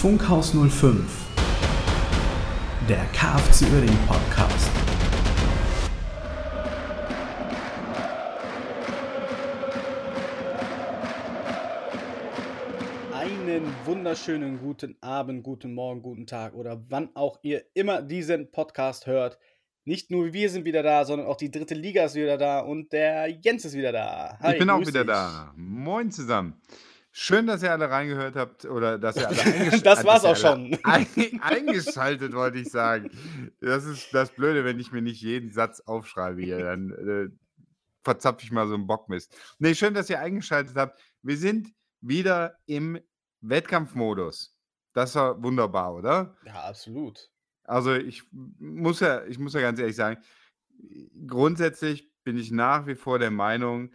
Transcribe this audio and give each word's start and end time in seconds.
Funkhaus 0.00 0.54
05, 0.54 0.96
der 2.88 3.04
KFC 3.12 3.70
Uerdingen 3.70 3.98
Podcast. 4.06 4.70
Einen 13.12 13.66
wunderschönen 13.84 14.58
guten 14.60 14.96
Abend, 15.02 15.42
guten 15.42 15.74
Morgen, 15.74 16.00
guten 16.00 16.26
Tag 16.26 16.54
oder 16.54 16.82
wann 16.88 17.10
auch 17.14 17.38
ihr 17.42 17.66
immer 17.74 18.00
diesen 18.00 18.50
Podcast 18.50 19.06
hört. 19.06 19.38
Nicht 19.84 20.10
nur 20.10 20.32
wir 20.32 20.48
sind 20.48 20.64
wieder 20.64 20.82
da, 20.82 21.04
sondern 21.04 21.28
auch 21.28 21.36
die 21.36 21.50
dritte 21.50 21.74
Liga 21.74 22.06
ist 22.06 22.14
wieder 22.14 22.38
da 22.38 22.60
und 22.60 22.90
der 22.94 23.28
Jens 23.28 23.66
ist 23.66 23.74
wieder 23.74 23.92
da. 23.92 24.38
Hi, 24.40 24.54
ich 24.54 24.58
bin 24.60 24.70
auch 24.70 24.80
wieder 24.80 25.04
dich. 25.04 25.12
da. 25.12 25.52
Moin 25.56 26.10
zusammen. 26.10 26.58
Schön, 27.22 27.46
dass 27.46 27.62
ihr 27.62 27.70
alle 27.70 27.90
reingehört 27.90 28.34
habt 28.34 28.64
oder 28.64 28.98
dass 28.98 29.16
ihr 29.16 29.28
alle 29.28 29.36
Das 29.82 29.98
eingeschaltet 29.98 30.04
war's 30.06 30.24
auch 30.24 30.36
schon. 30.36 30.78
eingeschaltet, 31.42 32.32
wollte 32.32 32.60
ich 32.60 32.70
sagen. 32.70 33.10
Das 33.60 33.84
ist 33.84 34.14
das 34.14 34.30
Blöde, 34.30 34.64
wenn 34.64 34.80
ich 34.80 34.90
mir 34.90 35.02
nicht 35.02 35.20
jeden 35.20 35.52
Satz 35.52 35.80
aufschreibe 35.80 36.40
hier, 36.40 36.60
dann 36.60 36.90
äh, 36.92 37.28
verzapfe 38.02 38.42
ich 38.44 38.52
mal 38.52 38.66
so 38.68 38.72
einen 38.72 38.86
Bockmist. 38.86 39.36
Nee, 39.58 39.74
schön, 39.74 39.92
dass 39.92 40.08
ihr 40.08 40.18
eingeschaltet 40.18 40.76
habt. 40.76 40.98
Wir 41.20 41.36
sind 41.36 41.68
wieder 42.00 42.56
im 42.64 42.98
Wettkampfmodus. 43.42 44.56
Das 44.94 45.14
war 45.14 45.42
wunderbar, 45.42 45.92
oder? 45.92 46.34
Ja, 46.46 46.62
absolut. 46.62 47.30
Also 47.64 47.92
ich 47.96 48.22
muss 48.32 49.00
ja, 49.00 49.26
ich 49.26 49.38
muss 49.38 49.52
ja 49.52 49.60
ganz 49.60 49.78
ehrlich 49.78 49.96
sagen, 49.96 50.22
grundsätzlich 51.26 52.10
bin 52.24 52.38
ich 52.38 52.50
nach 52.50 52.86
wie 52.86 52.94
vor 52.94 53.18
der 53.18 53.30
Meinung, 53.30 53.92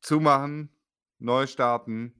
zumachen, 0.00 0.70
neu 1.18 1.46
starten, 1.46 2.14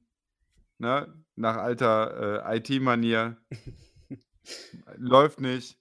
ne? 0.78 1.12
Nach 1.36 1.56
alter 1.56 2.44
äh, 2.44 2.58
IT-Manier. 2.58 3.36
Läuft 4.96 5.40
nicht, 5.40 5.78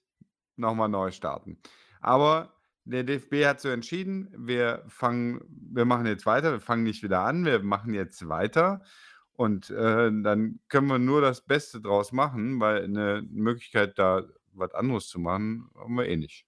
nochmal 0.56 0.88
neu 0.88 1.10
starten. 1.10 1.58
Aber 2.00 2.54
der 2.84 3.04
DFB 3.04 3.44
hat 3.44 3.60
so 3.60 3.68
entschieden, 3.68 4.32
wir 4.36 4.84
fangen, 4.88 5.40
wir 5.48 5.84
machen 5.84 6.06
jetzt 6.06 6.26
weiter, 6.26 6.52
wir 6.52 6.60
fangen 6.60 6.84
nicht 6.84 7.02
wieder 7.02 7.20
an, 7.20 7.44
wir 7.44 7.62
machen 7.62 7.92
jetzt 7.92 8.28
weiter. 8.28 8.82
Und 9.32 9.70
äh, 9.70 10.10
dann 10.22 10.60
können 10.68 10.88
wir 10.88 10.98
nur 10.98 11.20
das 11.20 11.42
Beste 11.42 11.80
draus 11.80 12.12
machen, 12.12 12.60
weil 12.60 12.84
eine 12.84 13.22
Möglichkeit, 13.30 13.98
da 13.98 14.24
was 14.52 14.74
anderes 14.74 15.06
zu 15.08 15.20
machen, 15.20 15.70
haben 15.76 15.94
wir 15.94 16.06
eh 16.08 16.16
nicht. 16.16 16.46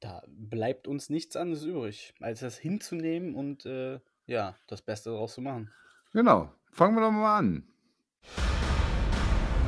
Da 0.00 0.22
bleibt 0.28 0.86
uns 0.86 1.10
nichts 1.10 1.36
anderes 1.36 1.64
übrig, 1.64 2.14
als 2.20 2.40
das 2.40 2.58
hinzunehmen 2.58 3.34
und 3.34 3.66
äh, 3.66 4.00
ja, 4.26 4.56
das 4.66 4.82
Beste 4.82 5.10
daraus 5.10 5.34
zu 5.34 5.40
machen. 5.40 5.72
Genau. 6.12 6.52
Fangen 6.70 6.94
wir 6.94 7.00
doch 7.00 7.10
mal 7.10 7.38
an. 7.38 7.64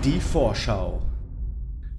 Die 0.05 0.20
Vorschau. 0.20 1.03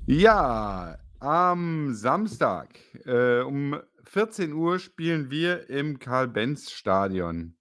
Ja, 0.06 1.00
am 1.20 1.96
Samstag 1.96 2.78
äh, 3.06 3.40
um 3.40 3.80
14 4.04 4.54
Uhr 4.54 4.78
spielen 4.78 5.32
wir 5.32 5.68
im 5.72 5.98
Karl-Benz-Stadion 5.98 7.56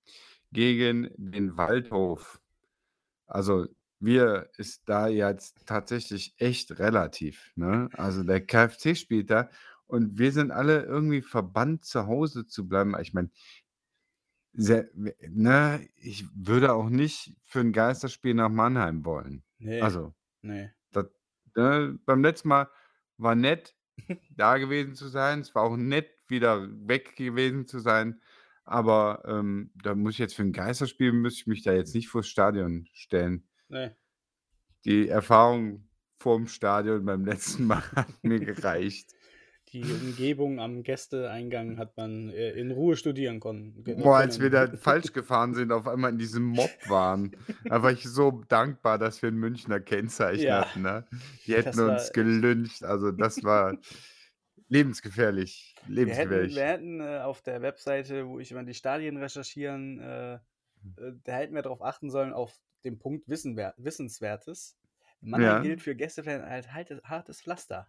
gegen 0.52 1.08
den 1.16 1.56
Waldhof. 1.56 2.38
Also 3.26 3.66
wir 3.98 4.50
ist 4.58 4.82
da 4.84 5.08
jetzt 5.08 5.66
tatsächlich 5.66 6.34
echt 6.36 6.78
relativ. 6.78 7.50
Ne? 7.56 7.88
Also 7.94 8.24
der 8.24 8.44
KfC 8.44 8.94
spielt 8.94 9.30
da 9.30 9.48
und 9.86 10.18
wir 10.18 10.32
sind 10.32 10.50
alle 10.50 10.82
irgendwie 10.82 11.22
verbannt, 11.22 11.86
zu 11.86 12.06
Hause 12.06 12.46
zu 12.46 12.68
bleiben. 12.68 12.94
Ich 13.00 13.14
meine, 13.14 13.30
ne, 14.54 15.88
ich 15.96 16.24
würde 16.34 16.72
auch 16.72 16.88
nicht 16.88 17.34
für 17.44 17.60
ein 17.60 17.72
Geisterspiel 17.72 18.34
nach 18.34 18.48
Mannheim 18.48 19.04
wollen. 19.04 19.44
Nee, 19.58 19.80
Also, 19.80 20.14
nee. 20.42 20.70
das, 20.92 21.06
ne, 21.56 21.98
beim 22.04 22.22
letzten 22.22 22.48
Mal 22.48 22.68
war 23.16 23.34
nett, 23.34 23.74
da 24.30 24.58
gewesen 24.58 24.94
zu 24.94 25.08
sein. 25.08 25.40
Es 25.40 25.54
war 25.54 25.62
auch 25.62 25.76
nett, 25.76 26.10
wieder 26.28 26.68
weg 26.88 27.16
gewesen 27.16 27.66
zu 27.66 27.78
sein. 27.80 28.20
Aber 28.64 29.22
ähm, 29.26 29.70
da 29.74 29.94
muss 29.94 30.14
ich 30.14 30.18
jetzt 30.18 30.34
für 30.34 30.42
ein 30.42 30.52
Geisterspiel, 30.52 31.12
müsste 31.12 31.42
ich 31.42 31.46
mich 31.46 31.62
da 31.62 31.72
jetzt 31.72 31.94
nicht 31.94 32.08
vors 32.08 32.26
Stadion 32.26 32.88
stellen. 32.92 33.46
Nee. 33.68 33.90
Die 34.84 35.08
Erfahrung 35.08 35.88
vorm 36.18 36.46
Stadion 36.46 37.04
beim 37.04 37.24
letzten 37.24 37.66
Mal 37.66 37.82
hat 37.94 38.08
mir 38.22 38.40
gereicht. 38.40 39.12
Die 39.74 39.82
Umgebung 39.82 40.60
am 40.60 40.82
Gästeeingang 40.84 41.78
hat 41.78 41.96
man 41.96 42.30
äh, 42.30 42.50
in 42.52 42.70
Ruhe 42.70 42.96
studieren 42.96 43.40
kon 43.40 43.82
ge- 43.84 43.96
Boah, 43.96 44.18
als 44.18 44.40
wir 44.40 44.48
können. 44.50 44.70
da 44.72 44.76
falsch 44.80 45.12
gefahren 45.12 45.52
sind, 45.54 45.72
auf 45.72 45.88
einmal 45.88 46.12
in 46.12 46.18
diesem 46.18 46.44
Mob 46.44 46.70
waren, 46.88 47.36
da 47.64 47.82
war 47.82 47.90
ich 47.92 48.04
so 48.04 48.42
dankbar, 48.48 48.98
dass 48.98 49.20
wir 49.20 49.30
ein 49.30 49.36
Münchner 49.36 49.80
Kennzeichen 49.80 50.44
Ja, 50.44 50.64
hatten. 50.64 50.82
Ne? 50.82 51.04
Die 51.46 51.54
hätten 51.54 51.76
war 51.76 51.90
uns 51.92 52.04
echt. 52.04 52.14
gelyncht. 52.14 52.84
Also 52.84 53.10
das 53.10 53.42
war 53.42 53.76
lebensgefährlich. 54.68 55.74
Wir 55.74 55.82
hätten, 55.82 55.94
Lebensgefährlich. 55.94 56.54
wir 56.56 56.64
hätten 56.64 57.00
äh, 57.00 57.18
auf 57.18 57.42
der 57.42 57.60
Webseite, 57.60 58.26
wo 58.28 58.38
ich 58.38 58.50
immer 58.52 58.64
die 58.64 58.74
Stadien 58.74 59.16
recherchieren, 59.16 59.98
äh, 60.00 60.34
äh, 60.34 60.40
da 61.24 61.32
hätten 61.32 61.54
wir 61.54 61.62
darauf 61.62 61.82
achten 61.82 62.10
sollen, 62.10 62.32
auf 62.32 62.54
den 62.84 62.98
Punkt 62.98 63.28
Wissenswertes. 63.28 64.76
Mannheim 65.20 65.48
Ja. 65.56 65.62
gilt 65.62 65.80
für 65.82 65.94
Gästefans 65.94 66.44
als 66.44 66.68
hartes, 66.72 67.00
hartes 67.04 67.40
Pflaster. 67.42 67.86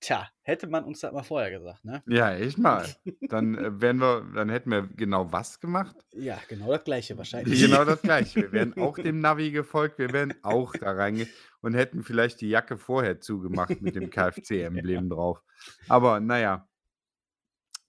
Tja, 0.00 0.28
hätte 0.42 0.66
man 0.68 0.84
uns 0.84 1.00
das 1.00 1.12
mal 1.12 1.22
vorher 1.24 1.50
gesagt, 1.50 1.84
ne? 1.84 2.02
Ja, 2.06 2.32
echt 2.34 2.58
mal. 2.58 2.86
Dann 3.28 3.56
äh, 3.56 3.80
wären 3.80 3.98
wir, 3.98 4.24
dann 4.34 4.48
hätten 4.48 4.70
wir 4.70 4.82
genau 4.86 5.32
was 5.32 5.58
gemacht. 5.60 5.96
Ja, 6.12 6.38
genau 6.48 6.70
das 6.70 6.84
gleiche 6.84 7.18
wahrscheinlich. 7.18 7.60
Genau 7.60 7.84
das 7.84 8.00
gleiche. 8.02 8.42
Wir 8.42 8.52
wären 8.52 8.76
auch 8.78 8.96
dem 8.96 9.20
Navi 9.20 9.50
gefolgt, 9.50 9.98
wir 9.98 10.12
wären 10.12 10.34
auch 10.42 10.72
da 10.74 10.92
reinge 10.92 11.26
und 11.62 11.74
hätten 11.74 12.02
vielleicht 12.04 12.40
die 12.40 12.48
Jacke 12.48 12.78
vorher 12.78 13.20
zugemacht 13.20 13.80
mit 13.82 13.96
dem 13.96 14.10
KFC-Emblem 14.10 15.08
drauf. 15.10 15.42
Aber 15.88 16.20
naja, 16.20 16.68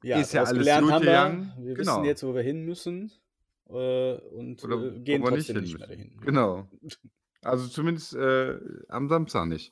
Ja, 0.02 0.20
ist 0.20 0.34
ja 0.34 0.44
alles 0.44 0.58
gelernt 0.59 0.84
gut 0.86 0.94
haben 0.94 1.06
wir. 1.06 1.66
Wir 1.66 1.76
Genau. 1.76 1.98
wissen 1.98 2.06
jetzt, 2.06 2.24
wo 2.24 2.34
wir 2.34 2.42
hin 2.42 2.64
müssen 2.66 3.12
äh, 3.70 4.14
und 4.16 4.64
Oder 4.64 4.96
äh, 4.96 5.00
gehen 5.00 5.22
wir 5.24 5.30
nicht 5.32 5.48
trotzdem 5.48 5.56
hin 5.58 5.64
nicht 5.66 5.78
mehr 5.78 5.88
dahin. 5.88 6.18
Genau. 6.22 6.68
Also 7.44 7.68
zumindest 7.68 8.16
äh, 8.16 8.58
am 8.90 9.08
Samstag 9.09 9.46
nicht. 9.46 9.72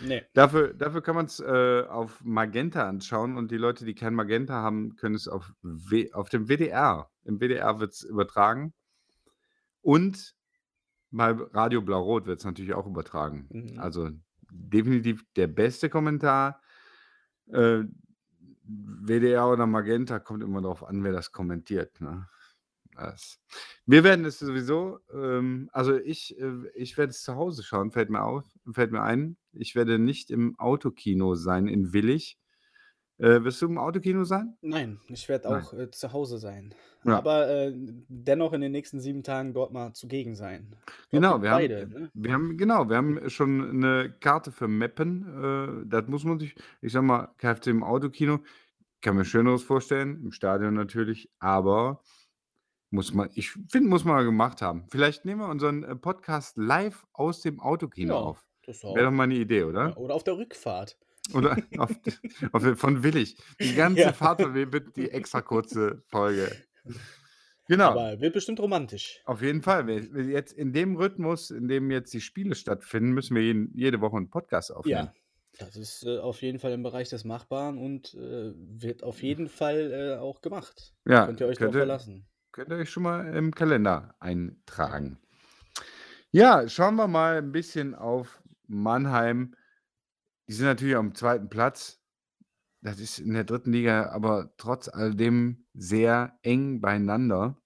Nee. 0.00 0.22
Dafür, 0.34 0.74
dafür 0.74 1.02
kann 1.02 1.16
man 1.16 1.26
es 1.26 1.40
äh, 1.40 1.84
auf 1.88 2.22
Magenta 2.24 2.88
anschauen 2.88 3.36
und 3.36 3.50
die 3.50 3.56
Leute, 3.56 3.84
die 3.84 3.94
kein 3.94 4.14
Magenta 4.14 4.54
haben, 4.54 4.96
können 4.96 5.14
es 5.14 5.28
auf, 5.28 5.52
w 5.62 6.12
auf 6.12 6.28
dem 6.28 6.48
WDR. 6.48 7.10
Im 7.24 7.40
WDR 7.40 7.80
wird 7.80 7.92
es 7.92 8.02
übertragen. 8.02 8.74
Und 9.80 10.34
bei 11.10 11.30
Radio 11.30 11.82
Blau-Rot 11.82 12.26
wird 12.26 12.40
es 12.40 12.44
natürlich 12.44 12.74
auch 12.74 12.86
übertragen. 12.86 13.48
Mhm. 13.50 13.78
Also 13.78 14.10
definitiv 14.50 15.24
der 15.36 15.46
beste 15.46 15.88
Kommentar. 15.88 16.60
Äh, 17.52 17.84
WDR 18.66 19.48
oder 19.48 19.66
Magenta 19.66 20.18
kommt 20.18 20.42
immer 20.42 20.62
darauf 20.62 20.84
an, 20.84 21.04
wer 21.04 21.12
das 21.12 21.32
kommentiert. 21.32 22.00
Ne? 22.00 22.26
Das. 22.96 23.40
Wir 23.86 24.04
werden 24.04 24.24
es 24.24 24.38
sowieso, 24.38 25.00
ähm, 25.12 25.68
also 25.72 25.96
ich, 25.96 26.38
äh, 26.38 26.52
ich 26.74 26.96
werde 26.96 27.10
es 27.10 27.22
zu 27.22 27.34
Hause 27.34 27.62
schauen, 27.62 27.90
fällt 27.90 28.10
mir 28.10 28.22
auf, 28.22 28.44
fällt 28.72 28.92
mir 28.92 29.02
ein. 29.02 29.36
Ich 29.52 29.74
werde 29.74 29.98
nicht 29.98 30.30
im 30.30 30.58
Autokino 30.58 31.34
sein 31.34 31.66
in 31.66 31.92
Willig. 31.92 32.38
Äh, 33.18 33.44
wirst 33.44 33.62
du 33.62 33.66
im 33.66 33.78
Autokino 33.78 34.24
sein? 34.24 34.56
Nein, 34.60 34.98
ich 35.06 35.28
werde 35.28 35.48
auch 35.48 35.72
äh, 35.72 35.88
zu 35.90 36.12
Hause 36.12 36.38
sein. 36.38 36.74
Ja. 37.04 37.18
Aber 37.18 37.48
äh, 37.48 37.72
dennoch 38.08 38.52
in 38.54 38.60
den 38.60 38.72
nächsten 38.72 38.98
sieben 38.98 39.22
Tagen 39.22 39.54
dort 39.54 39.72
mal 39.72 39.92
zugegen 39.92 40.34
sein. 40.34 40.74
Genau, 41.10 41.40
wir 41.40 41.50
beide. 41.50 41.82
haben, 41.82 41.90
Ne? 41.92 42.10
wir 42.12 42.32
haben, 42.32 42.56
genau, 42.56 42.88
wir 42.88 42.96
haben 42.96 43.30
schon 43.30 43.70
eine 43.70 44.12
Karte 44.18 44.50
für 44.50 44.66
Meppen. 44.66 45.84
Äh, 45.84 45.86
das 45.88 46.08
muss 46.08 46.24
man 46.24 46.40
sich, 46.40 46.56
ich 46.80 46.92
sag 46.92 47.02
mal, 47.02 47.28
KFC 47.38 47.68
im 47.68 47.84
Autokino, 47.84 48.40
kann 49.00 49.14
mir 49.16 49.24
Schöneres 49.24 49.62
vorstellen, 49.62 50.20
im 50.24 50.32
Stadion 50.32 50.74
natürlich, 50.74 51.30
aber 51.38 52.02
muss 52.94 53.12
man, 53.12 53.28
ich 53.34 53.50
finde, 53.50 53.88
muss 53.88 54.04
man 54.04 54.14
mal 54.14 54.24
gemacht 54.24 54.62
haben. 54.62 54.86
Vielleicht 54.88 55.24
nehmen 55.24 55.40
wir 55.40 55.48
unseren 55.48 55.82
äh, 55.82 55.96
Podcast 55.96 56.56
live 56.56 57.04
aus 57.12 57.40
dem 57.42 57.60
Autokino 57.60 58.14
Ja, 58.14 58.20
auf. 58.20 58.46
das 58.66 58.82
Wäre 58.84 59.06
doch 59.06 59.10
mal 59.10 59.24
eine 59.24 59.34
Idee, 59.34 59.64
oder? 59.64 59.96
oder 59.98 60.14
auf 60.14 60.22
der 60.24 60.36
Rückfahrt. 60.38 60.96
Oder 61.32 61.56
auf, 61.78 61.90
auf, 62.52 62.78
von 62.78 63.02
Willig. 63.02 63.36
Die 63.60 63.74
ganze 63.74 64.02
Ja. 64.02 64.12
Fahrt 64.12 64.40
von 64.42 64.54
Willig 64.54 64.72
wird 64.72 64.96
die 64.96 65.10
extra 65.10 65.42
kurze 65.42 66.02
Folge. 66.06 66.50
Genau. 67.66 67.90
Aber 67.90 68.20
wird 68.20 68.34
bestimmt 68.34 68.60
romantisch. 68.60 69.20
Auf 69.24 69.42
jeden 69.42 69.62
Fall. 69.62 69.86
Wir, 69.86 70.12
wir 70.12 70.24
jetzt 70.24 70.52
in 70.52 70.72
dem 70.72 70.96
Rhythmus, 70.96 71.50
in 71.50 71.66
dem 71.66 71.90
jetzt 71.90 72.12
die 72.14 72.20
Spiele 72.20 72.54
stattfinden, 72.54 73.10
müssen 73.12 73.34
wir 73.34 73.42
jeden, 73.42 73.72
jede 73.74 74.00
Woche 74.00 74.18
einen 74.18 74.30
Podcast 74.30 74.72
aufnehmen. 74.72 75.10
Ja, 75.58 75.66
das 75.66 75.74
ist 75.76 76.04
äh, 76.04 76.18
auf 76.18 76.42
jeden 76.42 76.58
Fall 76.58 76.72
im 76.72 76.82
Bereich 76.82 77.08
des 77.08 77.24
Machbaren 77.24 77.78
und 77.78 78.12
äh, 78.14 78.52
wird 78.54 79.02
auf 79.02 79.22
jeden 79.22 79.48
Fall 79.48 79.92
äh, 79.92 80.20
auch 80.20 80.42
gemacht. 80.42 80.92
Ja, 81.06 81.26
Könnt 81.26 81.40
ihr 81.40 81.46
euch 81.46 81.58
darauf 81.58 81.74
verlassen. 81.74 82.26
Könnt 82.54 82.70
ihr 82.70 82.76
euch 82.76 82.90
schon 82.90 83.02
mal 83.02 83.34
im 83.34 83.52
Kalender 83.52 84.14
eintragen. 84.20 85.18
Ja, 86.30 86.68
schauen 86.68 86.94
wir 86.94 87.08
mal 87.08 87.38
ein 87.38 87.50
bisschen 87.50 87.96
auf 87.96 88.40
Mannheim. 88.68 89.56
Die 90.46 90.52
sind 90.52 90.66
natürlich 90.66 90.94
am 90.94 91.16
zweiten 91.16 91.48
Platz. 91.48 92.00
Das 92.80 93.00
ist 93.00 93.18
in 93.18 93.34
der 93.34 93.42
dritten 93.42 93.72
Liga 93.72 94.10
aber 94.10 94.54
trotz 94.56 94.88
alledem 94.88 95.66
sehr 95.74 96.38
eng 96.42 96.80
beieinander. 96.80 97.60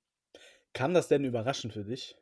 Kam 0.72 0.94
das 0.94 1.08
denn 1.08 1.22
überraschend 1.22 1.74
für 1.74 1.84
dich? 1.84 2.16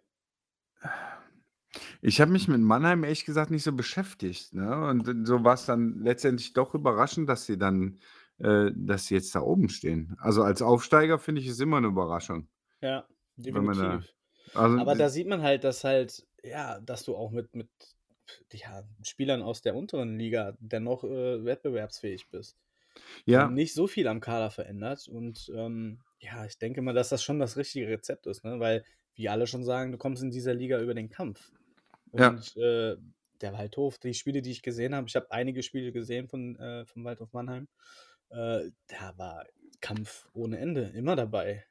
Ich 2.02 2.20
habe 2.20 2.32
mich 2.32 2.48
mit 2.48 2.60
Mannheim 2.60 3.04
ehrlich 3.04 3.24
gesagt 3.24 3.52
nicht 3.52 3.62
so 3.62 3.74
beschäftigt, 3.74 4.54
ne? 4.54 4.88
Und 4.88 5.24
so 5.24 5.44
war 5.44 5.54
es 5.54 5.66
dann 5.66 6.00
letztendlich 6.00 6.52
doch 6.52 6.74
überraschend, 6.74 7.28
dass 7.28 7.46
sie 7.46 7.58
dann 7.58 8.00
äh, 8.38 8.70
dass 8.74 9.06
sie 9.06 9.14
jetzt 9.14 9.34
da 9.34 9.40
oben 9.40 9.68
stehen. 9.68 10.16
Also, 10.18 10.42
als 10.42 10.60
Aufsteiger 10.60 11.18
finde 11.18 11.40
ich 11.40 11.46
es 11.46 11.60
immer 11.60 11.78
eine 11.78 11.86
Überraschung. 11.86 12.48
Ja, 12.82 13.08
man 13.64 13.76
da 13.78 14.04
definitiv. 14.04 14.12
also, 14.54 14.78
Aber 14.78 14.96
da 14.96 15.08
d 15.08 15.10
sieht 15.10 15.28
man 15.28 15.42
halt, 15.42 15.64
dass 15.64 15.84
halt 15.84 16.26
ja, 16.44 16.80
dass 16.80 17.04
du 17.04 17.16
auch 17.16 17.30
mit 17.30 17.54
mit 17.56 17.70
ja, 18.52 18.84
Spielern 19.02 19.42
aus 19.42 19.62
der 19.62 19.76
unteren 19.76 20.18
Liga 20.18 20.56
dennoch, 20.60 21.04
äh, 21.04 21.44
wettbewerbsfähig 21.44 22.28
bist. 22.30 22.58
Ja, 23.26 23.54
nicht 23.54 23.74
so 23.74 23.86
viel 23.86 24.08
am 24.08 24.20
Kader 24.20 24.50
verändert 24.50 25.08
und, 25.08 25.50
ähm, 25.54 26.00
ja, 26.20 26.44
ich 26.46 26.58
denke 26.58 26.82
mal, 26.82 26.94
dass 26.94 27.10
das 27.10 27.22
schon 27.22 27.38
das 27.38 27.56
richtige 27.56 27.88
Rezept 27.88 28.26
ist, 28.26 28.44
ne? 28.44 28.60
Weil, 28.60 28.84
wie 29.14 29.28
alle 29.28 29.46
schon 29.46 29.64
sagen, 29.64 29.92
du 29.92 29.98
kommst 29.98 30.22
in 30.22 30.30
dieser 30.30 30.54
Liga 30.54 30.80
über 30.80 30.94
den 30.94 31.10
Kampf. 31.10 31.52
ja. 32.18 32.36
Und, 32.36 32.56
äh, 32.56 32.96
der 33.42 33.52
Waldhof, 33.54 33.98
die 33.98 34.14
Spiele, 34.14 34.42
die 34.42 34.50
ich 34.52 34.62
gesehen 34.62 34.94
habe 34.94 35.08
ich 35.08 35.16
habe 35.16 35.30
einige 35.30 35.62
Spiele 35.62 35.92
gesehen 35.92 36.28
von 36.28 36.56
äh, 36.58 36.86
vom 36.86 37.04
Waldhof 37.04 37.32
Mannheim, 37.32 37.68
äh, 38.30 38.70
da 38.88 39.18
war 39.18 39.46
Kampf 39.80 40.28
ohne 40.34 40.58
Ende, 40.58 40.82
immer 40.94 41.16
dabei. 41.16 41.64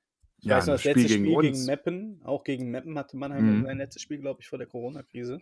Ich 0.45 0.49
Ja, 0.49 0.57
weiß 0.57 0.67
noch, 0.67 0.73
das 0.75 0.81
das 0.81 0.83
Spiel 0.83 1.05
letzte 1.05 1.07
gegen 1.07 1.27
Spiel 1.27 1.39
gegen 1.39 1.65
uns. 1.65 1.65
Meppen 1.65 2.21
auch 2.23 2.43
gegen 2.43 2.69
Meppen 2.69 2.97
hatte 2.99 3.17
Mannheim 3.17 3.43
Mhm. 3.43 3.65
sein 3.65 3.79
letztes 3.79 4.01
Spiel, 4.03 4.19
glaube 4.19 4.41
ich, 4.41 4.47
vor 4.47 4.59
der 4.59 4.67
Corona-Krise. 4.67 5.41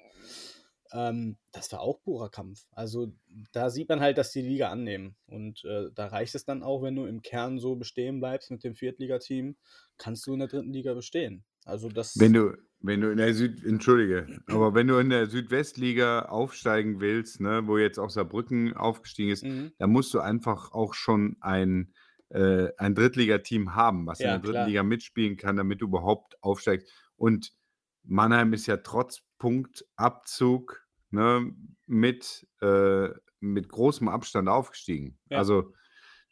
Ähm, 0.94 1.38
das 1.52 1.72
war 1.74 1.82
auch 1.82 2.02
purer 2.04 2.30
Kampf. 2.30 2.66
Also, 2.72 3.14
da 3.52 3.70
sieht 3.70 3.90
man 3.90 4.00
halt, 4.00 4.18
dass 4.18 4.32
die 4.32 4.42
Liga 4.42 4.70
annehmen 4.72 5.16
und, 5.28 5.64
äh, 5.66 5.92
da 5.94 6.08
reicht 6.08 6.36
es 6.36 6.46
dann 6.46 6.64
auch, 6.64 6.84
wenn 6.84 6.96
du 6.96 7.06
im 7.06 7.22
Kern 7.22 7.60
so 7.60 7.76
bestehen 7.76 8.20
bleibst 8.20 8.52
mit 8.52 8.64
dem 8.64 8.76
Viertligateam, 8.76 9.58
kannst 9.98 10.26
du 10.28 10.34
in 10.34 10.40
der 10.40 10.48
dritten 10.50 10.72
Liga 10.74 10.94
bestehen. 10.94 11.46
Also, 11.66 11.90
Wenn 12.16 12.34
das 12.34 12.34
du 12.34 12.58
wenn 12.86 13.00
du 13.00 13.12
in 13.12 13.18
der 13.18 13.34
Süd 13.34 13.64
entschuldige, 13.64 14.30
aber 14.46 14.74
wenn 14.76 14.88
du 14.88 14.98
in 14.98 15.10
der 15.10 15.28
Südwestliga 15.28 16.24
aufsteigen 16.24 17.00
willst, 17.00 17.40
ne, 17.40 17.66
wo 17.66 17.78
jetzt 17.78 17.98
auch 17.98 18.10
Saarbrücken 18.10 18.74
aufgestiegen 18.76 19.32
ist, 19.32 19.46
Mhm. 19.46 19.74
da 19.78 19.88
musst 19.88 20.14
du 20.14 20.20
einfach 20.20 20.74
auch 20.74 20.94
schon 20.94 21.38
ein 21.40 21.94
äh, 22.34 22.72
ein 22.78 22.96
Drittligateam 22.96 23.76
haben, 23.76 24.08
was 24.08 24.24
in 24.24 24.30
Ja, 24.30 24.32
der 24.32 24.40
dritten 24.40 24.64
klar. 24.64 24.66
Liga 24.66 24.84
mitspielen 24.84 25.38
kann, 25.38 25.58
damit 25.58 25.82
du 25.82 25.86
überhaupt 25.88 26.38
aufsteigst. 26.44 26.92
Und 27.16 27.54
Mannheim 28.04 28.54
ist 28.54 28.68
ja 28.68 28.78
trotz 28.78 29.22
Punktabzug, 29.40 30.86
ne, 31.12 31.54
mit 31.88 32.48
äh, 32.62 33.10
mit 33.40 33.70
großem 33.70 34.08
Abstand 34.08 34.48
aufgestiegen. 34.50 35.20
Ja. 35.30 35.40
Also, 35.40 35.74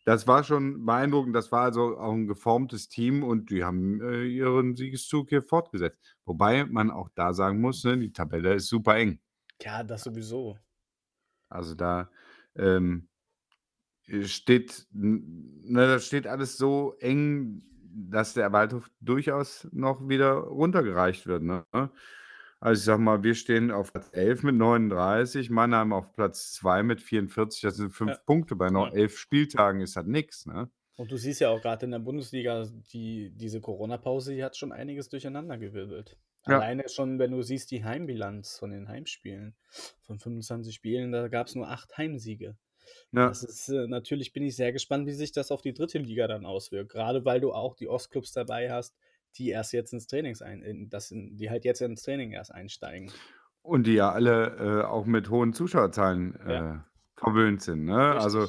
das 0.05 0.27
war 0.27 0.43
schon 0.43 0.85
beeindruckend. 0.85 1.35
Das 1.35 1.51
war 1.51 1.63
also 1.63 1.97
auch 1.99 2.13
'n 2.13 2.27
geformtes 2.27 2.89
Team 2.89 3.23
und 3.23 3.51
die 3.51 3.63
haben, 3.63 4.01
äh, 4.01 4.25
ihren 4.25 4.75
Siegeszug 4.75 5.29
hier 5.29 5.43
fortgesetzt. 5.43 6.17
Wobei 6.25 6.65
man 6.65 6.91
auch 6.91 7.09
da 7.15 7.33
sagen 7.33 7.61
muss, 7.61 7.83
ne, 7.83 7.97
die 7.99 8.13
Tabelle 8.13 8.55
ist 8.55 8.67
super 8.69 8.97
eng. 8.97 9.21
Ja, 9.61 9.81
das 9.83 10.03
sowieso. 10.03 10.57
Also, 11.49 11.75
da, 11.75 12.09
ähm, 12.55 13.09
äh, 13.09 13.10
steht 14.23 14.87
n 14.93 15.61
ne, 15.63 15.87
das 15.87 16.05
steht 16.07 16.27
alles 16.27 16.57
so 16.57 16.95
eng, 16.99 17.63
dass 17.93 18.33
der 18.33 18.51
Waldhof 18.53 18.89
durchaus 19.01 19.67
noch 19.71 20.07
wieder 20.09 20.31
runtergereicht 20.33 21.27
wird, 21.27 21.43
ne? 21.43 21.65
Also, 22.61 22.79
ich 22.79 22.85
sage 22.85 23.01
mal, 23.01 23.23
wir 23.23 23.33
stehen 23.35 23.71
auf 23.71 23.91
Platz 23.93 24.09
11 24.13 24.43
mit 24.43 24.55
39, 24.55 25.49
Mannheim 25.49 25.93
auf 25.93 26.13
Platz 26.15 26.53
2 26.53 26.83
mit 26.83 27.01
44. 27.01 27.61
Das 27.61 27.75
sind 27.77 27.91
5 27.91 28.11
Ja. 28.11 28.17
Punkte. 28.25 28.55
Bei 28.55 28.69
noch. 28.69 28.93
11 28.93 29.17
Spieltagen 29.17 29.81
ist 29.81 29.95
das 29.95 30.05
nix, 30.05 30.45
ne? 30.45 30.69
Und 30.97 31.11
du 31.11 31.17
siehst 31.17 31.39
ja 31.41 31.49
auch 31.49 31.61
grad 31.61 31.83
in 31.83 31.91
der 31.91 31.99
Bundesliga, 31.99 32.65
die 32.93 33.31
diese 33.35 33.61
Corona-Pause, 33.61 34.33
die 34.35 34.43
hat 34.43 34.57
schon 34.57 34.71
einiges 34.71 35.09
durcheinandergewirbelt. 35.09 36.17
Ja. 36.47 36.59
Alleine 36.59 36.89
schon, 36.89 37.17
wenn 37.19 37.31
du 37.31 37.41
siehst, 37.41 37.71
die 37.71 37.83
Heimbilanz 37.83 38.57
von 38.57 38.71
den 38.71 38.87
Heimspielen. 38.87 39.55
Von 40.01 40.19
25 40.19 40.73
Spielen, 40.75 41.11
da 41.11 41.27
gab's 41.27 41.55
nur 41.55 41.69
8 41.69 41.97
Heimsiege. 41.97 42.57
Ja. 43.11 43.27
Das 43.29 43.43
ist 43.43 43.69
äh, 43.69 43.87
natürlich 43.87 44.33
bin 44.33 44.43
ich 44.43 44.55
sehr 44.55 44.71
gespannt, 44.71 45.05
wie 45.07 45.13
sich 45.13 45.31
das 45.31 45.51
auf 45.51 45.61
die 45.61 45.73
dritte 45.73 45.97
Liga 45.99 46.27
dann 46.27 46.45
auswirkt. 46.45 46.91
Grade 46.91 47.25
weil 47.25 47.39
du 47.41 47.51
auch 47.53 47.75
die 47.75 47.87
Ostclubs 47.87 48.31
dabei 48.33 48.71
hast, 48.71 48.95
die 49.37 49.49
erst 49.49 49.73
jetzt 49.73 49.93
ins 49.93 50.07
Trainings 50.07 50.41
ein 50.41 50.61
in 50.61 50.89
das 50.89 51.11
in 51.11 51.37
die 51.37 51.49
halt 51.49 51.65
jetzt 51.65 51.81
ins 51.81 52.03
Training 52.03 52.31
erst 52.31 52.53
einsteigen. 52.53 53.11
Und 53.61 53.85
die 53.87 53.93
ja 53.93 54.11
alle, 54.11 54.81
äh, 54.81 54.85
auch 54.85 55.05
mit 55.05 55.29
hohen 55.29 55.53
Zuschauerzahlen, 55.53 56.37
Ja. 56.47 56.75
äh, 56.75 56.79
verwöhnt 57.15 57.61
sind, 57.61 57.85
ne? 57.85 58.19
Also. 58.19 58.47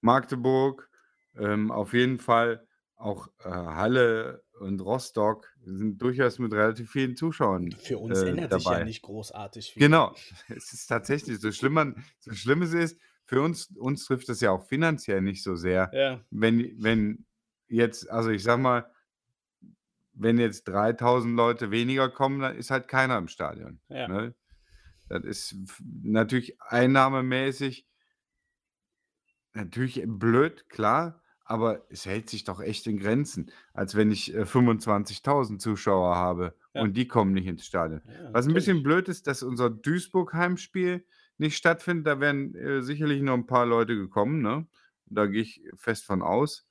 Magdeburg, 0.00 0.90
ähm, 1.36 1.70
auf 1.70 1.92
jeden 1.94 2.18
Fall 2.18 2.66
auch, 2.96 3.28
äh, 3.42 3.48
Halle 3.48 4.44
und 4.60 4.80
Rostock 4.80 5.48
sind 5.64 5.98
durchaus 6.00 6.38
mit 6.38 6.52
relativ 6.52 6.90
vielen 6.90 7.16
Zuschauern, 7.16 7.72
Für 7.72 7.98
uns 7.98 8.20
äh, 8.22 8.28
ändert 8.28 8.52
sich 8.52 8.64
ja 8.64 8.70
dabei. 8.72 8.84
nicht 8.84 9.02
großartig 9.02 9.72
viel. 9.72 9.80
Genau. 9.82 10.14
Es 10.48 10.72
ist 10.72 10.86
tatsächlich 10.86 11.40
so 11.40 11.50
schlimm 11.52 11.72
man 11.72 12.04
so 12.20 12.32
schlimm 12.32 12.62
es 12.62 12.74
ist, 12.74 13.00
für 13.26 13.42
uns 13.42 13.66
uns 13.76 14.04
trifft 14.06 14.28
es 14.28 14.40
ja 14.40 14.50
auch 14.52 14.66
finanziell 14.68 15.22
nicht 15.22 15.42
so 15.42 15.56
sehr, 15.56 15.92
Ja. 15.92 16.24
wenn 16.30 16.74
wenn 16.82 17.26
jetzt 17.68 18.10
also, 18.10 18.30
ich 18.30 18.42
sage 18.42 18.62
mal 18.62 18.90
wenn 20.16 20.38
jetzt 20.38 20.64
3.000 20.68 21.36
Leute 21.36 21.70
weniger 21.72 22.08
kommen, 22.08 22.40
dann 22.40 22.56
ist 22.56 22.70
halt 22.70 22.86
keiner 22.88 23.18
im 23.18 23.28
Stadion, 23.28 23.80
Ja. 23.90 24.08
ne? 24.08 24.34
Das 25.08 25.24
ist 25.24 25.56
natürlich 26.02 26.60
einnahmemäßig 26.62 27.84
natürlich 29.54 30.02
blöd, 30.04 30.68
klar, 30.68 31.22
aber 31.44 31.86
es 31.88 32.06
hält 32.06 32.28
sich 32.28 32.42
doch 32.44 32.60
echt 32.60 32.86
in 32.88 32.98
Grenzen, 32.98 33.52
als 33.72 33.94
wenn 33.94 34.10
ich, 34.10 34.34
äh, 34.34 34.46
25.000 34.46 35.62
Zuschauer 35.62 36.16
habe 36.16 36.56
Ja. 36.74 36.82
und 36.82 36.96
die 36.96 37.06
kommen 37.06 37.32
nicht 37.32 37.46
ins 37.46 37.64
Stadion. 37.64 38.02
Ja, 38.04 38.30
Was 38.32 38.46
'n 38.48 38.54
bisschen 38.54 38.82
blöd 38.82 39.08
ist, 39.08 39.26
dass 39.28 39.42
unser 39.44 39.70
Duisburg-Heimspiel 39.70 41.06
nicht 41.38 41.56
stattfindet. 41.56 42.06
Da 42.06 42.20
wären, 42.20 42.54
äh, 42.54 42.82
sicherlich 42.82 43.22
noch 43.22 43.34
'n 43.34 43.46
paar 43.46 43.66
Leute 43.66 43.96
gekommen, 43.96 44.42
ne? 44.42 44.66
Da 45.06 45.26
gehe 45.26 45.42
ich 45.42 45.62
fest 45.76 46.04
von 46.06 46.22
aus. 46.22 46.66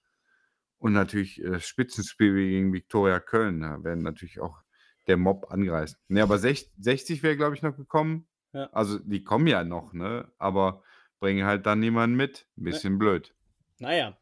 Und 0.79 0.93
natürlich, 0.93 1.41
äh, 1.43 1.59
Spitzenspiel 1.59 2.35
wie 2.35 2.49
gegen 2.51 2.73
Viktoria 2.73 3.19
Köln, 3.19 3.61
da 3.61 3.83
werden 3.83 4.03
natürlich 4.03 4.39
auch 4.41 4.61
der 5.07 5.17
Mob 5.17 5.51
angereist. 5.51 5.97
Ne, 6.09 6.21
aber 6.23 6.37
sech 6.39 6.71
60 6.77 7.23
wäre, 7.23 7.37
glaube 7.37 7.55
ich, 7.55 7.61
noch 7.61 7.75
gekommen. 7.77 8.27
Ja. 8.53 8.69
Also, 8.71 8.99
die 8.99 9.23
kommen 9.23 9.47
ja 9.47 9.63
noch, 9.63 9.93
ne, 9.93 10.31
aber 10.37 10.83
bringen 11.19 11.45
halt 11.45 11.65
dann 11.65 11.79
niemanden 11.79 12.15
mit. 12.17 12.47
Ne. 12.63 12.63
Bisschen 12.63 12.99
blöd. 12.99 13.35
Na 13.79 13.93
ja, 13.95 14.17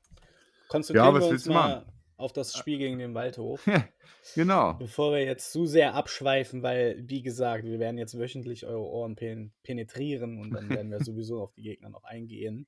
Ja, 0.94 1.12
konzentrieren 1.12 1.14
was 1.14 1.28
wir 1.28 1.30
uns 1.30 1.44
willst 1.44 1.48
du 1.48 1.52
machen? 1.52 1.86
Auf 2.22 2.34
das 2.34 2.56
Spiel 2.56 2.78
gegen 2.78 3.00
den 3.00 3.14
Waldhof. 3.14 3.66
Genau. 4.36 4.74
Bevor 4.76 5.14
wir 5.14 5.24
jetzt 5.26 5.52
zu 5.52 5.66
sehr 5.66 5.96
abschweifen, 5.96 6.62
weil, 6.62 7.02
wie 7.10 7.24
gesagt, 7.24 7.64
wir 7.66 7.80
werden 7.80 7.98
jetzt 7.98 8.20
wöchentlich 8.20 8.68
eure 8.68 8.86
Ohren 8.86 9.16
pen 9.16 9.52
penetrieren 9.64 10.40
und 10.40 10.52
dann 10.52 10.70
werden 10.70 10.92
wir 10.92 11.00
sowieso 11.04 11.42
auf 11.42 11.54
die 11.54 11.64
Gegner 11.64 11.90
noch 11.90 12.04
eingehen. 12.04 12.68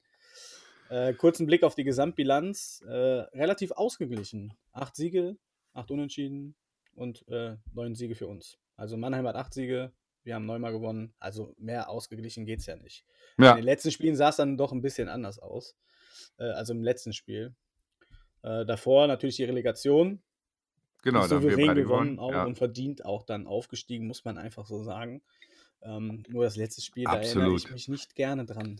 Äh, 0.89 1.13
kurzen 1.13 1.45
Blick 1.45 1.61
auf 1.63 1.75
die 1.75 1.83
Gesamtbilanz, 1.83 2.83
äh, 2.87 2.91
relativ 2.91 3.71
ausgeglichen. 3.71 4.53
8 4.71 4.95
Siege, 4.95 5.37
8 5.73 5.91
Unentschieden 5.91 6.55
und, 6.95 7.23
äh, 7.27 7.57
9 7.73 7.93
Siege 7.93 8.15
für 8.15 8.25
uns. 8.27 8.57
Also, 8.75 8.97
Mannheim 8.97 9.27
hat 9.27 9.35
8 9.35 9.53
Siege, 9.53 9.91
wir 10.23 10.33
haben 10.33 10.47
9 10.47 10.59
mal 10.59 10.71
gewonnen. 10.71 11.13
Also, 11.19 11.53
mehr 11.59 11.87
ausgeglichen 11.89 12.45
geht's 12.45 12.65
ja 12.65 12.75
nicht. 12.77 13.05
In 13.37 13.43
Ja. 13.43 13.53
den 13.55 13.63
letzten 13.63 13.91
Spielen 13.91 14.15
sah's 14.15 14.37
dann 14.37 14.57
doch 14.57 14.71
'n 14.71 14.81
bisschen 14.81 15.07
anders 15.07 15.37
aus, 15.37 15.75
äh, 16.37 16.45
also 16.45 16.73
im 16.73 16.81
letzten 16.83 17.13
Spiel. 17.13 17.53
Äh, 18.43 18.65
davor 18.65 19.07
natürlich 19.07 19.37
die 19.37 19.45
Relegation. 19.45 20.21
Genau, 21.01 21.23
Die 21.23 21.29
da 21.29 21.35
haben 21.35 21.49
wir 21.49 21.67
beide 21.67 21.83
gewonnen 21.83 22.19
auch 22.19 22.31
ja. 22.31 22.45
und 22.45 22.57
verdient 22.57 23.05
auch 23.05 23.23
dann 23.23 23.45
aufgestiegen, 23.47 24.07
muss 24.07 24.23
man 24.23 24.37
einfach 24.37 24.65
so 24.65 24.83
sagen. 24.83 25.21
Ähm, 25.81 26.23
nur 26.29 26.45
das 26.45 26.55
letzte 26.55 26.81
Spiel, 26.81 27.03
da 27.03 27.15
erinnere 27.15 27.49
ich 27.49 27.55
Absolut. 27.55 27.71
mich 27.71 27.87
nicht 27.89 28.15
gerne 28.15 28.45
dran. 28.45 28.79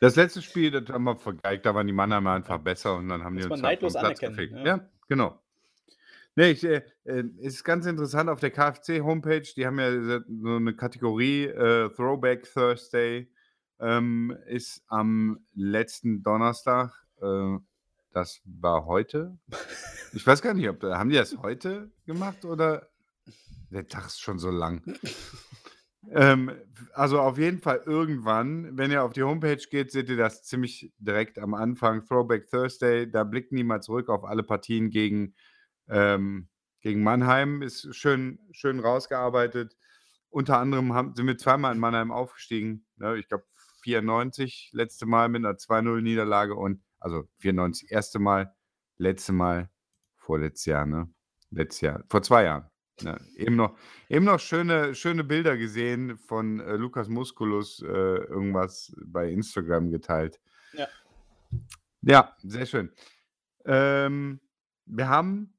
Das 0.00 0.16
letzte 0.16 0.40
Spiel, 0.40 0.70
das 0.70 0.88
haben 0.88 1.04
wir 1.04 1.16
vergeigt, 1.16 1.66
da 1.66 1.74
waren 1.74 1.86
die 1.86 1.92
Mannheimer 1.92 2.32
einfach 2.32 2.58
besser 2.58 2.96
und 2.96 3.08
dann 3.08 3.22
haben 3.22 3.36
die 3.36 3.46
Muss 3.46 3.60
man 3.60 3.60
uns 3.60 3.66
halt 3.66 3.80
vom 3.80 3.92
Platz 3.92 4.20
ja. 4.20 4.64
Ja, 4.64 4.88
genau. 5.06 5.38
Ne, 6.36 6.50
ich, 6.50 6.64
äh, 6.64 6.82
äh, 7.04 7.24
ist 7.40 7.64
ganz 7.64 7.84
interessant 7.86 8.30
auf 8.30 8.40
der 8.40 8.50
KFC-Homepage, 8.52 9.42
die 9.54 9.66
haben 9.66 9.78
ja 9.78 9.90
so 9.92 10.58
'ne 10.58 10.74
Kategorie, 10.74 11.44
äh, 11.44 11.90
Throwback 11.90 12.50
Thursday, 12.50 13.30
ähm, 13.80 14.36
ist 14.46 14.82
am 14.86 15.44
letzten 15.54 16.22
Donnerstag, 16.22 16.92
äh, 17.20 17.58
das 18.12 18.40
war 18.44 18.86
heute. 18.86 19.38
Ich 20.12 20.26
weiß 20.26 20.42
gar 20.42 20.54
nicht, 20.54 20.68
ob 20.68 20.82
haben 20.82 21.10
die 21.10 21.16
das 21.16 21.36
heute 21.38 21.90
gemacht 22.06 22.44
oder 22.44 22.88
der 23.70 23.86
Tag 23.86 24.06
ist 24.06 24.20
schon 24.20 24.38
so 24.38 24.50
lang. 24.50 24.82
Ähm, 26.08 26.50
also, 26.94 27.20
auf 27.20 27.38
jeden 27.38 27.60
Fall 27.60 27.82
irgendwann, 27.84 28.76
wenn 28.76 28.90
ihr 28.90 29.04
auf 29.04 29.12
die 29.12 29.22
Homepage 29.22 29.62
geht, 29.70 29.92
seht 29.92 30.08
ihr 30.08 30.16
das 30.16 30.44
ziemlich 30.44 30.92
direkt 30.98 31.38
am 31.38 31.54
Anfang, 31.54 32.04
Throwback 32.06 32.48
Thursday. 32.48 33.10
Da 33.10 33.24
blicken 33.24 33.56
die 33.56 33.64
mal 33.64 33.82
zurück 33.82 34.08
auf 34.08 34.24
alle 34.24 34.42
Partien 34.42 34.90
gegen 34.90 35.34
ähm, 35.88 36.48
gegen 36.80 37.02
Mannheim. 37.02 37.62
Ist 37.62 37.94
schön 37.94 38.38
schön 38.52 38.80
rausgearbeitet. 38.80 39.76
Unter 40.30 40.58
anderem 40.58 40.94
haben 40.94 41.14
sind 41.14 41.26
wir 41.26 41.36
zweimal 41.38 41.74
in 41.74 41.80
Mannheim 41.80 42.12
aufgestiegen, 42.12 42.86
ne? 42.96 43.18
Ich 43.18 43.28
glaube 43.28 43.44
94 43.82 44.70
letzte 44.72 45.06
Mal 45.06 45.28
mit 45.28 45.42
'ner 45.42 45.58
2:0 45.58 46.00
Niederlage 46.00 46.54
und 46.54 46.82
also 47.00 47.28
94 47.38 47.90
erste 47.90 48.18
Mal, 48.18 48.54
letzte 48.98 49.32
Mal 49.32 49.70
vorletztes 50.16 50.66
Jahr, 50.66 50.86
ne? 50.86 51.12
Letztes 51.50 51.80
Jahr 51.80 52.04
vor 52.08 52.22
2 52.22 52.44
Jahren. 52.44 52.70
Ja, 53.00 53.18
eben 53.34 53.56
noch, 53.56 53.76
eben 54.08 54.26
noch 54.26 54.38
schöne, 54.38 54.94
schöne 54.94 55.24
Bilder 55.24 55.56
gesehen 55.56 56.18
von 56.18 56.60
äh, 56.60 56.76
Lukas 56.76 57.08
Musculus, 57.08 57.82
äh, 57.82 57.86
irgendwas 57.86 58.94
bei 59.04 59.30
Instagram 59.30 59.90
geteilt. 59.90 60.38
Ja. 60.74 60.86
Ja, 62.02 62.36
sehr 62.42 62.66
schön. 62.66 62.92
Ähm, 63.64 64.40
wir 64.86 65.08
haben 65.08 65.54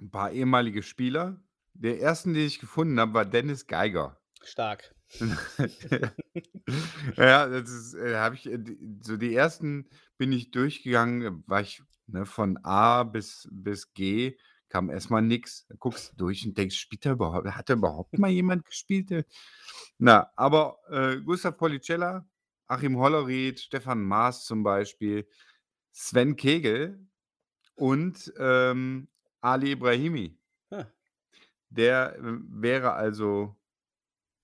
ein 0.00 0.10
paar 0.10 0.30
ehemalige 0.30 0.82
Spieler. 0.82 1.40
Der 1.74 2.00
ersten, 2.00 2.34
den 2.34 2.46
ich 2.46 2.60
gefunden 2.60 2.98
habe, 3.00 3.14
war 3.14 3.24
Dennis 3.24 3.66
Geiger. 3.66 4.21
Stark. 4.46 4.94
ja, 7.16 7.46
das 7.48 7.70
ist, 7.70 7.94
äh, 7.94 8.16
habe 8.16 8.34
ich, 8.34 8.46
äh, 8.46 8.58
so 9.02 9.16
die 9.16 9.34
ersten 9.34 9.88
bin 10.18 10.32
ich 10.32 10.50
durchgegangen, 10.50 11.22
äh, 11.22 11.32
war 11.46 11.60
ich 11.60 11.82
ne, 12.06 12.26
von 12.26 12.58
A 12.64 13.02
bis, 13.04 13.48
bis 13.50 13.92
G, 13.92 14.36
kam 14.68 14.90
erstmal 14.90 15.22
nichts. 15.22 15.66
Guckst 15.78 16.12
du 16.12 16.16
durch 16.16 16.46
und 16.46 16.56
denkst, 16.56 16.76
spielt 16.76 17.04
er 17.04 17.12
überhaupt, 17.12 17.46
hat 17.48 17.68
er 17.68 17.76
überhaupt 17.76 18.18
mal 18.18 18.30
jemand 18.30 18.64
gespielt? 18.64 19.26
Na, 19.98 20.30
aber 20.36 20.78
äh, 20.88 21.20
Gustav 21.20 21.56
Policella, 21.56 22.26
Achim 22.66 22.96
Hollerried, 22.96 23.60
Stefan 23.60 24.02
Maas 24.02 24.44
zum 24.46 24.62
Beispiel, 24.62 25.28
Sven 25.92 26.36
Kegel 26.36 27.06
und 27.74 28.32
ähm, 28.38 29.08
Ali 29.42 29.72
Ibrahimi. 29.72 30.38
Der 31.68 32.16
äh, 32.16 32.22
wäre 32.22 32.92
also 32.92 33.56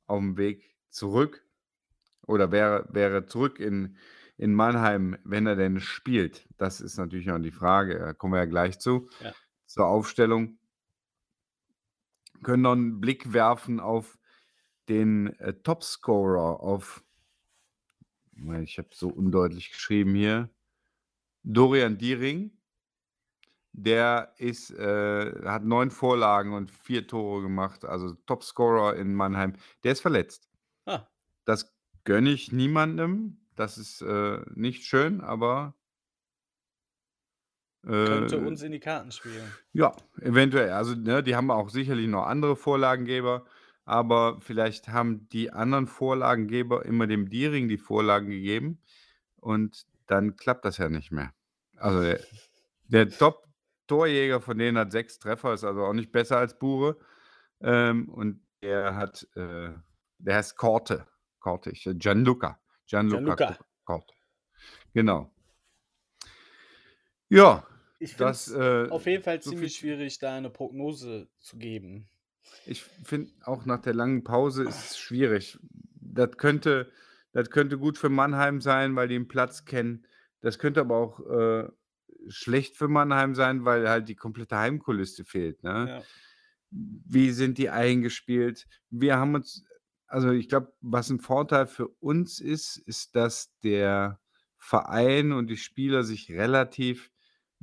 auf 0.08 0.18
dem 0.18 0.36
Weg 0.36 0.76
zurück 0.90 1.44
oder 2.26 2.50
wäre, 2.52 2.86
wäre 2.90 3.26
zurück 3.26 3.60
in, 3.60 3.96
in 4.36 4.54
Mannheim, 4.54 5.16
wenn 5.24 5.46
er 5.46 5.56
denn 5.56 5.80
spielt. 5.80 6.48
Das 6.58 6.80
ist 6.80 6.98
natürlich 6.98 7.26
noch 7.26 7.38
die 7.38 7.52
Frage. 7.52 7.98
Da 7.98 8.12
kommen 8.12 8.34
wir 8.34 8.40
ja 8.40 8.46
gleich 8.46 8.78
zu. 8.78 9.08
Ja. 9.22 9.32
Zur 9.66 9.86
Aufstellung. 9.86 10.58
Können 12.42 12.62
noch 12.62 12.72
einen 12.72 13.00
Blick 13.00 13.32
werfen 13.32 13.80
auf 13.80 14.18
den 14.88 15.34
äh, 15.38 15.54
Topscorer, 15.54 16.60
auf, 16.60 17.04
ich 18.62 18.78
habe 18.78 18.88
so 18.92 19.08
undeutlich 19.08 19.70
geschrieben 19.70 20.14
hier, 20.14 20.50
Dorian 21.42 21.98
Diering. 21.98 22.57
Der 23.72 24.32
ist, 24.38 24.70
äh, 24.70 25.42
hat 25.44 25.64
neun 25.64 25.90
Vorlagen 25.90 26.52
und 26.52 26.70
vier 26.70 27.06
Tore 27.06 27.42
gemacht, 27.42 27.84
also 27.84 28.14
Topscorer 28.26 28.96
in 28.96 29.14
Mannheim. 29.14 29.54
Der 29.84 29.92
ist 29.92 30.00
verletzt. 30.00 30.48
Ah, 30.86 31.06
Das 31.44 31.74
gönne 32.04 32.30
ich 32.30 32.50
niemandem. 32.52 33.40
Das 33.54 33.78
ist 33.78 34.02
äh, 34.02 34.40
nicht 34.54 34.84
schön, 34.84 35.20
aber 35.20 35.74
könnte 37.84 38.36
äh, 38.36 38.38
uns 38.38 38.62
in 38.62 38.72
die 38.72 38.80
Karten 38.80 39.12
spielen. 39.12 39.52
ja, 39.72 39.94
eventuell. 40.20 40.70
Also, 40.70 40.94
ne, 40.94 41.22
die 41.22 41.36
haben 41.36 41.50
auch 41.50 41.70
sicherlich 41.70 42.08
noch 42.08 42.26
andere 42.26 42.56
Vorlagengeber, 42.56 43.44
aber 43.84 44.40
vielleicht 44.40 44.88
haben 44.88 45.28
die 45.30 45.50
anderen 45.52 45.86
Vorlagengeber 45.86 46.84
immer 46.84 47.06
dem 47.06 47.30
Diering 47.30 47.68
die 47.68 47.78
Vorlagen 47.78 48.28
gegeben 48.28 48.82
und 49.36 49.86
dann 50.06 50.36
klappt 50.36 50.64
das 50.64 50.78
ja 50.78 50.88
nicht 50.88 51.12
mehr. 51.12 51.32
Also 51.76 52.02
der, 52.02 52.20
der 52.88 53.08
Top-Torjäger 53.88 54.40
von 54.40 54.58
denen 54.58 54.78
hat 54.78 54.92
sechs 54.92 55.18
Treffer, 55.18 55.54
ist 55.54 55.64
also 55.64 55.84
auch 55.84 55.92
nicht 55.92 56.12
besser 56.12 56.38
als 56.38 56.58
Bure. 56.58 56.98
Ähm, 57.60 58.08
und 58.08 58.40
der 58.62 58.94
hat, 58.94 59.26
äh, 59.34 59.70
der 60.18 60.36
heißt 60.36 60.56
Korte. 60.56 61.06
Korte, 61.40 61.70
ich, 61.70 61.88
Gianluca. 61.94 62.60
Gianluca, 62.86 63.34
Gianluca. 63.34 63.58
Korte. 63.84 64.14
Genau. 64.94 65.32
Ja, 67.28 67.66
Ich 67.98 68.14
finde 68.14 68.30
es 68.30 68.50
äh, 68.52 68.88
auf 68.90 69.06
jeden 69.06 69.22
Fall 69.22 69.42
so 69.42 69.50
ziemlich 69.50 69.76
schwierig, 69.76 70.18
da 70.18 70.36
eine 70.36 70.50
Prognose 70.50 71.28
zu 71.36 71.58
geben. 71.58 72.08
Ich 72.64 72.82
finde 72.82 73.30
auch 73.44 73.66
nach 73.66 73.80
der 73.80 73.94
langen 73.94 74.24
Pause 74.24 74.64
ist 74.64 74.92
es 74.92 74.98
schwierig. 74.98 75.58
Das 76.00 76.36
könnte, 76.36 76.90
das 77.32 77.50
könnte 77.50 77.78
gut 77.78 77.98
für 77.98 78.08
Mannheim 78.08 78.60
sein, 78.60 78.96
weil 78.96 79.08
die 79.08 79.14
den 79.14 79.28
Platz 79.28 79.64
kennen. 79.64 80.06
Das 80.40 80.58
könnte 80.58 80.80
aber 80.80 80.96
auch 80.96 81.20
äh, 81.20 81.68
schlecht 82.28 82.76
für 82.76 82.88
Mannheim 82.88 83.34
sein, 83.34 83.64
weil 83.64 83.88
halt 83.88 84.08
die 84.08 84.16
komplette 84.16 84.56
Heimkulisse 84.58 85.24
fehlt. 85.24 85.62
Ne? 85.62 85.86
Ja. 85.88 86.02
Wie 86.70 87.30
sind 87.30 87.58
die 87.58 87.70
eingespielt? 87.70 88.66
Wir 88.90 89.16
haben 89.16 89.34
uns, 89.34 89.64
also 90.06 90.30
ich 90.30 90.48
glaube, 90.48 90.72
was 90.80 91.10
ein 91.10 91.20
Vorteil 91.20 91.66
für 91.66 91.88
uns 92.00 92.40
ist, 92.40 92.76
ist, 92.76 93.16
dass 93.16 93.56
der 93.62 94.20
Verein 94.58 95.32
und 95.32 95.48
die 95.48 95.56
Spieler 95.56 96.02
sich 96.02 96.30
relativ 96.30 97.10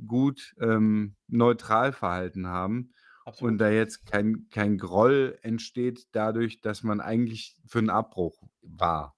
gut 0.06 0.54
ähm, 0.60 1.16
neutral 1.28 1.92
verhalten 1.92 2.46
haben 2.48 2.92
und 3.24 3.32
Absolut. 3.32 3.60
da 3.60 3.70
jetzt 3.70 4.06
kein, 4.06 4.46
kein 4.50 4.78
Groll 4.78 5.38
entsteht 5.42 6.06
dadurch, 6.12 6.60
dass 6.60 6.82
man 6.82 7.00
eigentlich 7.00 7.56
für 7.66 7.78
einen 7.78 7.90
Abbruch 7.90 8.40
war. 8.62 9.16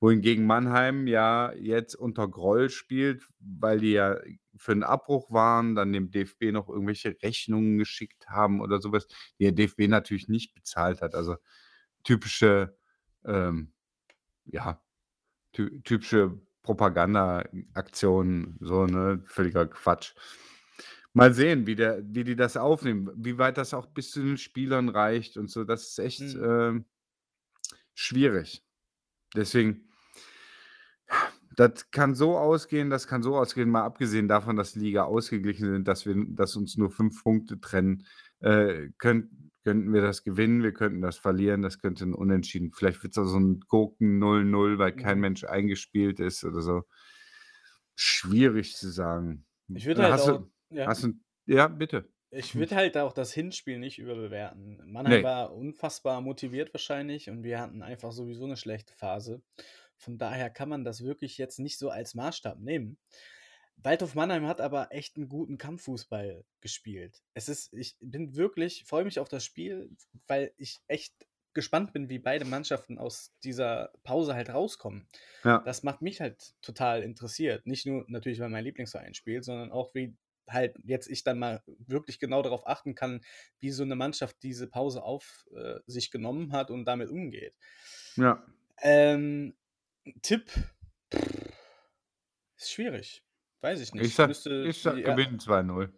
Wohingegen 0.00 0.46
Mannheim 0.46 1.06
ja 1.06 1.52
jetzt 1.52 1.94
unter 1.94 2.28
Groll 2.28 2.70
spielt, 2.70 3.22
weil 3.38 3.80
die 3.80 3.92
ja 3.92 4.16
für 4.58 4.72
einen 4.72 4.82
Abbruch 4.82 5.30
waren, 5.30 5.74
dann 5.74 5.92
dem 5.92 6.10
DFB 6.10 6.52
noch 6.52 6.68
irgendwelche 6.68 7.16
Rechnungen 7.22 7.78
geschickt 7.78 8.28
haben 8.28 8.60
oder 8.60 8.80
sowas, 8.80 9.06
die 9.38 9.44
der 9.44 9.52
DFB 9.52 9.88
natürlich 9.88 10.28
nicht 10.28 10.54
bezahlt 10.54 11.02
hat. 11.02 11.14
Also 11.14 11.36
typische, 12.04 12.76
ähm, 13.24 13.72
ja, 14.46 14.82
ty 15.52 15.82
typische 15.82 16.40
Propaganda-Aktionen, 16.62 18.58
so, 18.60 18.86
ne, 18.86 19.22
völliger 19.26 19.66
Quatsch. 19.66 20.14
Mal 21.12 21.32
sehen, 21.32 21.66
wie, 21.66 21.76
der, 21.76 22.02
wie 22.04 22.24
die 22.24 22.36
das 22.36 22.56
aufnehmen, 22.58 23.10
wie 23.16 23.38
weit 23.38 23.56
das 23.58 23.72
auch 23.74 23.86
bis 23.86 24.10
zu 24.10 24.22
den 24.22 24.36
Spielern 24.36 24.88
reicht 24.90 25.36
und 25.38 25.50
so. 25.50 25.64
Das 25.64 25.88
ist 25.88 25.98
echt 25.98 26.20
Mhm. 26.20 26.44
ähm, 26.44 26.84
schwierig. 27.94 28.62
Deswegen, 29.34 29.85
das 31.56 31.90
kann 31.90 32.14
so 32.14 32.36
ausgehen, 32.38 32.90
das 32.90 33.06
kann 33.08 33.22
so 33.22 33.36
ausgehen, 33.36 33.70
mal 33.70 33.84
abgesehen 33.84 34.28
davon, 34.28 34.56
dass 34.56 34.72
die 34.72 34.80
Liga 34.80 35.04
ausgeglichen 35.04 35.66
sind, 35.72 35.88
dass, 35.88 36.06
wir, 36.06 36.14
dass 36.28 36.56
uns 36.56 36.76
nur 36.76 36.90
fünf 36.90 37.22
Punkte 37.22 37.60
trennen, 37.60 38.06
äh, 38.40 38.90
könnt, 38.98 39.30
könnten 39.64 39.92
wir 39.92 40.02
das 40.02 40.22
gewinnen, 40.22 40.62
wir 40.62 40.72
könnten 40.72 41.00
das 41.00 41.16
verlieren, 41.18 41.62
das 41.62 41.78
könnte 41.80 42.04
ein 42.04 42.14
Unentschieden. 42.14 42.72
Vielleicht 42.72 43.02
wird 43.02 43.12
es 43.14 43.18
auch 43.18 43.26
so 43.26 43.38
ein 43.38 43.60
Gurken 43.68 44.18
0-0, 44.18 44.78
weil 44.78 44.92
kein 44.92 45.16
Mhm. 45.16 45.20
Mensch 45.20 45.44
eingespielt 45.44 46.20
ist 46.20 46.44
oder 46.44 46.60
so. 46.62 46.82
Schwierig 47.94 48.76
zu 48.76 48.90
sagen. 48.90 49.46
Ich 49.74 49.86
würde 49.86 50.02
halt 50.02 50.12
hast 50.12 50.28
auch, 50.28 50.38
du, 50.38 50.50
ja, 50.70 50.86
hast 50.86 51.04
du, 51.04 51.12
ja, 51.46 51.68
bitte. 51.68 52.12
ich 52.30 52.54
würde 52.54 52.76
halt 52.76 52.96
auch 52.98 53.12
das 53.12 53.32
Hinspiel 53.32 53.78
nicht 53.78 53.98
überbewerten. 53.98 54.80
Mannheim 54.86 55.20
Nee. 55.20 55.22
war 55.22 55.52
unfassbar 55.54 56.20
motiviert 56.20 56.72
wahrscheinlich 56.74 57.30
und 57.30 57.42
wir 57.44 57.60
hatten 57.60 57.82
einfach 57.82 58.12
sowieso 58.12 58.44
eine 58.44 58.56
schlechte 58.56 58.94
Phase. 58.94 59.42
Von 59.96 60.18
daher 60.18 60.50
kann 60.50 60.68
man 60.68 60.84
das 60.84 61.02
wirklich 61.02 61.38
jetzt 61.38 61.58
nicht 61.58 61.78
so 61.78 61.90
als 61.90 62.14
Maßstab 62.14 62.60
nehmen. 62.60 62.98
Waldhof 63.76 64.14
Mannheim 64.14 64.46
hat 64.46 64.60
aber 64.60 64.88
echt 64.90 65.16
einen 65.16 65.28
guten 65.28 65.58
Kampffußball 65.58 66.44
gespielt. 66.60 67.22
Es 67.34 67.48
ist, 67.48 67.72
ich 67.74 67.96
bin 68.00 68.34
wirklich, 68.34 68.84
freue 68.84 69.04
mich 69.04 69.18
auf 69.18 69.28
das 69.28 69.44
Spiel, 69.44 69.90
weil 70.26 70.52
ich 70.56 70.78
echt 70.88 71.14
gespannt 71.52 71.92
bin, 71.92 72.10
wie 72.10 72.18
beide 72.18 72.44
Mannschaften 72.44 72.98
aus 72.98 73.32
dieser 73.42 73.90
Pause 74.02 74.34
halt 74.34 74.50
rauskommen. 74.50 75.08
Ja, 75.42 75.60
Das 75.60 75.82
macht 75.82 76.02
mich 76.02 76.20
halt 76.20 76.54
total 76.60 77.02
interessiert. 77.02 77.66
Nicht 77.66 77.86
nur 77.86 78.04
natürlich, 78.08 78.40
weil 78.40 78.50
mein 78.50 78.64
Lieblingsverein 78.64 79.14
spielt, 79.14 79.44
sondern 79.44 79.72
auch, 79.72 79.94
wie 79.94 80.14
halt 80.48 80.76
jetzt 80.84 81.08
ich 81.08 81.24
dann 81.24 81.38
mal 81.38 81.62
wirklich 81.78 82.18
genau 82.18 82.42
darauf 82.42 82.66
achten 82.66 82.94
kann, 82.94 83.22
wie 83.58 83.70
so 83.70 83.82
eine 83.82 83.96
Mannschaft 83.96 84.36
diese 84.42 84.66
Pause 84.66 85.02
auf 85.02 85.46
äh, 85.54 85.80
sich 85.86 86.10
genommen 86.10 86.52
hat 86.52 86.70
und 86.70 86.84
damit 86.84 87.10
umgeht. 87.10 87.56
ja. 88.16 88.44
Ähm, 88.82 89.56
Tipp 90.22 90.50
ist 92.56 92.70
schwierig. 92.70 93.22
Weiß 93.60 93.80
ich 93.80 93.92
nicht. 93.94 94.04
Ich 94.04 94.14
sag, 94.14 94.28
müsste, 94.28 94.64
ich 94.68 94.80
sag 94.80 94.96
ja, 94.98 95.14
gewinnen 95.14 95.38
2-0. 95.38 95.92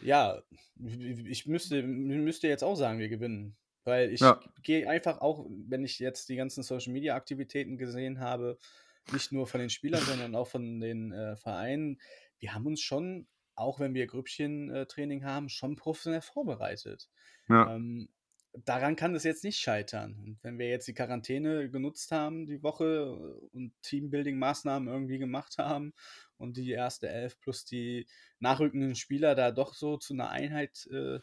ja, 0.00 0.42
ich 0.76 1.46
müsste, 1.46 1.82
müsste 1.82 2.48
jetzt 2.48 2.64
auch 2.64 2.74
sagen, 2.74 2.98
wir 2.98 3.08
gewinnen. 3.08 3.56
Weil 3.84 4.12
ich 4.12 4.20
Ja, 4.20 4.40
gehe 4.62 4.88
einfach 4.88 5.20
auch, 5.20 5.46
wenn 5.48 5.84
ich 5.84 5.98
jetzt 5.98 6.28
die 6.28 6.36
ganzen 6.36 6.62
Social 6.62 6.92
Media 6.92 7.16
Aktivitäten 7.16 7.78
gesehen 7.78 8.20
habe, 8.20 8.58
nicht 9.12 9.32
nur 9.32 9.46
von 9.46 9.60
den 9.60 9.70
Spielern, 9.70 10.02
sondern 10.04 10.34
auch 10.36 10.46
von 10.46 10.80
den 10.80 11.12
äh, 11.12 11.36
Vereinen, 11.36 12.00
wir 12.38 12.54
haben 12.54 12.66
uns 12.66 12.80
schon, 12.80 13.26
auch 13.56 13.80
wenn 13.80 13.94
wir 13.94 14.06
Grüppchen-Training 14.06 15.24
haben, 15.24 15.48
schon 15.48 15.74
professionell 15.76 16.20
vorbereitet. 16.20 17.10
ja, 17.48 17.74
Ähm, 17.74 18.08
daran 18.52 18.96
kann 18.96 19.14
es 19.14 19.24
jetzt 19.24 19.44
nicht 19.44 19.58
scheitern. 19.58 20.16
Und 20.24 20.38
wenn 20.42 20.58
wir 20.58 20.68
jetzt 20.68 20.86
die 20.86 20.94
Quarantäne 20.94 21.70
genutzt 21.70 22.12
haben, 22.12 22.46
die 22.46 22.62
Woche 22.62 23.14
und 23.52 23.72
Teambuilding-Maßnahmen 23.82 24.88
irgendwie 24.88 25.18
gemacht 25.18 25.58
haben 25.58 25.94
und 26.36 26.56
die 26.56 26.70
erste 26.70 27.08
Elf 27.08 27.38
plus 27.40 27.64
die 27.64 28.06
nachrückenden 28.40 28.94
Spieler 28.94 29.34
da 29.34 29.50
doch 29.50 29.74
so 29.74 29.96
zu 29.96 30.12
einer 30.14 30.30
Einheit 30.30 30.86
äh, 30.90 31.20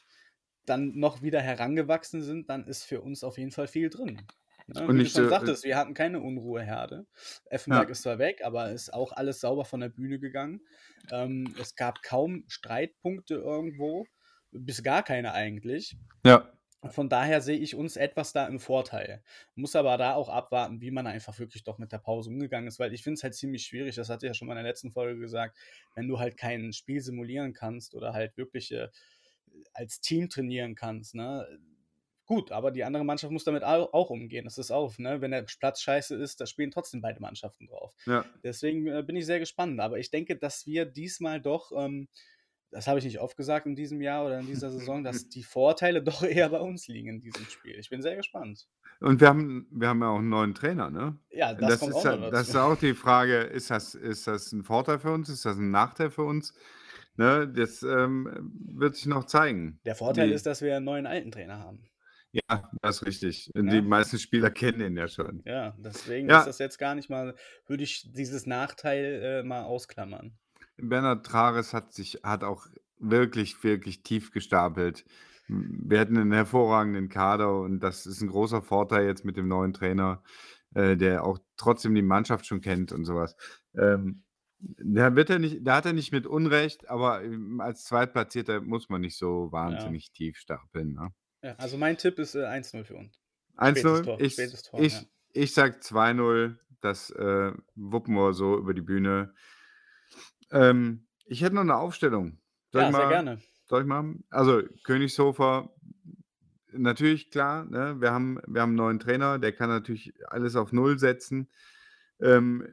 dann 0.66 0.92
noch 0.96 1.22
wieder 1.22 1.42
herangewachsen 1.42 2.22
sind, 2.22 2.50
dann 2.50 2.68
ist 2.68 2.84
für 2.84 3.02
uns 3.02 3.24
auf 3.24 3.38
jeden 3.38 3.52
Fall 3.52 3.68
viel 3.68 3.90
drin. 3.90 4.22
Ne? 4.68 4.82
und 4.82 4.88
Wie 4.90 4.98
du 4.98 5.04
nicht, 5.04 5.16
schon 5.16 5.26
äh, 5.26 5.30
sagtest, 5.30 5.64
wir 5.64 5.78
hatten 5.78 5.94
keine 5.94 6.20
Unruheherde. 6.22 7.06
Effenberg 7.46 7.88
ja, 7.88 7.92
ist 7.92 8.04
zwar 8.04 8.20
weg, 8.20 8.42
aber 8.44 8.72
ist 8.72 8.94
auch 8.94 9.12
alles 9.12 9.40
sauber 9.40 9.66
von 9.66 9.80
der 9.80 9.90
Bühne 9.90 10.20
gegangen. 10.20 10.62
Ähm, 11.12 11.56
es 11.60 11.76
gab 11.76 12.02
kaum 12.04 12.44
Streitpunkte 12.48 13.36
irgendwo. 13.36 14.06
bis 14.52 14.84
gar 14.84 15.04
keine 15.04 15.34
eigentlich. 15.34 15.96
Ja. 16.26 16.52
Von 16.92 17.10
daher 17.10 17.42
sehe 17.42 17.58
ich 17.58 17.76
uns 17.76 17.98
etwas 17.98 18.32
da 18.32 18.48
im 18.48 18.58
Vorteil. 18.60 19.22
Muss 19.56 19.76
aber 19.76 19.98
da 19.98 20.14
auch 20.16 20.30
abwarten, 20.30 20.80
wie 20.82 20.92
man 20.92 21.08
einfach 21.08 21.38
wirklich 21.38 21.64
doch 21.66 21.78
mit 21.78 21.92
der 21.92 21.98
Pause 21.98 22.30
umgegangen 22.30 22.68
ist, 22.70 22.80
weil 22.80 22.94
ich 22.94 23.04
finde 23.04 23.16
es 23.16 23.24
halt 23.24 23.36
ziemlich 23.36 23.66
schwierig, 23.66 23.96
das 23.96 24.10
hatte 24.10 24.26
ich 24.26 24.30
ja 24.30 24.34
schon 24.34 24.48
mal 24.48 24.54
in 24.54 24.64
der 24.64 24.72
letzten 24.72 24.92
Folge 24.92 25.20
gesagt, 25.20 25.58
wenn 25.96 26.08
du 26.08 26.20
halt 26.20 26.38
kein 26.38 26.72
Spiel 26.72 27.02
simulieren 27.02 27.54
kannst 27.54 27.96
oder 27.96 28.14
halt 28.14 28.38
wirklich 28.38 28.72
äh, 28.72 28.88
als 29.74 30.00
Team 30.02 30.30
trainieren 30.30 30.76
kannst, 30.76 31.16
ne? 31.16 31.60
Gut, 32.26 32.52
aber 32.52 32.70
die 32.72 32.84
andere 32.84 33.04
Mannschaft 33.04 33.32
muss 33.34 33.44
damit 33.44 33.64
au- 33.64 33.90
auch 33.92 34.12
umgehen. 34.12 34.46
Das 34.46 34.60
ist 34.60 34.70
auch, 34.72 34.98
ne? 35.00 35.20
Wenn 35.22 35.32
der 35.32 35.44
Platz 35.44 35.82
scheiße 35.82 36.16
ist, 36.16 36.40
da 36.40 36.46
spielen 36.46 36.70
trotzdem 36.72 37.02
beide 37.02 37.20
Mannschaften 37.20 37.66
drauf. 37.68 37.96
Ja. 38.06 38.26
Deswegen 38.44 38.86
äh, 38.88 39.04
bin 39.04 39.16
ich 39.16 39.26
sehr 39.26 39.40
gespannt. 39.40 39.80
Aber 39.80 39.98
ich 39.98 40.12
denke, 40.12 40.38
dass 40.38 40.68
wir 40.68 40.86
diesmal 40.86 41.42
doch, 41.42 41.72
ähm, 41.76 42.08
das 42.72 42.88
habe 42.88 43.00
ich 43.00 43.06
nicht 43.06 43.20
oft 43.20 43.36
gesagt 43.38 43.66
in 43.66 43.76
diesem 43.76 44.02
Jahr 44.02 44.26
oder 44.26 44.40
in 44.40 44.48
dieser 44.48 44.70
Saison, 44.70 45.04
dass 45.04 45.28
die 45.30 45.44
Vorteile 45.44 46.02
doch 46.04 46.24
eher 46.24 46.50
bei 46.50 46.60
uns 46.60 46.88
liegen 46.88 47.10
in 47.10 47.22
diesem 47.22 47.46
Spiel. 47.46 47.76
Ich 47.80 47.90
bin 47.90 48.02
sehr 48.02 48.16
gespannt. 48.16 48.68
Und 49.00 49.22
wir 49.22 49.28
haben, 49.30 49.68
wir 49.72 49.88
haben 49.88 50.02
ja 50.02 50.10
auch 50.10 50.18
einen 50.20 50.30
neuen 50.30 50.54
Trainer, 50.54 50.90
ne? 50.90 51.18
Ja, 51.30 51.54
das, 51.54 51.70
Das 51.70 51.80
kommt 51.80 51.92
ist, 51.96 52.06
auch 52.06 52.20
noch 52.20 52.32
das 52.32 52.50
ist 52.50 52.56
auch 52.56 52.78
die 52.78 52.94
Frage, 52.94 53.38
ist 53.40 53.70
das, 53.72 53.96
ist 53.96 54.28
das 54.28 54.52
ein 54.52 54.64
Vorteil 54.64 55.00
für 55.00 55.12
uns? 55.12 55.30
Ist 55.30 55.46
das 55.46 55.58
ein 55.58 55.72
Nachteil 55.72 56.12
für 56.12 56.24
uns? 56.24 56.54
Ne, 57.16 57.48
das 57.54 57.84
ähm, 57.84 58.52
wird 58.78 58.96
sich 58.96 59.06
noch 59.06 59.26
zeigen. 59.26 59.80
Der 59.86 59.96
Vorteil 59.96 60.30
Wie- 60.30 60.34
ist, 60.34 60.46
dass 60.46 60.62
wir 60.62 60.76
einen 60.76 60.86
neuen 60.86 61.06
alten 61.06 61.32
Trainer 61.32 61.60
haben. 61.60 61.84
Ja, 62.32 62.70
das 62.82 62.98
ist 63.02 63.08
richtig. 63.08 63.52
Ja. 63.56 63.62
Die 63.64 63.82
meisten 63.82 64.20
Spieler 64.20 64.52
kennen 64.52 64.80
ihn 64.82 64.96
ja 64.98 65.08
schon. 65.08 65.42
Ja, 65.46 65.76
deswegen 65.80 66.30
Ja. 66.30 66.40
ist 66.40 66.46
das 66.46 66.60
jetzt 66.60 66.78
gar 66.78 66.94
nicht 66.96 67.10
mal, 67.10 67.36
würde 67.68 67.84
ich 67.84 68.10
dieses 68.14 68.46
Nachteil 68.46 69.22
äh, 69.24 69.44
mal 69.44 69.64
ausklammern. 69.64 70.38
Bernhard 70.82 71.26
Trares 71.26 71.74
hat 71.74 71.94
sich, 71.94 72.20
hat 72.24 72.44
auch 72.44 72.68
wirklich, 73.00 73.64
wirklich 73.64 74.04
tief 74.04 74.32
gestapelt. 74.32 75.06
Wir 75.48 76.00
hatten 76.00 76.18
einen 76.18 76.32
hervorragenden 76.32 77.10
Kader 77.10 77.60
und 77.60 77.80
das 77.80 78.06
ist 78.06 78.22
ein 78.22 78.30
großer 78.30 78.62
Vorteil 78.62 79.06
jetzt 79.06 79.26
mit 79.26 79.38
dem 79.38 79.48
neuen 79.48 79.74
Trainer, 79.74 80.22
äh, 80.76 80.96
der 80.96 81.24
auch 81.24 81.40
trotzdem 81.58 81.96
die 81.96 82.04
Mannschaft 82.04 82.46
schon 82.46 82.62
kennt 82.62 82.92
und 82.92 83.06
sowas. 83.06 83.36
Ähm, 83.76 84.24
da 84.60 85.16
wird 85.16 85.30
er 85.30 85.40
nicht, 85.40 85.60
da 85.66 85.78
hat 85.78 85.86
er 85.86 85.94
nicht 85.94 86.12
mit 86.12 86.28
Unrecht, 86.28 86.90
aber 86.90 87.24
ähm, 87.24 87.62
als 87.62 87.86
Zweitplatzierter 87.86 88.62
muss 88.62 88.90
man 88.90 89.02
nicht 89.02 89.18
so 89.18 89.52
wahnsinnig 89.52 90.12
tief 90.12 90.38
stapeln. 90.38 90.94
Ne? 90.94 91.14
Ja, 91.42 91.56
also 91.56 91.78
mein 91.78 91.98
Tipp 91.98 92.20
ist 92.20 92.36
äh, 92.36 92.46
1-0 92.46 92.84
für 92.84 92.96
uns. 92.96 93.20
1-0, 93.58 94.04
Tor, 94.04 94.22
ich, 94.22 94.36
Tor, 94.36 94.80
ich, 94.80 94.94
ja. 94.94 95.02
ich 95.34 95.54
sag 95.54 95.82
2-0, 95.82 96.58
das 96.82 97.10
äh, 97.12 97.54
wuppen 97.76 98.16
wir 98.16 98.34
so 98.34 98.58
über 98.58 98.74
die 98.74 98.82
Bühne. 98.82 99.34
Ähm, 100.52 101.06
ich 101.26 101.42
hätte 101.42 101.56
noch 101.56 101.62
eine 101.62 101.76
Aufstellung. 101.78 102.40
Soll 102.72 102.82
Ja, 102.84 102.90
ich 102.90 102.96
sehr 102.96 103.06
mal, 103.06 103.10
gerne. 103.10 103.42
Soll 103.68 103.82
ich 103.82 103.88
mal? 103.88 104.16
Also 104.30 104.64
Königshofer, 104.84 105.70
natürlich 106.72 107.32
klar, 107.32 107.66
ne? 107.66 108.00
wir, 108.00 108.12
haben, 108.12 108.40
wir 108.48 108.62
haben 108.62 108.70
einen 108.70 108.78
neuen 108.78 109.00
Trainer, 109.00 109.40
der 109.40 109.52
kann 109.54 109.70
natürlich 109.70 110.14
alles 110.28 110.56
auf 110.56 110.72
Null 110.72 110.98
setzen. 111.00 111.50
Ähm, 112.20 112.68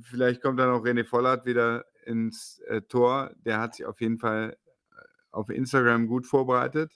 vielleicht 0.00 0.42
kommt 0.42 0.58
dann 0.58 0.70
auch 0.70 0.84
René 0.84 1.04
Vollert 1.04 1.44
wieder 1.46 1.84
ins 2.04 2.60
äh, 2.60 2.82
Tor. 2.82 3.30
Der 3.44 3.60
hat 3.60 3.74
sich 3.76 3.86
auf 3.86 4.00
jeden 4.00 4.18
Fall 4.18 4.56
äh, 4.90 4.94
auf 5.30 5.50
Instagram 5.50 6.06
gut 6.06 6.26
vorbereitet. 6.26 6.92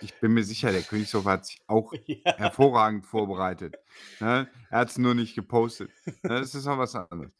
Ich 0.00 0.14
bin 0.20 0.32
mir 0.32 0.44
sicher, 0.44 0.70
der 0.72 0.82
Königshofer 0.82 1.30
hat 1.32 1.46
sich 1.46 1.60
auch 1.66 1.92
Ja. 2.06 2.36
hervorragend 2.36 3.04
vorbereitet. 3.06 3.76
Ne? 4.20 4.48
Er 4.70 4.78
hat 4.78 4.90
es 4.90 4.98
nur 4.98 5.14
nicht 5.14 5.34
gepostet. 5.34 5.90
Ne? 6.06 6.40
Das 6.40 6.54
ist 6.54 6.66
auch 6.66 6.78
was 6.78 6.94
anderes. 6.94 7.32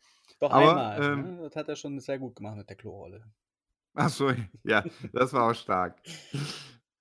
Doch 0.45 0.51
Aber, 0.51 0.91
einmal. 0.91 1.03
ähm, 1.03 1.37
ne? 1.37 1.43
Das 1.45 1.57
hat 1.57 1.71
er 1.71 1.77
schon 1.77 1.99
sehr 2.01 2.19
gut 2.19 2.37
gemacht 2.37 2.59
mit 2.59 2.69
der 2.69 2.77
Klorolle. 2.77 3.25
Achso, 3.95 4.31
ja, 4.63 4.85
das 5.15 5.33
war 5.33 5.51
auch 5.51 5.55
stark. 5.55 5.99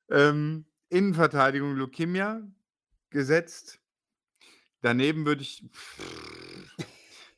Ähm, 0.09 0.65
Innenverteidigung 0.87 1.75
Lukimia 1.75 2.41
gesetzt. 3.09 3.81
Daneben 4.79 5.25
würde 5.25 5.41
ich. 5.41 5.65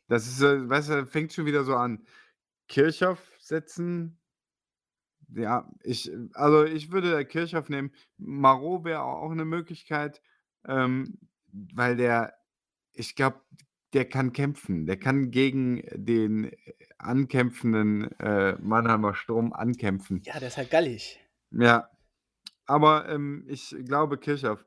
Das 0.07 0.27
ist, 0.27 0.43
äh, 0.43 0.69
weißt 0.69 0.89
du, 0.89 1.07
fängt 1.07 1.33
schon 1.33 1.47
wieder 1.47 1.63
so 1.63 1.75
an. 1.75 2.05
Kirchhoff 2.67 3.31
setzen. 3.39 4.19
Ja, 5.29 5.67
ich, 5.81 6.11
also 6.33 6.65
ich 6.65 6.91
würde 6.91 7.25
Kirchhoff 7.25 7.67
nehmen. 7.69 7.91
Marot 8.17 8.83
wäre 8.83 9.01
auch 9.01 9.31
eine 9.31 9.45
Möglichkeit, 9.45 10.21
ähm, 10.67 11.17
weil 11.51 11.95
der, 11.95 12.35
ich 12.93 13.15
glaube, 13.15 13.41
der 13.95 14.05
kann 14.05 14.33
kämpfen. 14.33 14.85
Der 14.85 14.97
kann 14.97 15.31
gegen 15.31 15.81
den 15.93 16.51
ankämpfenden 16.97 18.11
äh, 18.19 18.57
Mannheimer 18.59 19.15
Sturm 19.15 19.53
ankämpfen. 19.53 20.21
Ja, 20.25 20.37
der 20.37 20.49
ist 20.49 20.57
halt 20.57 20.69
gallig. 20.69 21.19
Ja, 21.51 21.89
aber 22.65 23.07
ähm, 23.07 23.45
ich 23.47 23.73
glaube 23.85 24.17
Kirchhoff. 24.17 24.65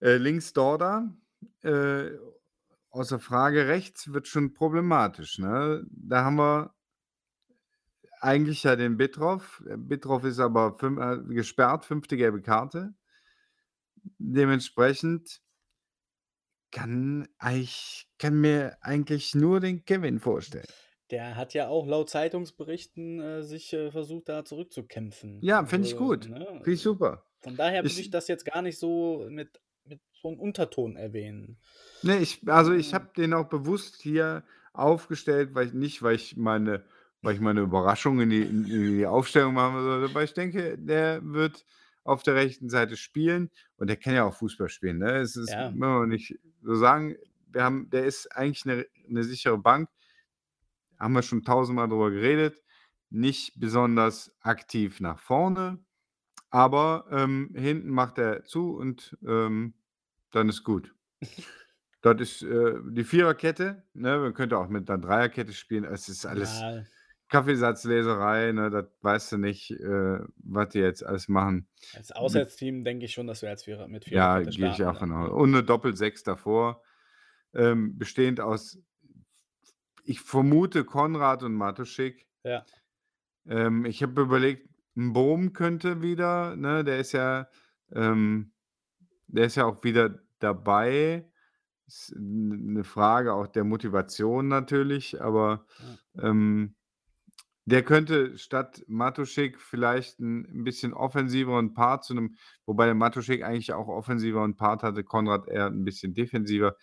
Äh, 0.00 0.16
links 0.16 0.52
Dorda, 0.54 1.14
äh, 1.62 2.10
außer 2.90 3.18
Frage, 3.18 3.68
rechts 3.68 4.12
wird 4.12 4.28
schon 4.28 4.54
problematisch. 4.54 5.38
Ne? 5.38 5.86
Da 5.90 6.24
haben 6.24 6.36
wir 6.36 6.74
eigentlich 8.20 8.62
ja 8.62 8.76
den 8.76 8.96
Bitroff. 8.96 9.62
Bitroff 9.76 10.24
ist 10.24 10.38
aber 10.38 10.78
fünf, 10.78 10.98
äh, 10.98 11.34
gesperrt, 11.34 11.84
fünfte 11.84 12.16
gelbe 12.16 12.40
Karte. 12.40 12.94
Dementsprechend 14.18 15.42
kann, 16.70 17.28
ich 17.52 18.05
kann 18.18 18.40
mir 18.40 18.76
eigentlich 18.80 19.34
nur 19.34 19.60
den 19.60 19.84
Kevin 19.84 20.18
vorstellen. 20.20 20.66
Der 21.10 21.36
hat 21.36 21.54
ja 21.54 21.68
auch 21.68 21.86
laut 21.86 22.10
Zeitungsberichten 22.10 23.20
äh, 23.20 23.42
sich 23.42 23.72
äh, 23.72 23.90
versucht, 23.92 24.28
da 24.28 24.44
zurückzukämpfen. 24.44 25.40
Ja, 25.42 25.64
finde 25.64 25.86
ich 25.86 25.94
Also, 25.94 26.04
gut. 26.06 26.28
ne, 26.28 26.46
Finde 26.46 26.72
ich 26.72 26.82
super. 26.82 27.22
Von 27.38 27.56
daher 27.56 27.82
würde 27.82 27.92
Ich- 27.92 28.00
ich 28.00 28.10
das 28.10 28.26
jetzt 28.28 28.44
gar 28.44 28.62
nicht 28.62 28.78
so 28.78 29.26
mit, 29.30 29.60
mit 29.84 30.00
so 30.20 30.28
einem 30.28 30.40
Unterton 30.40 30.96
erwähnen. 30.96 31.58
Ne, 32.02 32.18
ich, 32.18 32.40
also 32.48 32.72
ich 32.72 32.88
Ähm. 32.88 32.94
habe 32.94 33.08
den 33.16 33.34
auch 33.34 33.48
bewusst 33.48 34.02
hier 34.02 34.42
aufgestellt, 34.72 35.54
weil 35.54 35.68
ich 35.68 35.72
nicht, 35.74 36.02
weil 36.02 36.16
ich 36.16 36.36
meine, 36.36 36.84
weil 37.22 37.34
ich 37.34 37.40
meine 37.40 37.60
Überraschung 37.60 38.20
in 38.20 38.30
die, 38.30 38.42
in 38.42 38.64
die 38.98 39.06
Aufstellung 39.06 39.54
machen 39.54 39.82
sollte, 39.82 40.14
weil 40.14 40.24
ich 40.24 40.34
denke, 40.34 40.76
der 40.78 41.20
wird 41.24 41.64
auf 42.04 42.22
der 42.22 42.34
rechten 42.34 42.68
Seite 42.68 42.96
spielen 42.96 43.50
und 43.78 43.88
der 43.88 43.96
kann 43.96 44.14
ja 44.14 44.24
auch 44.24 44.34
Fußball 44.34 44.68
spielen. 44.68 44.98
Ne? 44.98 45.16
Es 45.18 45.36
ist, 45.36 45.50
Ja. 45.50 45.70
wenn 45.70 45.78
wir 45.78 46.06
nicht 46.06 46.38
so 46.62 46.74
sagen, 46.74 47.16
wir 47.46 47.64
haben, 47.64 47.90
der 47.90 48.04
ist 48.04 48.26
eigentlich 48.36 48.64
eine, 48.66 48.86
eine 49.08 49.24
sichere 49.24 49.58
Bank. 49.58 49.88
Haben 50.98 51.14
wir 51.14 51.22
schon 51.22 51.42
tausendmal 51.44 51.88
drüber 51.88 52.10
geredet. 52.10 52.62
Nicht 53.10 53.58
besonders 53.60 54.34
aktiv 54.40 55.00
nach 55.00 55.18
vorne, 55.20 55.78
aber 56.50 57.06
ähm, 57.10 57.52
hinten 57.54 57.90
macht 57.90 58.18
er 58.18 58.44
zu 58.44 58.76
und 58.76 59.16
ähm, 59.26 59.74
dann 60.32 60.48
ist 60.48 60.64
gut. 60.64 60.94
Das 62.02 62.20
ist 62.20 62.42
äh, 62.42 62.74
die 62.90 63.02
Viererkette. 63.02 63.82
Ne? 63.92 64.18
Man 64.18 64.32
könnte 64.32 64.58
auch 64.58 64.68
mit 64.68 64.88
einer 64.88 65.00
Dreierkette 65.02 65.52
spielen. 65.52 65.82
Es 65.82 66.08
ist 66.08 66.24
alles 66.24 66.60
Ja, 66.60 66.84
Kaffeesatzleserei. 67.28 68.52
Ne? 68.52 68.70
Das 68.70 68.84
weißt 69.00 69.32
du 69.32 69.38
nicht, 69.38 69.72
äh, 69.72 70.20
was 70.36 70.68
die 70.68 70.78
jetzt 70.78 71.04
alles 71.04 71.26
machen. 71.26 71.66
als 71.94 72.12
Auswärtsteam 72.12 72.84
denke 72.84 73.06
ich 73.06 73.12
schon, 73.12 73.26
dass 73.26 73.42
wir 73.42 73.48
als 73.48 73.64
Vierer 73.64 73.88
mit 73.88 74.06
Ja, 74.06 74.36
Viererkette 74.36 74.56
gehe 74.56 74.70
ich 74.70 74.84
auch 74.84 74.98
von 74.98 75.10
aus. 75.10 75.30
Und 75.32 75.48
eine 75.54 75.64
Doppel-Sechs 75.64 76.22
davor. 76.22 76.82
Ähm, 77.56 77.96
bestehend 77.98 78.40
aus, 78.40 78.78
ich 80.04 80.20
vermute, 80.20 80.84
Konrad 80.84 81.42
und 81.42 81.54
Matuschik. 81.54 82.28
Ja. 82.44 82.64
Ähm, 83.48 83.84
ich 83.84 84.02
habe 84.02 84.22
überlegt, 84.22 84.68
ein 84.96 85.12
Bohm 85.12 85.52
könnte 85.52 86.02
wieder, 86.02 86.54
ne? 86.56 86.84
Der 86.84 86.98
ist 86.98 87.12
ja, 87.12 87.48
ähm, 87.92 88.52
der 89.26 89.46
ist 89.46 89.56
ja 89.56 89.64
auch 89.64 89.82
wieder 89.82 90.20
dabei. 90.38 91.30
Ist 91.86 92.14
eine 92.16 92.84
Frage 92.84 93.32
auch 93.32 93.46
der 93.46 93.64
Motivation 93.64 94.48
natürlich, 94.48 95.20
aber 95.20 95.66
ähm, 96.18 96.74
der 97.66 97.82
könnte 97.82 98.38
statt 98.38 98.84
Matuschik 98.86 99.60
vielleicht 99.60 100.20
ein, 100.20 100.46
ein 100.46 100.64
bisschen 100.64 100.94
offensiveren 100.94 101.74
Part 101.74 102.04
zu 102.04 102.14
einem, 102.14 102.36
wobei 102.64 102.86
der 102.86 102.94
Matuschik 102.94 103.42
eigentlich 103.42 103.72
auch 103.72 103.88
offensiveren 103.88 104.56
Part 104.56 104.82
hatte, 104.82 105.02
Konrad 105.04 105.48
eher 105.48 105.66
ein 105.66 105.84
bisschen 105.84 106.14
defensiver. 106.14 106.76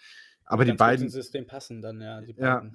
Aber 0.54 0.66
die 0.66 0.74
beiden, 0.74 1.10
System 1.10 1.48
passen 1.48 1.82
dann, 1.82 2.00
ja. 2.00 2.22
Ja. 2.38 2.70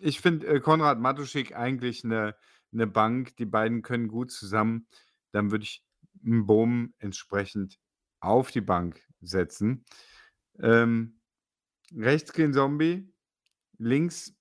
ich 0.00 0.20
finde 0.20 0.48
äh, 0.48 0.60
Konrad 0.60 0.98
Matuschik 0.98 1.54
eigentlich 1.54 2.04
eine, 2.04 2.34
eine 2.72 2.88
Bank. 2.88 3.36
Die 3.36 3.46
beiden 3.46 3.82
können 3.82 4.08
gut 4.08 4.32
zusammen. 4.32 4.88
Dann 5.30 5.52
würde 5.52 5.62
ich 5.62 5.84
einen 6.24 6.44
Bohm 6.46 6.92
entsprechend 6.98 7.78
auf 8.18 8.50
die 8.50 8.62
Bank 8.62 9.00
setzen. 9.20 9.84
Ähm, 10.58 11.20
rechts 11.94 12.32
Green 12.32 12.52
Zombie, 12.52 13.08
links 13.78 14.34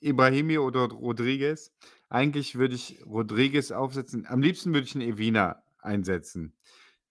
Ibrahimi 0.00 0.56
oder 0.56 0.84
Rodriguez. 0.84 1.74
Eigentlich 2.08 2.54
würde 2.54 2.74
ich 2.74 3.04
Rodriguez 3.04 3.70
aufsetzen. 3.70 4.24
Am 4.26 4.40
liebsten 4.40 4.72
würde 4.72 4.86
ich 4.86 4.94
einen 4.94 5.06
Evina 5.06 5.62
einsetzen. 5.80 6.56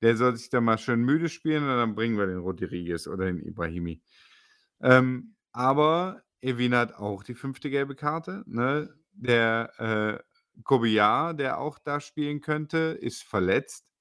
Der 0.01 0.17
soll 0.17 0.35
sich 0.35 0.49
dann 0.49 0.63
mal 0.63 0.79
schön 0.79 1.03
müde 1.03 1.29
spielen 1.29 1.61
und 1.61 1.69
dann 1.69 1.93
bringen 1.93 2.17
wir 2.17 2.25
den 2.25 2.39
Rodriguez 2.39 3.05
oder 3.07 3.25
den 3.25 3.45
Ibrahimi. 3.45 4.01
Ähm, 4.81 5.35
aber 5.51 6.23
Evina 6.41 6.79
hat 6.79 6.93
auch 6.95 7.23
die 7.23 7.35
fünfte 7.35 7.69
gelbe 7.69 7.95
Karte. 7.95 8.43
Ne? 8.45 8.93
Der 9.11 9.71
äh, 9.79 10.61
Kobiar, 10.63 11.33
der 11.33 11.59
auch 11.59 11.79
da 11.79 11.99
spielen 11.99 12.41
könnte, 12.41 12.97
ist 12.99 13.23
verletzt. 13.23 13.91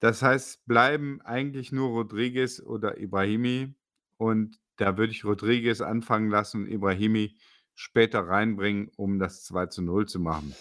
Das 0.00 0.22
heißt, 0.22 0.66
bleiben 0.66 1.20
eigentlich 1.22 1.72
nur 1.72 1.90
Rodriguez 1.90 2.60
oder 2.60 2.98
Ibrahimi. 2.98 3.74
Und 4.16 4.60
da 4.76 4.96
würde 4.96 5.12
ich 5.12 5.24
Rodriguez 5.24 5.80
anfangen 5.80 6.30
lassen 6.30 6.64
und 6.64 6.70
Ibrahimi 6.70 7.36
später 7.74 8.26
reinbringen, 8.28 8.90
um 8.96 9.18
das 9.18 9.44
2 9.44 9.66
zu 9.66 9.82
0 9.82 10.06
zu 10.06 10.20
machen. 10.20 10.54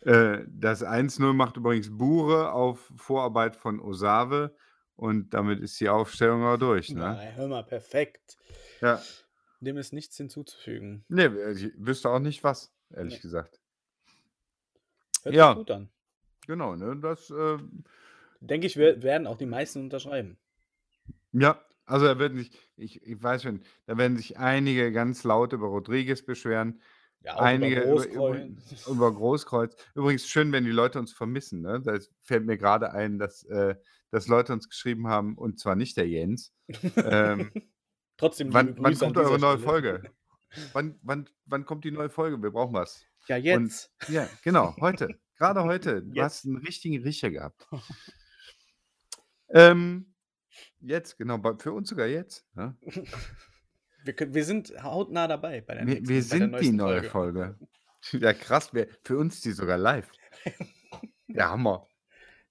Äh, 0.00 0.44
das 0.48 0.84
1-0 0.84 1.32
macht 1.32 1.56
übrigens 1.56 1.96
Bure 1.96 2.52
auf 2.52 2.92
Vorarbeit 2.96 3.56
von 3.56 3.80
Osave 3.80 4.54
und 4.98 5.32
damit 5.32 5.60
ist 5.60 5.78
die 5.80 5.88
Aufstellung 5.88 6.44
auch 6.44 6.56
durch. 6.58 6.90
Ne? 6.90 7.00
Nein, 7.00 7.34
hör 7.36 7.46
mal, 7.48 7.62
perfekt. 7.62 8.36
Ja. 8.80 9.00
Dem 9.60 9.76
ist 9.76 9.92
nichts 9.92 10.16
hinzuzufügen. 10.16 11.04
Nee, 11.08 11.26
ich 11.52 11.70
wüsste 11.76 12.10
auch 12.10 12.18
nicht 12.18 12.42
was, 12.44 12.72
ehrlich 12.90 13.14
Nee. 13.14 13.20
gesagt. 13.20 13.60
Hört 15.22 15.34
Ja. 15.34 15.48
sich 15.50 15.58
gut 15.58 15.70
an. 15.70 15.88
Genau, 16.46 16.74
ne? 16.76 16.96
Das, 17.00 17.30
äh, 17.30 17.58
Denke 18.40 18.66
ich, 18.66 18.76
wir 18.76 19.02
werden 19.02 19.26
auch 19.26 19.36
die 19.36 19.46
meisten 19.46 19.80
unterschreiben. 19.80 20.38
ja, 21.32 21.60
also 21.86 22.06
er 22.06 22.18
wird 22.18 22.34
nicht, 22.34 22.56
ich, 22.76 23.02
ich 23.02 23.22
weiß 23.22 23.42
schon, 23.44 23.62
da 23.86 23.96
werden 23.98 24.16
sich 24.16 24.38
einige 24.38 24.92
ganz 24.92 25.24
laut 25.24 25.52
über 25.52 25.68
Rodriguez 25.68 26.22
beschweren. 26.24 26.80
Ja, 27.22 27.36
Einige 27.38 27.80
über 27.82 27.84
über, 28.06 28.30
Großkreuz. 28.32 28.82
über, 28.86 28.92
über 28.92 29.12
Großkreuz. 29.12 29.76
Übrigens 29.96 30.28
schön, 30.28 30.52
wenn 30.52 30.64
die 30.64 30.70
Leute 30.70 31.00
uns 31.00 31.12
vermissen. 31.12 31.62
Ne? 31.62 31.80
Da 31.82 31.98
fällt 32.22 32.46
mir 32.46 32.56
gerade 32.56 32.92
ein, 32.92 33.18
dass, 33.18 33.42
äh, 33.44 33.74
dass 34.10 34.26
Leute 34.28 34.52
uns 34.52 34.68
geschrieben 34.68 35.08
haben, 35.08 35.36
und 35.36 35.58
zwar 35.60 35.76
nicht 35.76 35.96
der 35.96 36.08
Jens. 36.08 36.52
Ähm, 36.96 37.50
Trotzdem 38.16 38.52
wann, 38.52 38.76
wann 38.78 38.96
kommt 38.98 39.16
eure 39.16 39.26
dieser 39.36 39.38
neue 39.38 39.58
Stelle. 39.58 39.70
Folge? 39.70 40.10
Wann, 40.72 40.98
wann, 41.02 41.28
wann 41.44 41.66
kommt 41.66 41.84
die 41.84 41.90
neue 41.90 42.08
Folge? 42.08 42.42
Wir 42.42 42.50
brauchen 42.50 42.72
was. 42.72 43.04
Ja, 43.26 43.36
Und 43.36 43.42
jetzt. 43.66 43.92
ja, 44.08 44.26
genau, 44.42 44.74
heute. 44.80 45.20
Gerade 45.36 45.62
heute. 45.64 46.00
Du 46.00 46.14
Jetzt. 46.14 46.24
hast 46.24 46.46
einen 46.46 46.56
richtigen 46.56 47.02
Riecher 47.02 47.30
gehabt. 47.30 47.68
ähm, 49.50 50.14
jetzt, 50.80 51.18
genau, 51.18 51.38
für 51.58 51.72
uns 51.74 51.90
sogar 51.90 52.06
jetzt. 52.06 52.46
Ne? 52.54 52.74
Wir, 54.04 54.14
können, 54.14 54.32
wir 54.32 54.44
sind 54.46 54.72
hautnah 54.82 55.28
dabei 55.28 55.60
bei 55.60 55.74
der 55.74 55.86
Wir, 55.86 55.94
nächsten, 55.96 56.08
wir 56.08 56.22
sind 56.22 56.60
die 56.60 56.72
neue 56.72 57.02
Folge. 57.02 57.58
Folge. 58.00 58.24
Ja, 58.24 58.32
krass. 58.32 58.72
Wir, 58.72 58.88
für 59.04 59.18
uns 59.18 59.42
die 59.42 59.52
sogar 59.52 59.76
live. 59.76 60.10
Der 61.26 61.50
Hammer. 61.50 61.86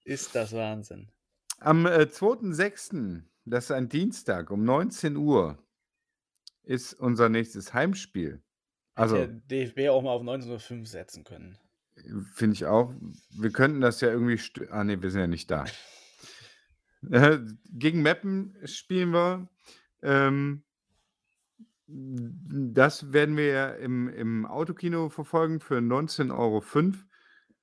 Ist 0.03 0.35
das 0.35 0.53
Wahnsinn. 0.53 1.11
Am 1.59 1.85
äh, 1.85 2.03
2.6., 2.03 3.23
das 3.45 3.65
ist 3.65 3.71
ein 3.71 3.89
Dienstag 3.89 4.51
um 4.51 4.63
19 4.63 5.15
Uhr, 5.15 5.57
ist 6.63 6.93
unser 6.93 7.29
nächstes 7.29 7.73
Heimspiel. 7.73 8.43
Also, 8.93 9.17
Hätte 9.17 9.41
DFB 9.49 9.89
auch 9.89 10.01
mal 10.01 10.11
auf 10.11 10.21
1905 10.21 10.87
setzen 10.87 11.23
können. 11.23 11.57
finde 12.33 12.53
ich 12.55 12.65
auch, 12.65 12.93
wir 13.29 13.51
könnten 13.51 13.81
das 13.81 14.01
ja 14.01 14.09
irgendwie. 14.09 14.39
Ah, 14.69 14.83
nee, 14.83 15.01
wir 15.01 15.11
sind 15.11 15.21
ja 15.21 15.27
nicht 15.27 15.49
da. 15.51 15.65
Äh, 17.09 17.39
gegen 17.71 18.01
Meppen 18.01 18.55
spielen 18.65 19.11
wir. 19.11 19.47
Ähm, 20.01 20.63
das 21.87 23.13
werden 23.13 23.37
wir 23.37 23.45
ja 23.47 23.69
im, 23.69 24.09
im 24.09 24.45
Autokino 24.45 25.09
verfolgen 25.09 25.59
für 25.59 25.77
19,05 25.77 26.31
Euro. 26.37 26.61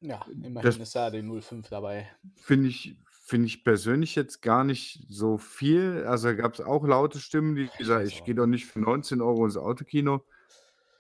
Ja, 0.01 0.25
immerhin 0.33 0.63
Das 0.63 0.77
ist 0.79 0.95
da 0.95 1.11
die 1.11 1.23
05 1.23 1.69
dabei. 1.69 2.11
finde 2.37 2.69
ich, 2.69 2.97
finde 3.25 3.47
ich 3.47 3.65
persönlich 3.65 4.15
jetzt 4.15 4.43
gar 4.43 4.65
nicht 4.65 5.07
so 5.09 5.39
viel. 5.39 6.05
Also 6.07 6.35
gab 6.37 6.55
es 6.55 6.61
auch 6.61 6.85
laute 6.87 7.21
Stimmen, 7.21 7.57
die 7.57 7.71
Ich 7.71 7.77
gesagt 7.77 8.05
weiß 8.05 8.09
ich 8.09 8.23
auch 8.23 8.25
gehe 8.25 8.35
doch 8.35 8.47
nicht 8.47 8.67
für 8.67 8.81
19 8.81 9.21
Euro 9.23 9.45
ins 9.47 9.57
Autokino. 9.57 10.25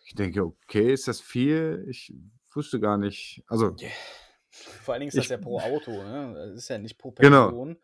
Ich 0.04 0.14
denke, 0.14 0.44
okay, 0.44 0.92
ist 0.92 1.08
das 1.08 1.20
viel? 1.20 1.86
Ich 1.88 2.14
wusste 2.54 2.80
gar 2.80 2.98
nicht. 2.98 3.44
Also. 3.48 3.82
Vor 4.50 4.94
allen 4.94 5.00
Dingen 5.00 5.08
ist 5.08 5.18
das 5.18 5.26
ich, 5.26 5.30
ja 5.30 5.36
pro 5.38 5.60
Auto, 5.60 6.02
ne? 6.04 6.32
Das 6.34 6.54
ist 6.56 6.68
ja 6.68 6.78
nicht 6.78 6.98
pro 6.98 7.10
genau, 7.18 7.52
Person. 7.52 7.76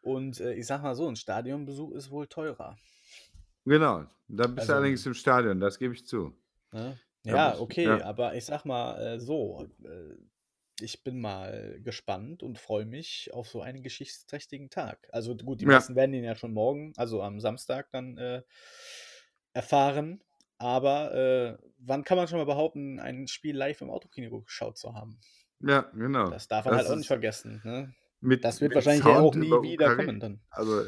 Und 0.00 0.40
äh, 0.40 0.54
ich 0.54 0.66
sag 0.66 0.82
mal 0.82 0.94
so, 0.94 1.06
ein 1.08 1.16
Stadionbesuch 1.16 1.92
ist 1.92 2.10
wohl 2.10 2.26
teurer. 2.26 2.78
genau. 3.64 4.06
Da 4.28 4.46
bist 4.46 4.68
du 4.68 4.72
Also, 4.72 4.74
allerdings 4.74 5.04
im 5.06 5.14
Stadion, 5.14 5.60
das 5.60 5.78
gebe 5.78 5.94
ich 5.94 6.06
zu. 6.06 6.34
ne? 6.72 7.00
Da 7.26 7.36
Ja, 7.36 7.50
bist, 7.50 7.60
okay, 7.60 7.84
ja, 7.84 8.00
aber 8.00 8.34
ich 8.34 8.44
sag 8.44 8.64
mal 8.64 9.00
äh, 9.00 9.20
so, 9.20 9.66
äh, 9.84 10.14
ich 10.80 11.02
bin 11.04 11.20
mal 11.20 11.80
gespannt 11.82 12.42
und 12.42 12.58
freue 12.58 12.84
mich 12.86 13.30
auf 13.32 13.48
so 13.48 13.62
einen 13.62 13.82
geschichtsträchtigen 13.82 14.70
Tag. 14.70 15.08
Also 15.12 15.36
gut, 15.36 15.60
die 15.60 15.66
ja, 15.66 15.68
meisten 15.68 15.96
werden 15.96 16.14
ihn 16.14 16.24
ja 16.24 16.34
schon 16.34 16.52
morgen, 16.52 16.92
also 16.96 17.22
am 17.22 17.40
Samstag 17.40 17.90
dann 17.92 18.18
äh, 18.18 18.42
erfahren. 19.52 20.22
Aber 20.58 21.14
äh, 21.14 21.58
wann 21.78 22.04
kann 22.04 22.16
man 22.16 22.28
schon 22.28 22.38
mal 22.38 22.46
behaupten, 22.46 23.00
ein 23.00 23.28
Spiel 23.28 23.56
live 23.56 23.80
im 23.80 23.90
Autokino 23.90 24.40
geschaut 24.42 24.78
zu 24.78 24.94
haben? 24.94 25.18
ja, 25.60 25.82
genau. 25.94 26.30
Das 26.30 26.48
darf 26.48 26.64
man 26.64 26.74
halt 26.76 26.84
Das 26.84 26.90
auch 26.92 26.96
nicht 26.96 27.06
vergessen. 27.06 27.60
Ne? 27.64 27.94
mit, 28.20 28.44
Das 28.44 28.60
wird 28.60 28.74
wahrscheinlich 28.74 29.04
ja 29.04 29.18
auch 29.18 29.32
Sound 29.32 29.36
nie 29.36 29.62
wieder 29.62 29.86
UKW. 29.86 29.96
kommen 29.96 30.20
dann. 30.20 30.40
Also, 30.50 30.84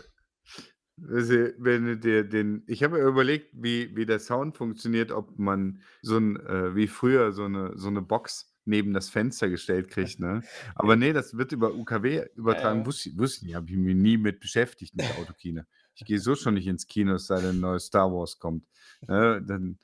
wenn 0.96 1.84
du 1.86 1.96
dir 1.98 2.24
den, 2.24 2.64
ich 2.66 2.82
habe 2.82 2.98
ja 2.98 3.06
überlegt, 3.06 3.50
wie, 3.52 3.94
wie 3.96 4.06
der 4.06 4.18
Sound 4.18 4.56
funktioniert, 4.56 5.12
ob 5.12 5.38
man 5.38 5.82
so 6.00 6.16
ein, 6.16 6.36
äh, 6.36 6.74
wie 6.74 6.86
früher 6.88 7.32
so 7.32 7.44
eine, 7.44 7.76
so 7.76 7.88
eine 7.88 8.00
Box 8.02 8.55
neben 8.66 8.92
das 8.94 9.08
Fenster 9.08 9.48
gestellt 9.48 9.88
kriegt, 9.90 10.20
ne? 10.20 10.44
Aber 10.74 10.96
nee, 10.96 11.12
das 11.12 11.36
wird 11.36 11.52
über 11.52 11.74
UKW 11.74 12.16
Ja, 12.16 12.24
übertragen. 12.34 12.80
ja. 12.80 12.86
Wusste, 12.86 13.10
wusste 13.16 13.46
ich, 13.46 13.54
habe 13.54 13.70
ich 13.70 13.76
mich 13.76 13.94
nie 13.96 14.16
mit 14.18 14.40
beschäftigt 14.40 14.94
mit 14.94 15.10
Autokino. 15.10 15.62
Ich 15.94 16.04
gehe 16.04 16.18
so 16.18 16.34
schon 16.34 16.54
nicht 16.54 16.66
ins 16.66 16.86
Kino, 16.86 17.14
es 17.14 17.26
sei 17.26 17.40
denn, 17.40 17.56
ein 17.56 17.60
neues 17.60 17.86
Star 17.86 18.12
Wars 18.12 18.38
kommt. 18.38 18.66
Ne? 19.08 19.42
Dann 19.46 19.78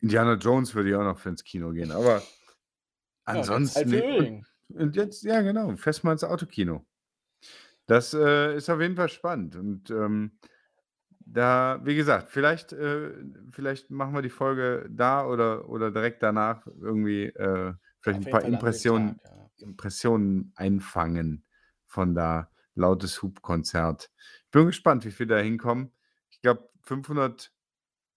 Indiana 0.00 0.34
Jones 0.34 0.74
würde 0.74 0.90
ich 0.90 0.94
auch 0.96 1.04
noch 1.04 1.18
für 1.18 1.28
ins 1.30 1.44
Kino 1.44 1.70
gehen. 1.72 1.90
Aber 1.90 2.22
Ja, 3.32 3.34
ansonsten. 3.34 3.90
nee. 3.90 4.00
Und, 4.00 4.04
Öhring. 4.18 4.46
und 4.68 4.96
jetzt, 4.96 5.22
ja, 5.24 5.40
genau, 5.42 5.74
fest 5.76 6.04
mal 6.04 6.12
ins 6.12 6.24
Autokino. 6.24 6.86
Das 7.86 8.14
äh, 8.14 8.56
ist 8.56 8.70
auf 8.70 8.80
jeden 8.80 8.96
Fall 8.96 9.08
spannend. 9.08 9.56
Und 9.56 9.90
ähm, 9.90 10.38
da, 11.32 11.80
wie 11.84 11.94
gesagt, 11.94 12.30
vielleicht, 12.30 12.72
äh, 12.72 13.12
vielleicht 13.50 13.90
machen 13.90 14.14
wir 14.14 14.22
die 14.22 14.30
Folge 14.30 14.88
da 14.90 15.24
oder, 15.26 15.68
oder 15.68 15.90
direkt 15.90 16.22
danach 16.22 16.66
irgendwie 16.66 17.26
äh, 17.26 17.74
vielleicht 18.00 18.20
Auf 18.20 18.26
ein 18.26 18.30
paar 18.30 18.40
Fall 18.42 18.52
Impressionen, 18.52 19.18
Tag, 19.18 19.50
ja. 19.58 19.66
Impressionen 19.68 20.52
einfangen 20.56 21.44
von 21.86 22.14
da 22.14 22.50
lautes 22.74 23.22
Hubkonzert. 23.22 24.10
Ich 24.46 24.50
bin 24.50 24.66
gespannt, 24.66 25.04
wie 25.04 25.10
viele 25.12 25.36
da 25.36 25.40
hinkommen. 25.40 25.92
Ich 26.30 26.40
glaube, 26.40 26.68
500 26.82 27.52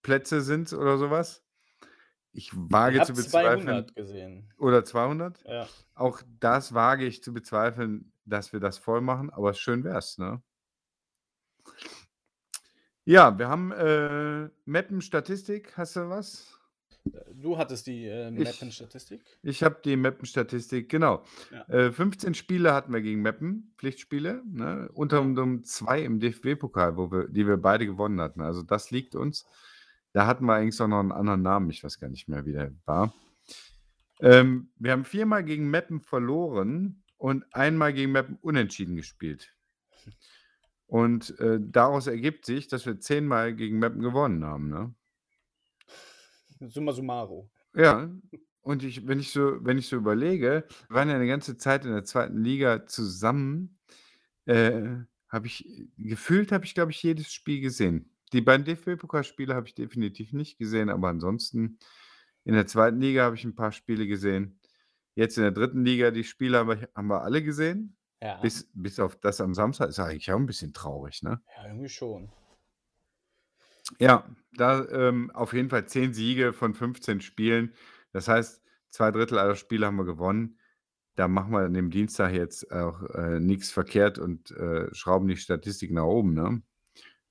Plätze 0.02 0.40
sind 0.42 0.68
es 0.68 0.74
oder 0.74 0.98
sowas. 0.98 1.44
Ich 2.32 2.52
Ich 2.52 2.52
wage 2.54 3.02
zu 3.02 3.14
habe 3.14 3.14
bezweifeln, 3.14 3.62
200 3.66 3.94
gesehen. 3.94 4.52
oder 4.58 4.84
200. 4.84 5.44
Ja. 5.44 5.68
Auch 5.94 6.22
das 6.40 6.74
wage 6.74 7.04
ich 7.06 7.22
zu 7.22 7.32
bezweifeln, 7.32 8.12
dass 8.24 8.52
wir 8.52 8.60
das 8.60 8.78
voll 8.78 9.00
machen, 9.00 9.30
aber 9.30 9.54
schön 9.54 9.84
wär's, 9.84 10.18
ne? 10.18 10.42
Ja, 13.04 13.38
wir 13.38 13.48
haben 13.48 13.70
äh, 13.72 14.48
Mappen-Statistik. 14.64 15.76
Hast 15.76 15.96
du 15.96 16.08
was? 16.08 16.58
Du 17.34 17.58
hattest 17.58 17.86
die 17.86 18.06
äh, 18.06 18.30
Ich, 18.30 18.44
Mappen-Statistik. 18.44 19.20
ich 19.42 19.62
habe 19.62 19.78
die 19.84 19.96
Mappen-Statistik, 19.96 20.88
genau. 20.88 21.22
Ja. 21.50 21.68
Äh, 21.68 21.92
15 21.92 22.32
Spiele 22.32 22.72
hatten 22.72 22.94
wir 22.94 23.02
gegen 23.02 23.20
Mappen, 23.20 23.74
Pflichtspiele, 23.76 24.42
ne? 24.46 24.88
unter 24.94 25.20
anderem 25.20 25.64
zwei 25.64 26.00
im 26.02 26.18
DFB-Pokal, 26.18 26.96
wo 26.96 27.12
wir, 27.12 27.28
die 27.28 27.46
wir 27.46 27.58
beide 27.58 27.84
gewonnen 27.84 28.20
hatten. 28.22 28.40
Also 28.40 28.62
das 28.62 28.90
liegt 28.90 29.14
uns. 29.14 29.44
Da 30.12 30.26
hatten 30.26 30.46
wir 30.46 30.54
eigentlich 30.54 30.80
auch 30.80 30.88
noch 30.88 31.00
einen 31.00 31.12
anderen 31.12 31.42
Namen, 31.42 31.68
ich 31.68 31.84
weiß 31.84 32.00
gar 32.00 32.08
nicht 32.08 32.28
mehr, 32.28 32.46
wie 32.46 32.52
der 32.52 32.72
war. 32.86 33.12
Ähm, 34.20 34.70
wir 34.78 34.92
haben 34.92 35.04
viermal 35.04 35.44
gegen 35.44 35.68
Meppen 35.68 36.00
verloren 36.00 37.02
und 37.18 37.44
einmal 37.54 37.92
gegen 37.92 38.12
Meppen 38.12 38.38
unentschieden 38.40 38.96
gespielt. 38.96 39.53
Und 40.94 41.36
äh, 41.40 41.58
daraus 41.60 42.06
ergibt 42.06 42.46
sich, 42.46 42.68
dass 42.68 42.86
wir 42.86 43.00
zehnmal 43.00 43.52
gegen 43.56 43.80
Meppen 43.80 44.00
gewonnen 44.00 44.44
haben. 44.44 44.68
Ne? 44.68 44.94
Summa 46.68 46.92
summarum. 46.92 47.50
Ja, 47.74 48.08
und 48.60 48.84
ich, 48.84 49.04
wenn 49.04 49.18
ich 49.18 49.32
so, 49.32 49.56
wenn 49.64 49.76
ich 49.76 49.88
so 49.88 49.96
überlege, 49.96 50.64
wir 50.86 50.94
waren 50.94 51.08
ja 51.08 51.16
eine 51.16 51.26
ganze 51.26 51.56
Zeit 51.56 51.84
in 51.84 51.90
der 51.90 52.04
zweiten 52.04 52.44
Liga 52.44 52.86
zusammen, 52.86 53.76
äh, 54.44 54.98
habe 55.28 55.48
ich 55.48 55.68
gefühlt, 55.98 56.52
habe 56.52 56.64
ich, 56.64 56.74
glaube 56.74 56.92
ich, 56.92 57.02
jedes 57.02 57.32
Spiel 57.32 57.60
gesehen. 57.60 58.08
Die 58.32 58.40
beiden 58.40 58.64
DFB-Pokalspiele 58.64 59.52
habe 59.52 59.66
ich 59.66 59.74
definitiv 59.74 60.32
nicht 60.32 60.58
gesehen, 60.58 60.90
aber 60.90 61.08
ansonsten 61.08 61.80
in 62.44 62.54
der 62.54 62.68
zweiten 62.68 63.00
Liga 63.00 63.24
habe 63.24 63.34
ich 63.34 63.42
ein 63.42 63.56
paar 63.56 63.72
Spiele 63.72 64.06
gesehen. 64.06 64.60
Jetzt 65.16 65.38
in 65.38 65.42
der 65.42 65.50
dritten 65.50 65.84
Liga, 65.84 66.12
die 66.12 66.22
Spiele 66.22 66.58
haben 66.58 66.68
wir, 66.68 66.88
haben 66.94 67.08
wir 67.08 67.22
alle 67.22 67.42
gesehen. 67.42 67.96
Ja. 68.24 68.40
Bis, 68.40 68.70
bis 68.72 68.98
auf 69.00 69.16
das 69.16 69.42
am 69.42 69.52
Samstag 69.52 69.90
ist 69.90 70.00
eigentlich 70.00 70.32
auch 70.32 70.38
ein 70.38 70.46
bisschen 70.46 70.72
traurig, 70.72 71.22
ne? 71.22 71.42
ja, 71.58 71.66
irgendwie 71.66 71.90
schon. 71.90 72.32
Ja, 73.98 74.26
da 74.54 74.82
ähm, 74.88 75.30
auf 75.32 75.52
jeden 75.52 75.68
Fall 75.68 75.86
10 75.86 76.14
Siege 76.14 76.54
von 76.54 76.72
15 76.72 77.20
Spielen. 77.20 77.74
Das 78.12 78.26
heißt, 78.26 78.62
zwei 78.88 79.10
Drittel 79.10 79.38
aller 79.38 79.56
Spiele 79.56 79.84
haben 79.84 79.96
wir 79.96 80.06
gewonnen. 80.06 80.58
Da 81.16 81.28
machen 81.28 81.52
wir 81.52 81.66
an 81.66 81.74
dem 81.74 81.90
Dienstag 81.90 82.32
jetzt 82.32 82.72
auch 82.72 83.02
äh, 83.10 83.40
nichts 83.40 83.70
verkehrt 83.70 84.18
und 84.18 84.50
äh, 84.52 84.86
schrauben 84.94 85.28
die 85.28 85.36
Statistik 85.36 85.92
nach 85.92 86.04
oben, 86.04 86.32
ne? 86.32 86.62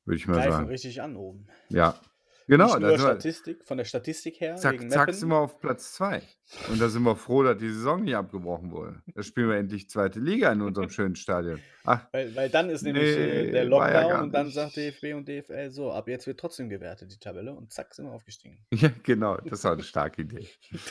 Würde 0.05 0.17
ich 0.17 0.27
mal 0.27 0.35
Greifen 0.35 0.51
sagen. 0.51 0.67
richtig 0.67 1.01
an 1.01 1.15
oben. 1.15 1.47
Ja. 1.69 1.99
Genau, 2.47 2.65
Nicht 2.65 2.75
da 2.75 2.79
nur 2.79 2.89
sind 2.97 2.99
wir, 3.07 3.11
Statistik, 3.13 3.65
von 3.65 3.77
der 3.77 3.85
Statistik 3.85 4.41
her, 4.41 4.55
zack, 4.57 4.91
zack, 4.91 5.13
sind 5.13 5.29
wir 5.29 5.37
auf 5.37 5.59
Platz 5.61 5.93
2. 5.93 6.21
Und 6.69 6.81
da 6.81 6.89
sind 6.89 7.03
wir 7.03 7.15
froh, 7.15 7.41
dass 7.43 7.57
die 7.57 7.69
Saison 7.69 8.03
nicht 8.03 8.15
abgebrochen 8.15 8.71
wurde. 8.71 9.01
Da 9.15 9.23
spielen 9.23 9.49
wir 9.49 9.55
endlich 9.55 9.89
zweite 9.89 10.19
Liga 10.19 10.51
in 10.51 10.61
unserem 10.61 10.89
schönen 10.89 11.15
Stadion. 11.15 11.59
Ach, 11.85 12.05
Weil, 12.11 12.35
weil 12.35 12.49
dann 12.49 12.69
ist 12.69 12.81
nämlich 12.83 13.03
äh, 13.17 13.51
der 13.51 13.65
nee, 13.65 13.71
war 13.71 13.91
ja 13.91 14.01
Lockdown 14.01 14.09
gar 14.11 14.23
und 14.23 14.31
dann 14.33 14.49
sagt 14.51 14.75
nicht. 14.77 15.01
DFB 15.01 15.15
und 15.15 15.27
DFL 15.27 15.71
so, 15.71 15.91
ab 15.91 16.07
jetzt 16.07 16.27
wird 16.27 16.39
trotzdem 16.39 16.67
gewertet, 16.69 17.11
die 17.11 17.17
Tabelle. 17.19 17.53
Und 17.53 17.71
zack, 17.71 17.93
sind 17.93 18.05
wir 18.05 18.11
aufgestiegen. 18.11 18.65
Ja, 18.73 18.89
genau, 19.03 19.37
das 19.37 19.63
war 19.63 19.73
eine 19.73 19.83
starke 19.83 20.21
Idee. 20.23 20.47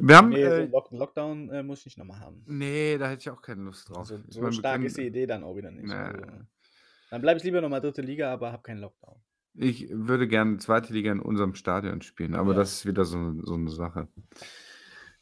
Wir 0.00 0.16
haben, 0.16 0.28
Nee, 0.28 0.44
so 0.44 0.50
äh, 0.52 0.64
Lock 0.66 0.90
Lockdown 0.92 1.50
äh, 1.50 1.62
muss 1.62 1.80
ich 1.80 1.86
nicht 1.86 1.98
nochmal 1.98 2.20
haben. 2.20 2.44
nee, 2.46 2.96
da 2.98 3.08
hätte 3.08 3.20
ich 3.22 3.30
auch 3.30 3.40
keine 3.42 3.62
Lust 3.62 3.88
drauf. 3.88 4.06
So, 4.06 4.16
Ich 4.28 4.34
so 4.34 4.40
meine, 4.42 4.52
stark 4.52 4.82
ist 4.84 4.96
die 4.98 5.06
Idee 5.06 5.26
dann 5.26 5.42
auch 5.42 5.56
wieder 5.56 5.70
nicht. 5.70 5.86
nee. 5.86 5.94
Also, 5.94 6.20
dann 7.10 7.20
bleibe 7.22 7.38
ich 7.38 7.44
lieber 7.44 7.60
nochmal 7.60 7.80
dritte 7.80 8.02
Liga, 8.02 8.32
aber 8.32 8.52
habe 8.52 8.62
keinen 8.62 8.80
Lockdown. 8.80 9.16
Ich 9.60 9.88
würde 9.90 10.28
gerne 10.28 10.58
zweite 10.58 10.92
Liga 10.92 11.10
in 11.10 11.20
unserem 11.20 11.54
Stadion 11.54 12.00
spielen, 12.00 12.34
aber 12.34 12.52
Ja. 12.52 12.58
das 12.58 12.72
ist 12.74 12.86
wieder 12.86 13.04
so, 13.04 13.34
so 13.42 13.54
eine 13.54 13.70
Sache. 13.70 14.08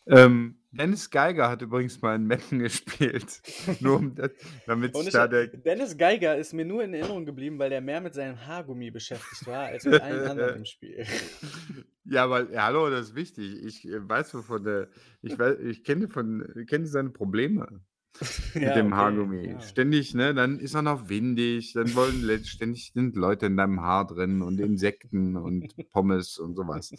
Ähm, 0.09 0.61
Dennis 0.71 1.11
Geiger 1.11 1.49
hat 1.49 1.63
übrigens 1.63 2.01
mal 2.03 2.15
in 2.15 2.27
Meppen 2.27 2.59
gespielt, 2.61 3.41
nur 3.81 3.97
um 3.97 4.15
das, 4.15 4.31
damit 4.67 4.97
ich, 4.97 5.11
da 5.11 5.27
der 5.27 5.49
Dennis 5.49 5.97
Geiger 5.97 6.37
ist 6.37 6.53
mir 6.53 6.65
nur 6.65 6.85
in 6.85 6.93
Erinnerung 6.95 7.25
geblieben, 7.25 7.59
weil 7.59 7.71
der 7.71 7.81
mehr 7.81 8.01
mit 8.01 8.15
seinem 8.15 8.47
Haargummi 8.47 8.91
beschäftigt 8.91 9.47
war, 9.47 9.65
als 9.67 9.85
mit 9.85 10.01
allen 10.01 10.29
anderen 10.29 10.57
im 10.57 10.65
Spiel. 10.65 11.05
Ja, 12.09 12.23
aber 12.23 12.49
ja, 12.53 12.67
hallo, 12.67 12.89
das 12.89 13.09
ist 13.09 13.15
wichtig. 13.17 13.65
Ich 13.65 13.85
äh, 13.85 14.09
weiß 14.09 14.33
wovon 14.35 14.63
der, 14.63 14.89
ich 15.23 15.37
weiß, 15.37 15.59
ich 15.59 15.83
kenne 15.83 16.07
von, 16.07 16.47
kenne 16.69 16.87
seine 16.87 17.11
Probleme 17.11 17.81
mit 18.55 18.63
ja, 18.63 18.75
dem 18.75 18.87
okay. 18.89 18.95
Haargummi. 18.97 19.49
Ja. 19.51 19.61
Ständig, 19.61 20.15
ne, 20.15 20.35
dann 20.35 20.59
ist 20.59 20.75
er 20.75 20.83
noch 20.83 21.09
windig, 21.09 21.73
dann 21.75 21.95
wollen 21.95 22.23
le- 22.23 22.45
ständig 22.45 22.93
sind 22.93 23.17
Leute 23.17 23.47
in 23.47 23.57
deinem 23.57 23.81
Haar 23.81 24.07
drin 24.07 24.43
und 24.43 24.59
Insekten 24.61 25.37
und 25.37 25.75
Pommes 25.93 26.39
und 26.39 26.55
sowas. 26.57 26.93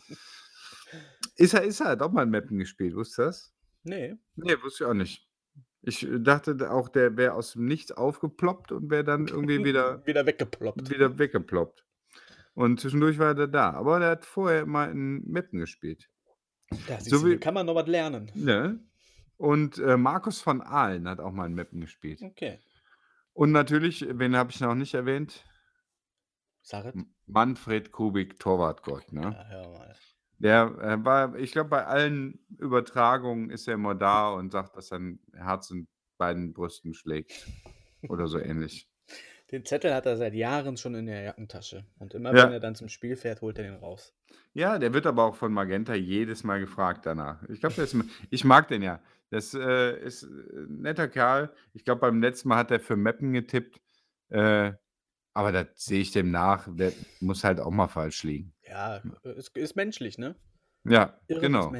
Ist 1.36 1.54
er, 1.54 1.64
ist 1.64 1.80
er, 1.82 1.90
hat 1.90 2.02
auch 2.02 2.12
mal 2.12 2.24
in 2.24 2.30
Mappen 2.32 2.58
gespielt, 2.60 2.96
wusstest 2.96 3.18
du 3.18 3.22
das? 3.24 3.54
Nee. 3.84 4.16
Nee, 4.36 4.56
wusste 4.64 4.84
ich 4.84 4.90
auch 4.90 4.94
nicht. 4.94 5.28
Ich 5.82 6.04
äh, 6.08 6.20
dachte 6.20 6.72
auch, 6.72 6.90
der 6.90 7.16
wäre 7.18 7.34
aus 7.34 7.54
dem 7.54 7.66
Nichts 7.66 7.92
aufgeploppt 7.92 8.72
und 8.72 8.90
wäre 8.90 9.04
dann 9.04 9.28
irgendwie 9.28 9.64
wieder, 9.64 10.06
Wieder 10.06 10.26
weggeploppt. 10.26 10.90
wieder 10.90 11.18
weggeploppt. 11.18 11.86
Und 12.54 12.80
zwischendurch 12.80 13.20
war 13.20 13.38
er 13.38 13.48
da. 13.48 13.72
Aber 13.74 14.00
der 14.00 14.10
hat 14.10 14.26
vorher 14.26 14.66
mal 14.66 14.90
in 14.92 15.24
Meppen 15.30 15.60
gespielt. 15.60 16.10
Da 16.88 17.00
So 17.00 17.26
wie, 17.26 17.38
kann 17.38 17.54
man 17.54 17.66
noch 17.68 17.76
was 17.76 17.88
lernen. 17.88 18.32
ne? 18.34 18.80
Und 19.38 19.78
äh, 19.78 19.98
Markus 19.98 20.42
von 20.42 20.62
Ahlen 20.62 21.08
hat 21.08 21.20
auch 21.20 21.32
mal 21.32 21.46
in 21.46 21.54
Meppen 21.54 21.82
gespielt. 21.82 22.22
Okay. 22.22 22.60
Und 23.34 23.52
natürlich, 23.52 24.06
wen 24.10 24.36
habe 24.36 24.50
ich 24.52 24.60
noch 24.60 24.74
nicht 24.76 24.94
erwähnt? 24.96 25.44
M- 26.72 27.14
Manfred 27.28 27.92
Kubik, 27.92 28.40
Torwartgott. 28.40 29.12
Ne? 29.14 29.22
Ja, 29.22 29.46
hör 29.48 29.70
mal. 29.70 29.96
Der 30.40 30.64
äh, 30.82 31.06
war, 31.06 31.36
ich 31.36 31.52
glaube, 31.52 31.70
bei 31.70 31.86
allen 31.86 32.40
Übertragungen 32.58 33.50
ist 33.50 33.68
er 33.68 33.76
immer 33.76 33.96
da 33.96 34.30
und 34.30 34.52
sagt, 34.52 34.76
dass 34.76 34.88
sein 34.88 35.20
Herz 35.34 35.70
in 35.72 35.88
beiden 36.18 36.54
Brüsten 36.54 36.94
schlägt. 36.94 37.48
Oder 38.10 38.28
so 38.28 38.40
ähnlich. 38.40 38.90
Den 39.52 39.64
Zettel 39.66 39.94
hat 39.94 40.06
er 40.06 40.18
seit 40.18 40.34
Jahren 40.34 40.76
schon 40.76 40.94
in 40.94 41.06
der 41.06 41.22
Jackentasche. 41.22 41.86
Und 42.00 42.14
immer 42.14 42.36
Ja. 42.36 42.44
wenn 42.46 42.52
er 42.52 42.60
dann 42.60 42.76
zum 42.76 42.90
Spiel 42.90 43.16
fährt, 43.16 43.40
holt 43.42 43.58
er 43.58 43.64
den 43.64 43.76
raus. 43.76 44.14
Ja, 44.54 44.78
der 44.78 44.94
wird 44.94 45.06
aber 45.08 45.24
auch 45.24 45.36
von 45.36 45.54
Magenta 45.54 45.94
jedes 45.94 46.44
Mal 46.44 46.60
gefragt 46.60 47.06
danach. 47.06 47.42
Ich 47.48 47.62
glaube, 47.62 47.88
ich 48.30 48.44
mag 48.44 48.68
den 48.68 48.82
ja. 48.82 49.00
Das 49.30 49.54
äh, 49.54 50.00
ist 50.00 50.24
ein 50.24 50.82
netter 50.82 51.08
Kerl. 51.08 51.54
Ich 51.74 51.84
glaube, 51.84 52.02
beim 52.02 52.22
letzten 52.22 52.50
Mal 52.50 52.58
hat 52.58 52.72
er 52.72 52.80
für 52.80 52.96
Meppen 52.96 53.34
getippt. 53.34 53.82
Äh, 54.30 54.74
aber 55.34 55.52
das 55.52 55.68
sehe 55.76 56.02
ich 56.02 56.12
dem 56.12 56.32
nach. 56.32 56.68
Der 56.70 56.94
muss 57.20 57.44
halt 57.44 57.60
auch 57.60 57.72
mal 57.72 57.88
falsch 57.88 58.24
liegen. 58.24 58.54
Ja, 58.68 59.02
es 59.24 59.50
ist 59.50 59.76
menschlich, 59.76 60.18
ne? 60.18 60.36
Ja, 60.84 61.20
Irren 61.28 61.56
ist 61.56 61.70
genau. 61.70 61.74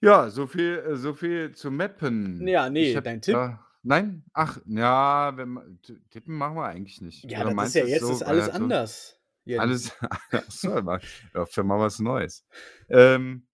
Ja, 0.00 0.30
so 0.30 0.46
viel, 0.46 0.78
äh, 0.78 0.96
so 0.96 1.14
viel 1.14 1.54
zu 1.54 1.70
Mappen. 1.70 2.46
Ja, 2.46 2.70
nee, 2.70 2.94
hab 2.94 3.04
dein 3.04 3.20
Tipp? 3.20 3.34
da 3.34 3.64
nein? 3.82 4.24
Ach, 4.32 4.60
ja, 4.66 5.36
wenn 5.36 5.80
tippen 6.10 6.34
machen 6.34 6.56
wir 6.56 6.66
eigentlich 6.66 7.00
nicht. 7.00 7.30
Ja, 7.30 7.40
Oder 7.40 7.54
das 7.54 7.68
ist 7.68 7.74
ja 7.74 7.84
jetzt 7.86 8.00
so, 8.02 8.12
ist 8.12 8.22
alles 8.22 8.46
so 8.46 8.52
anders. 8.52 9.20
Alles 9.56 9.92
so, 10.48 10.82
mal 10.82 11.00
ja, 11.34 11.46
für 11.46 11.64
mal 11.64 11.80
was 11.80 11.98
Neues. 11.98 12.46
Ähm, 12.88 13.47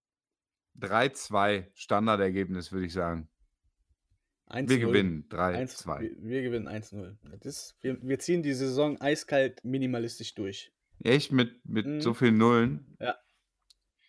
3-2 0.81 1.67
Standardergebnis, 1.75 2.73
würde 2.73 2.87
ich 2.87 2.93
sagen. 2.93 3.29
1 4.47 4.71
Wir 4.71 4.79
gewinnen 4.79 5.27
1, 5.31 5.85
3-2. 5.85 6.01
wir, 6.01 6.11
wir 6.23 6.43
gewinnen 6.43 6.69
1-0. 6.69 7.17
Das 7.41 7.47
ist- 7.47 7.77
Wir, 7.81 7.97
wir 8.03 8.19
ziehen 8.19 8.43
die 8.43 8.53
Saison 8.53 9.01
eiskalt 9.01 9.65
minimalistisch 9.65 10.35
durch. 10.35 10.71
Echt 11.03 11.33
mit 11.33 11.65
mit 11.67 11.87
Mhm. 11.87 12.01
so 12.01 12.15
vielen 12.15 12.37
Nullen? 12.39 12.97
Ja, 13.01 13.17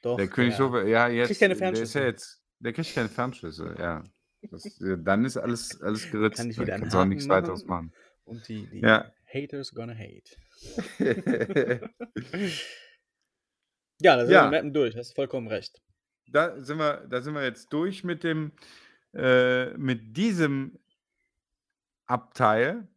doch. 0.01 0.17
Der 0.17 0.28
König 0.28 0.51
ja. 0.51 0.58
so 0.58 0.78
ja, 0.80 1.08
Kriegt 1.08 1.30
jetzt 1.30 1.39
keine 1.39 1.56
der 1.56 1.73
ist 1.73 1.93
ja 1.95 2.04
jetzt 2.04 2.43
der 2.60 2.73
kriegt 2.73 2.93
keine 2.93 3.10
Fernschüsse, 3.10 3.75
ja. 3.80 4.04
Das, 4.51 4.63
dann 4.99 5.25
ist 5.25 5.38
alles 5.38 5.82
alles 5.82 6.12
geritzt. 6.12 6.38
Kann 6.38 6.49
ich 6.51 6.60
wieder 6.60 6.78
kannst 6.78 6.95
auch 6.95 7.06
nichts 7.06 7.28
weiteres 7.28 7.65
machen 7.65 7.91
und 8.25 8.47
die, 8.47 8.67
die 8.69 8.82
Ja. 8.82 9.12
Haters 9.34 9.73
gonna 9.73 9.95
hate. 9.95 10.30
Ja, 14.01 14.17
da 14.17 14.21
sind 14.25 14.30
wir 14.30 14.36
Ja. 14.36 14.49
Mappen 14.51 14.73
durch, 14.73 14.95
hast 14.97 15.15
vollkommen 15.15 15.47
recht. 15.47 15.82
Da 16.27 16.61
sind 16.61 16.77
wir 16.77 17.05
da 17.09 17.21
sind 17.21 17.33
wir 17.33 17.43
jetzt 17.43 17.71
durch 17.71 18.03
mit 18.03 18.23
dem 18.23 18.51
äh, 19.13 19.75
mit 19.77 20.17
diesem 20.17 20.79
Abteil. 22.07 22.88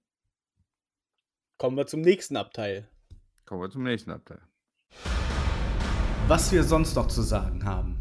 Kommen 1.58 1.76
wir 1.76 1.86
zum 1.86 2.00
nächsten 2.00 2.36
Abteil. 2.36 2.88
Kommen 3.44 3.62
wir 3.62 3.70
zum 3.70 3.82
nächsten 3.82 4.10
Abteil. 4.10 4.40
Was 6.26 6.52
wir 6.52 6.62
sonst 6.62 6.94
noch 6.94 7.08
zu 7.08 7.22
sagen 7.22 7.64
haben. 7.64 7.98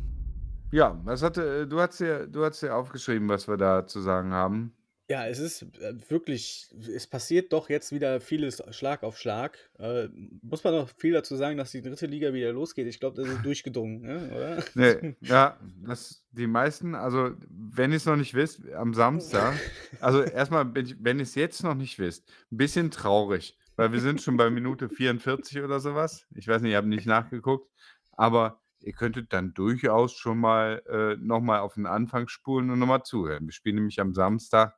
Ja, 0.71 0.99
was 1.03 1.23
hatte 1.23 1.61
äh, 1.61 1.67
du 1.67 1.79
hast 1.79 1.99
ja 1.99 2.25
du 2.25 2.43
hast 2.43 2.61
ja 2.61 2.75
aufgeschrieben, 2.75 3.29
was 3.29 3.47
wir 3.47 3.57
da 3.57 3.87
zu 3.87 4.01
sagen 4.01 4.33
haben. 4.33 4.76
Ja, 5.09 5.25
es 5.25 5.39
ist 5.39 5.61
äh, 5.79 5.93
wirklich, 6.09 6.69
es 6.93 7.07
passiert 7.07 7.53
doch 7.53 7.69
jetzt 7.69 7.93
wieder 7.93 8.19
vieles 8.19 8.61
Schlag 8.75 9.03
auf 9.03 9.17
Schlag. 9.17 9.57
Äh, 9.79 10.09
muss 10.41 10.65
man 10.65 10.75
noch 10.75 10.89
viel 10.89 11.13
dazu 11.13 11.37
sagen, 11.37 11.57
dass 11.57 11.71
die 11.71 11.81
dritte 11.81 12.07
Liga 12.07 12.33
wieder 12.33 12.51
losgeht? 12.51 12.87
Ich 12.87 12.99
glaube, 12.99 13.21
das 13.21 13.31
ist 13.31 13.41
durchgedrungen, 13.45 14.01
ne? 14.01 14.31
oder? 14.35 14.63
Ne, 14.75 15.15
ja, 15.21 15.57
das 15.85 16.25
die 16.31 16.47
meisten, 16.47 16.93
also 16.93 17.31
wenn 17.49 17.91
ihr 17.91 17.97
es 17.97 18.05
noch 18.05 18.17
nicht 18.17 18.33
wisst, 18.33 18.69
am 18.73 18.93
Samstag, 18.93 19.57
also 20.01 20.21
erstmal, 20.21 20.73
wenn 20.75 21.19
ihr 21.19 21.23
es 21.23 21.35
jetzt 21.35 21.63
noch 21.63 21.75
nicht 21.75 21.99
wisst, 21.99 22.29
ein 22.51 22.57
bisschen 22.57 22.91
traurig, 22.91 23.57
weil 23.77 23.93
wir 23.93 24.01
sind 24.01 24.21
schon 24.21 24.35
bei 24.35 24.49
Minute 24.49 24.89
44 24.89 25.61
oder 25.61 25.79
sowas. 25.79 26.27
Ich 26.35 26.47
weiß 26.49 26.61
nicht, 26.61 26.71
ich 26.71 26.77
habe 26.77 26.89
nicht 26.89 27.05
nachgeguckt, 27.05 27.71
aber 28.11 28.61
ihr 28.81 28.93
könntet 28.93 29.31
dann 29.31 29.53
durchaus 29.53 30.13
schon 30.13 30.37
mal 30.37 30.81
äh, 30.89 31.15
nochmal 31.23 31.61
auf 31.61 31.75
den 31.75 31.85
Anfang 31.85 32.27
spulen 32.27 32.69
und 32.69 32.79
nochmal 32.79 33.03
zuhören. 33.03 33.45
Wir 33.45 33.53
spielen 33.53 33.75
nämlich 33.75 34.01
am 34.01 34.13
Samstag 34.13 34.76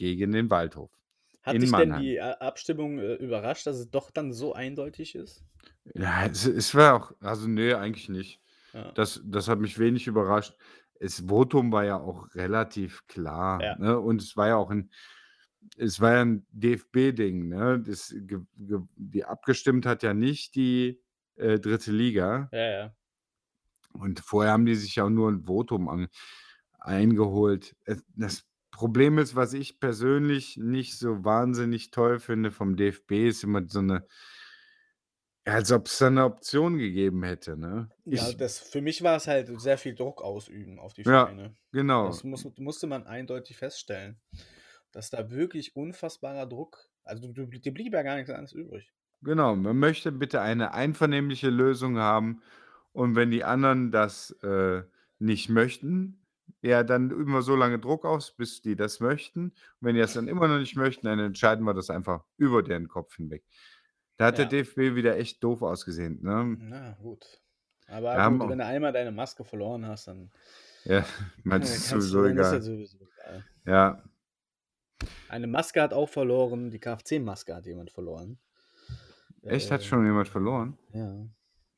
gegen 0.00 0.32
den 0.32 0.48
Waldhof. 0.48 0.90
Hat 1.42 1.54
In 1.54 1.60
dich 1.60 1.70
denn 1.70 1.78
Mannheim. 1.90 2.02
die 2.02 2.16
äh, 2.16 2.20
Abstimmung 2.20 2.98
äh, 2.98 3.14
überrascht, 3.16 3.66
dass 3.66 3.76
es 3.76 3.90
doch 3.90 4.10
dann 4.10 4.32
so 4.32 4.54
eindeutig 4.54 5.14
ist? 5.14 5.44
Ja, 5.94 6.24
es, 6.26 6.46
es 6.46 6.74
war 6.74 6.94
auch, 6.94 7.12
also 7.20 7.46
nee, 7.48 7.74
eigentlich 7.74 8.08
nicht. 8.08 8.40
Ja. 8.72 8.92
Das, 8.92 9.20
das 9.24 9.46
hat 9.48 9.58
mich 9.58 9.78
wenig 9.78 10.06
überrascht. 10.06 10.54
Das 11.00 11.24
Votum 11.28 11.70
war 11.72 11.84
ja 11.84 11.96
auch 11.98 12.34
relativ 12.34 13.06
klar. 13.08 13.62
Ja. 13.62 13.76
Ne? 13.78 13.98
Und 13.98 14.22
es 14.22 14.36
war 14.36 14.48
ja 14.48 14.56
auch 14.56 14.70
ein, 14.70 14.90
es 15.76 16.00
war 16.00 16.12
ja 16.14 16.20
ein 16.22 16.46
DFB-Ding. 16.50 17.48
Ne? 17.48 17.82
Das, 17.86 18.08
ge, 18.16 18.40
ge, 18.56 18.78
die 18.96 19.24
abgestimmt 19.24 19.84
hat 19.86 20.02
ja 20.02 20.14
nicht 20.14 20.54
die 20.54 21.00
äh, 21.36 21.58
dritte 21.58 21.92
Liga. 21.92 22.48
Ja, 22.52 22.70
ja. 22.70 22.94
Und 23.92 24.20
vorher 24.20 24.52
haben 24.52 24.66
die 24.66 24.74
sich 24.76 24.96
ja 24.96 25.04
auch 25.04 25.10
nur 25.10 25.30
ein 25.30 25.44
Votum 25.44 25.88
an, 25.88 26.08
eingeholt. 26.78 27.74
Es- 27.84 28.04
Das 28.14 28.44
Problem 28.80 29.18
ist, 29.18 29.36
was 29.36 29.52
ich 29.52 29.78
persönlich 29.78 30.56
nicht 30.56 30.98
so 30.98 31.22
wahnsinnig 31.22 31.90
toll 31.90 32.18
finde 32.18 32.50
vom 32.50 32.76
DFB, 32.76 33.28
ist 33.28 33.44
immer 33.44 33.62
so 33.68 33.80
eine, 33.80 34.06
ja, 35.46 35.52
als 35.52 35.70
ob 35.70 35.86
es 35.86 35.98
da 35.98 36.06
eine 36.06 36.24
Option 36.24 36.78
gegeben 36.78 37.22
hätte. 37.22 37.58
Ne? 37.58 37.90
Ja, 38.06 38.26
Ich, 38.26 38.38
das, 38.38 38.58
für 38.58 38.80
mich 38.80 39.02
war 39.02 39.16
es 39.16 39.26
halt 39.26 39.50
sehr 39.60 39.76
viel 39.76 39.94
Druck 39.94 40.22
ausüben 40.22 40.78
auf 40.78 40.94
die 40.94 41.02
Ja. 41.02 41.26
Vereine. 41.26 41.54
genau. 41.72 42.06
Das 42.06 42.24
muss, 42.24 42.46
musste 42.56 42.86
man 42.86 43.06
eindeutig 43.06 43.58
feststellen. 43.58 44.18
Dass 44.92 45.10
da 45.10 45.30
wirklich 45.30 45.76
unfassbarer 45.76 46.46
Druck, 46.46 46.78
also 47.04 47.28
du, 47.28 47.44
dir 47.46 47.74
blieb 47.74 47.92
ja 47.92 48.02
gar 48.02 48.16
nichts 48.16 48.30
anderes 48.30 48.52
übrig. 48.52 48.90
Genau, 49.20 49.54
man 49.56 49.76
möchte 49.76 50.10
bitte 50.10 50.40
eine 50.40 50.72
einvernehmliche 50.72 51.50
Lösung 51.50 51.98
haben 51.98 52.42
und 52.92 53.14
wenn 53.14 53.30
die 53.30 53.44
anderen 53.44 53.92
das 53.92 54.30
äh, 54.42 54.84
nicht 55.18 55.50
möchten, 55.50 56.26
ja, 56.62 56.82
dann 56.82 57.10
üben 57.10 57.32
wir 57.32 57.42
so 57.42 57.56
lange 57.56 57.78
Druck 57.78 58.04
aus, 58.04 58.32
bis 58.36 58.60
die 58.62 58.76
das 58.76 59.00
möchten. 59.00 59.44
Und 59.50 59.54
wenn 59.80 59.94
die 59.94 60.00
das 60.00 60.12
dann 60.14 60.28
immer 60.28 60.46
noch 60.48 60.58
nicht 60.58 60.76
möchten, 60.76 61.06
dann 61.06 61.18
entscheiden 61.18 61.64
wir 61.64 61.74
das 61.74 61.90
einfach 61.90 62.24
über 62.36 62.62
deren 62.62 62.88
Kopf 62.88 63.16
hinweg. 63.16 63.44
Da 64.16 64.26
hat 64.26 64.38
Ja. 64.38 64.44
der 64.44 64.62
DFB 64.64 64.94
wieder 64.94 65.16
echt 65.16 65.42
doof 65.42 65.62
ausgesehen. 65.62 66.22
Ne? 66.22 66.56
Na 66.60 66.92
gut. 67.02 67.24
Aber 67.88 68.12
Wir 68.14 68.22
haben 68.22 68.38
gut, 68.38 68.46
auch- 68.46 68.50
wenn 68.50 68.58
du 68.58 68.66
einmal 68.66 68.92
deine 68.92 69.10
Maske 69.12 69.44
verloren 69.44 69.86
hast, 69.86 70.06
dann, 70.08 70.30
Ja, 70.84 71.04
man, 71.44 71.60
das 71.62 71.70
ist 71.76 71.90
kannst 71.90 72.08
sowieso 72.08 72.22
du, 72.22 72.28
dann 72.28 72.38
ist 72.38 72.46
egal. 72.46 72.56
das 72.56 72.64
sowieso 72.66 72.98
egal. 72.98 73.44
Ja, 73.66 74.02
Eine 75.30 75.46
Maske 75.46 75.80
hat 75.80 75.94
auch 75.94 76.08
verloren, 76.10 76.70
die 76.70 76.78
Kfz-Maske 76.78 77.54
hat 77.54 77.64
jemand 77.64 77.90
verloren. 77.90 78.38
Echt? 79.42 79.70
Hat 79.70 79.80
Äh, 79.80 79.84
schon 79.84 80.04
jemand 80.04 80.28
verloren? 80.28 80.76
ja. 80.92 81.26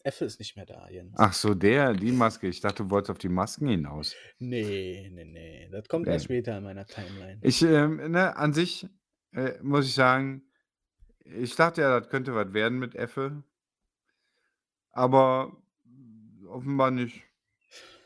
Effe 0.04 0.24
ist 0.24 0.38
nicht 0.38 0.56
mehr 0.56 0.66
da, 0.66 0.88
Jens. 0.88 1.14
Ach 1.16 1.32
so, 1.32 1.54
der, 1.54 1.92
die 1.94 2.12
Maske. 2.12 2.48
Ich 2.48 2.60
dachte, 2.60 2.82
du 2.84 2.90
wolltest 2.90 3.10
auf 3.10 3.18
die 3.18 3.28
Masken 3.28 3.68
hinaus. 3.68 4.14
Nee, 4.38 5.08
nee, 5.12 5.24
nee. 5.24 5.68
Das 5.70 5.88
kommt 5.88 6.06
Nee. 6.06 6.12
erst 6.14 6.24
später 6.24 6.58
in 6.58 6.64
meiner 6.64 6.86
Timeline. 6.86 7.38
Ich, 7.42 7.62
ähm, 7.62 7.96
ne, 8.10 8.36
an 8.36 8.52
sich 8.52 8.88
äh, 9.32 9.52
muss 9.62 9.86
ich 9.86 9.94
sagen, 9.94 10.42
ich 11.24 11.54
dachte 11.54 11.82
ja, 11.82 12.00
das 12.00 12.08
könnte 12.10 12.34
was 12.34 12.52
werden 12.52 12.78
mit 12.78 12.94
Effe. 12.96 13.44
Aber 14.90 15.56
offenbar 16.48 16.90
nicht. 16.90 17.22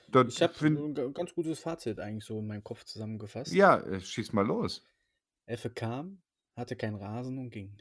Das 0.09 0.35
Ich 0.35 0.43
habe 0.43 0.55
ein 0.67 0.95
ga- 0.95 1.09
ganz 1.09 1.35
gutes 1.35 1.59
Fazit 1.59 1.99
eigentlich 1.99 2.25
so 2.25 2.39
in 2.39 2.47
meinem 2.47 2.63
Kopf 2.63 2.85
zusammengefasst. 2.85 3.53
ja, 3.53 3.79
äh, 3.81 4.01
schieß 4.01 4.33
mal 4.33 4.47
los. 4.47 4.87
Effe 5.47 5.71
kam, 5.71 6.23
hatte 6.55 6.77
keinen 6.77 6.97
Rasen 6.97 7.39
und 7.39 7.51
ging. 7.51 7.77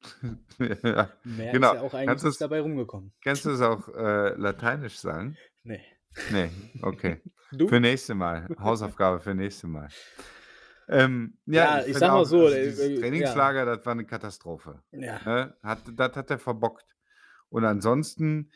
ja, 0.58 1.10
Mehr 1.24 1.52
genau. 1.52 1.72
ist 1.72 1.74
ja 1.74 1.80
auch 1.82 1.94
eigentlich 1.94 2.22
Kannst 2.22 2.40
dabei 2.40 2.60
rumgekommen. 2.60 3.12
Kannst 3.22 3.44
du 3.44 3.50
es 3.50 3.60
auch 3.60 3.88
äh, 3.88 4.34
lateinisch 4.36 4.98
sagen? 4.98 5.36
Nee. 5.64 5.82
Nee, 6.30 6.48
okay. 6.82 7.20
Du? 7.52 7.66
Für 7.68 7.80
nächste 7.80 8.14
Mal. 8.14 8.46
Hausaufgabe 8.58 9.20
für 9.20 9.34
nächste 9.34 9.66
Mal. 9.66 9.88
Ähm, 10.88 11.38
ja, 11.46 11.52
Ja, 11.64 11.78
ich 11.80 11.84
find 11.86 11.98
sag 11.98 12.08
mal 12.08 12.16
auch, 12.18 12.24
so, 12.24 12.44
also 12.46 12.56
äh, 12.56 12.68
äh, 12.68 12.94
ja. 12.94 13.00
Trainingslager, 13.00 13.64
das 13.64 13.86
war 13.86 13.92
eine 13.92 14.04
Katastrophe. 14.04 14.82
Ja. 14.92 15.20
Ne? 15.24 15.56
Hat, 15.62 15.80
das 15.94 16.16
hat 16.16 16.30
er 16.30 16.38
verbockt. 16.38 16.94
Und 17.48 17.64
ansonsten 17.64 18.50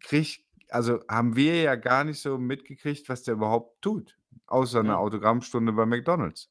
krieg, 0.00 0.44
also 0.70 1.00
haben 1.08 1.36
wir 1.36 1.62
ja 1.62 1.74
gar 1.76 2.04
nicht 2.04 2.20
so 2.20 2.38
mitgekriegt, 2.38 3.08
was 3.08 3.22
der 3.22 3.34
überhaupt 3.34 3.80
tut. 3.82 4.16
Außer 4.46 4.80
einer 4.80 4.90
Ja. 4.90 4.98
Autogrammstunde 4.98 5.72
bei 5.72 5.86
McDonalds. 5.86 6.50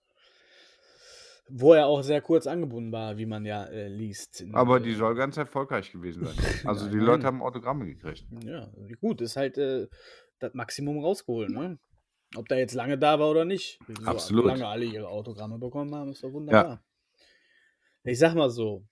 Wo 1.54 1.74
er 1.74 1.88
auch 1.88 2.02
sehr 2.02 2.22
kurz 2.22 2.48
angebunden 2.48 2.92
war, 2.92 3.18
wie 3.18 3.26
man 3.26 3.46
ja 3.46 3.66
äh, 3.66 3.88
liest. 3.88 4.44
Aber 4.54 4.80
die 4.80 4.92
äh, 4.92 4.96
soll 4.96 5.16
ganz 5.16 5.38
erfolgreich 5.38 5.92
gewesen 5.92 6.26
sein. 6.26 6.36
Also 6.66 6.86
Ja, 6.86 6.92
die. 6.92 6.98
Leute 6.98 7.26
haben 7.26 7.42
Autogramme 7.42 7.86
gekriegt. 7.86 8.26
Ja, 8.44 8.70
gut, 9.02 9.22
ist 9.22 9.36
halt 9.36 9.58
äh, 9.58 9.88
das 10.40 10.54
Maximum 10.54 11.00
rausgeholt, 11.00 11.50
ne? 11.50 11.78
Ob 12.36 12.48
der 12.48 12.60
jetzt 12.60 12.74
lange 12.74 12.98
da 12.98 13.20
war 13.20 13.30
oder 13.30 13.44
nicht. 13.44 13.80
So, 13.88 14.06
Absolut. 14.06 14.46
Solange 14.46 14.68
alle 14.68 14.86
ihre 14.86 15.10
Autogramme 15.10 15.58
bekommen 15.58 15.94
haben, 15.94 16.12
ist 16.12 16.24
doch 16.24 16.32
wunderbar. 16.32 16.84
Ich 18.04 18.20
sag 18.20 18.34
mal 18.36 18.50
so, 18.50 18.86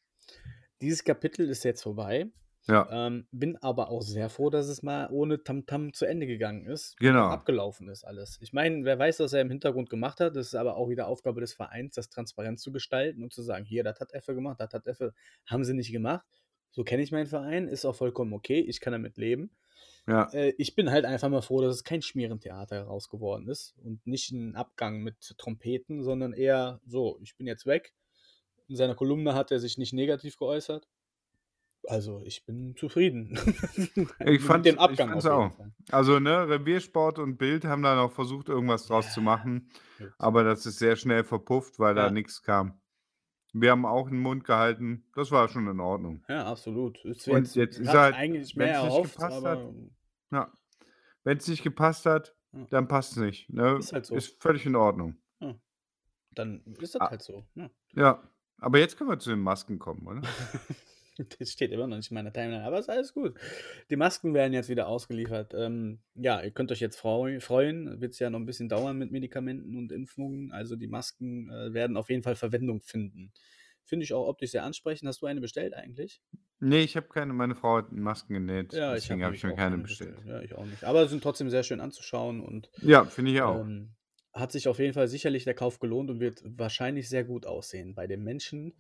dieses 0.82 1.04
Kapitel 1.04 1.50
ist 1.50 1.64
jetzt 1.64 1.82
vorbei. 1.84 2.30
Ja, 2.70 2.88
Ähm, 2.90 3.28
bin 3.32 3.58
aber 3.58 3.90
auch 3.90 4.02
sehr 4.02 4.30
froh, 4.30 4.50
dass 4.50 4.68
es 4.68 4.82
mal 4.84 5.10
ohne 5.12 5.44
Tamtam 5.44 5.94
zu 5.94 6.06
Ende 6.06 6.28
gegangen 6.28 6.66
ist. 6.66 6.98
Genau. 7.00 7.28
Abgelaufen 7.30 7.90
ist 7.90 8.04
alles. 8.04 8.40
Ich 8.42 8.54
meine, 8.54 8.84
wer 8.86 8.98
weiß, 8.98 9.20
was 9.20 9.34
er 9.34 9.42
im 9.42 9.50
Hintergrund 9.50 9.90
gemacht 9.90 10.20
hat. 10.20 10.36
Das 10.36 10.48
ist 10.48 10.56
aber 10.56 10.76
auch 10.78 10.90
wieder 10.90 11.08
Aufgabe 11.08 11.42
des 11.42 11.54
Vereins, 11.54 11.94
das 11.96 12.10
transparent 12.10 12.60
zu 12.60 12.72
gestalten 12.72 13.24
und 13.24 13.32
zu 13.34 13.42
sagen, 13.44 13.66
hier, 13.66 13.84
das 13.84 14.00
hat 14.00 14.14
Effe 14.14 14.34
gemacht, 14.36 14.60
das 14.60 14.74
hat 14.74 14.88
Effe, 14.88 15.14
haben 15.48 15.64
sie 15.64 15.74
nicht 15.74 15.92
gemacht. 15.92 16.26
So 16.72 16.84
kenne 16.84 17.04
ich 17.04 17.12
meinen 17.12 17.28
Verein, 17.28 17.68
ist 17.68 17.86
auch 17.86 17.96
vollkommen 17.96 18.34
okay, 18.34 18.60
ich 18.60 18.82
kann 18.82 18.94
damit 18.94 19.18
leben. 19.18 19.52
ja, 20.08 20.34
Äh, 20.34 20.54
ich 20.58 20.76
bin 20.76 20.92
halt 20.92 21.06
einfach 21.06 21.30
mal 21.30 21.42
froh, 21.42 21.62
dass 21.62 21.76
es 21.76 21.84
kein 21.84 22.02
Schmierentheater 22.02 22.76
heraus 22.78 23.10
geworden 23.10 23.48
ist 23.50 23.76
und 23.84 24.06
nicht 24.08 24.32
ein 24.32 24.56
Abgang 24.56 25.02
mit 25.02 25.36
Trompeten, 25.38 26.04
sondern 26.04 26.34
eher 26.34 26.82
so, 26.86 27.20
ich 27.22 27.36
bin 27.38 27.48
jetzt 27.48 27.66
weg. 27.66 27.94
In 28.68 28.76
seiner 28.76 28.96
Kolumne 28.96 29.36
hat 29.36 29.52
er 29.52 29.60
sich 29.60 29.78
nicht 29.78 29.94
negativ 29.94 30.38
geäußert. 30.38 30.88
Also, 31.88 32.22
ich 32.26 32.46
bin 32.46 32.76
zufrieden. 32.76 33.38
Ich 34.26 34.42
fand- 34.42 34.64
mit 34.66 34.66
dem 34.66 34.76
ich 34.76 34.80
Abgang 34.82 35.16
jeden 35.16 35.28
auch. 35.30 35.52
Also, 35.92 36.20
ne, 36.20 36.48
Reviersport 36.48 37.18
und 37.20 37.38
Bild 37.38 37.66
haben 37.66 37.82
da 37.82 37.96
noch 37.96 38.12
versucht, 38.12 38.50
irgendwas 38.50 38.86
draus 38.86 39.14
zu 39.14 39.22
machen. 39.22 39.70
Aber 40.18 40.44
das 40.44 40.66
ist 40.66 40.78
sehr 40.80 40.96
schnell 40.96 41.24
verpufft, 41.24 41.80
weil 41.80 41.96
Ja. 41.98 42.04
da 42.06 42.12
nichts 42.12 42.44
kam. 42.44 42.80
Wir 43.54 43.72
haben 43.72 43.86
auch 43.86 44.08
den 44.10 44.20
Mund 44.20 44.44
gehalten. 44.44 45.06
Das 45.16 45.32
war 45.32 45.48
schon 45.48 45.68
in 45.68 45.80
Ordnung. 45.80 46.24
Ja, 46.30 46.46
absolut. 46.46 47.04
Es 47.06 47.28
Und 47.28 47.38
jetzt, 47.38 47.56
jetzt 47.56 47.80
ist 47.80 47.88
halt, 47.90 48.14
eigentlich 48.14 48.56
mehr 48.56 48.68
nicht 48.68 48.76
erhofft, 48.92 49.16
gepasst 49.16 49.38
aber 49.38 49.50
hat, 49.50 49.74
Ja. 50.32 50.54
Wenn 51.24 51.38
es 51.38 51.48
nicht 51.48 51.64
gepasst 51.64 52.06
hat, 52.06 52.36
Ja. 52.54 52.68
dann 52.70 52.88
passt 52.88 53.14
es 53.14 53.18
nicht. 53.18 53.50
Ne? 53.50 53.78
Ist 53.80 53.94
halt 53.94 54.06
so. 54.06 54.16
Ist 54.16 54.40
völlig 54.42 54.66
in 54.66 54.76
Ordnung. 54.76 55.16
dann 56.36 56.62
ist 56.80 56.94
das 56.94 57.02
Ah. 57.02 57.10
halt 57.10 57.24
so. 57.24 57.44
Ja. 57.56 57.70
Ja. 57.96 58.24
Aber 58.60 58.78
jetzt 58.78 58.98
können 58.98 59.10
wir 59.10 59.18
zu 59.18 59.32
den 59.32 59.40
Masken 59.40 59.80
kommen, 59.80 60.06
oder? 60.06 60.22
Das 61.40 61.52
steht 61.52 61.72
immer 61.72 61.88
noch 61.88 61.98
nicht 61.98 62.12
in 62.12 62.16
meiner 62.16 62.34
Timeline, 62.34 62.64
aber 62.64 62.80
ist 62.80 62.90
alles 62.90 63.14
gut. 63.14 63.38
Die 63.90 63.96
Masken 63.96 64.34
werden 64.34 64.54
jetzt 64.54 64.70
wieder 64.70 64.88
ausgeliefert. 64.88 65.54
Ähm, 65.54 66.00
ja, 66.16 66.42
ihr 66.42 66.52
könnt 66.52 66.72
euch 66.72 66.80
jetzt 66.80 66.98
freu 66.98 67.40
freuen. 67.40 68.02
Wird 68.02 68.14
es 68.14 68.20
ja 68.20 68.30
noch 68.30 68.40
ein 68.40 68.46
bisschen 68.46 68.70
dauern 68.70 68.98
mit 68.98 69.12
Medikamenten 69.12 69.78
und 69.78 69.92
Impfungen. 69.92 70.52
Also 70.52 70.76
die 70.76 70.88
Masken 70.88 71.50
äh, 71.50 71.74
werden 71.74 71.98
auf 71.98 72.10
jeden 72.10 72.24
Fall 72.24 72.36
Verwendung 72.36 72.82
finden. 72.82 73.32
Finde 73.84 74.04
ich 74.04 74.14
auch 74.14 74.28
optisch 74.28 74.52
sehr 74.52 74.64
ansprechend. 74.64 75.08
Hast 75.08 75.22
du 75.22 75.26
eine 75.26 75.42
bestellt 75.42 75.74
eigentlich? 75.74 76.22
Nee, 76.60 76.82
ich 76.82 76.96
habe 76.96 77.08
keine. 77.08 77.34
Meine 77.34 77.56
Frau 77.56 77.78
hat 77.78 77.92
Masken 77.92 78.34
genäht. 78.34 78.74
Ja, 78.74 78.96
ich 78.96 79.04
deswegen 79.04 79.22
habe 79.22 79.28
habe 79.28 79.36
ich 79.36 79.44
mir 79.44 79.56
keine 79.56 79.72
keine 79.72 79.84
bestellt. 79.84 80.18
Ja, 80.26 80.42
ich 80.42 80.54
auch 80.54 80.66
nicht. 80.66 80.84
Aber 80.84 81.08
sind 81.08 81.24
trotzdem 81.24 81.50
sehr 81.50 81.64
schön 81.64 81.80
anzuschauen 81.80 82.42
und 82.42 82.70
Ja, 82.82 83.06
finde 83.06 83.32
ich 83.32 83.42
auch. 83.42 83.62
Ähm, 83.62 83.96
hat 84.32 84.52
sich 84.52 84.68
auf 84.68 84.80
jeden 84.80 84.94
Fall 84.94 85.08
sicherlich 85.08 85.44
der 85.44 85.56
Kauf 85.56 85.80
gelohnt 85.80 86.10
und 86.10 86.20
wird 86.20 86.42
wahrscheinlich 86.46 87.10
sehr 87.10 87.24
gut 87.24 87.46
aussehen 87.46 87.96
bei 87.96 88.08
den 88.08 88.24
Menschen. 88.24 88.76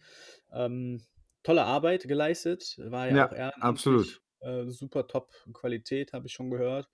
Ähm, 0.54 1.02
tolle 1.43 1.63
Arbeit 1.63 2.08
geleistet, 2.08 2.78
war 2.86 3.08
ja, 3.10 3.15
Ja, 3.15 3.28
auch 3.28 3.34
ehrenamtlich. 3.34 3.63
absolut. 3.63 4.21
Äh, 4.41 4.69
super 4.69 5.08
top 5.08 5.32
Qualität, 5.54 6.13
habe 6.13 6.28
ich 6.28 6.34
schon 6.34 6.49
gehört. 6.49 6.88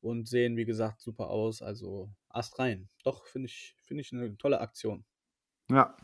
Und 0.00 0.28
sehen, 0.28 0.56
wie 0.56 0.64
gesagt, 0.64 1.00
super 1.00 1.28
aus. 1.28 1.60
Also 1.60 2.10
Ast 2.28 2.58
rein. 2.60 2.88
Doch, 3.02 3.26
finde 3.26 3.46
ich, 3.46 3.74
finde 3.84 4.02
ich 4.02 4.12
eine 4.12 4.36
tolle 4.36 4.60
Aktion. 4.60 5.04
Ja. 5.70 5.96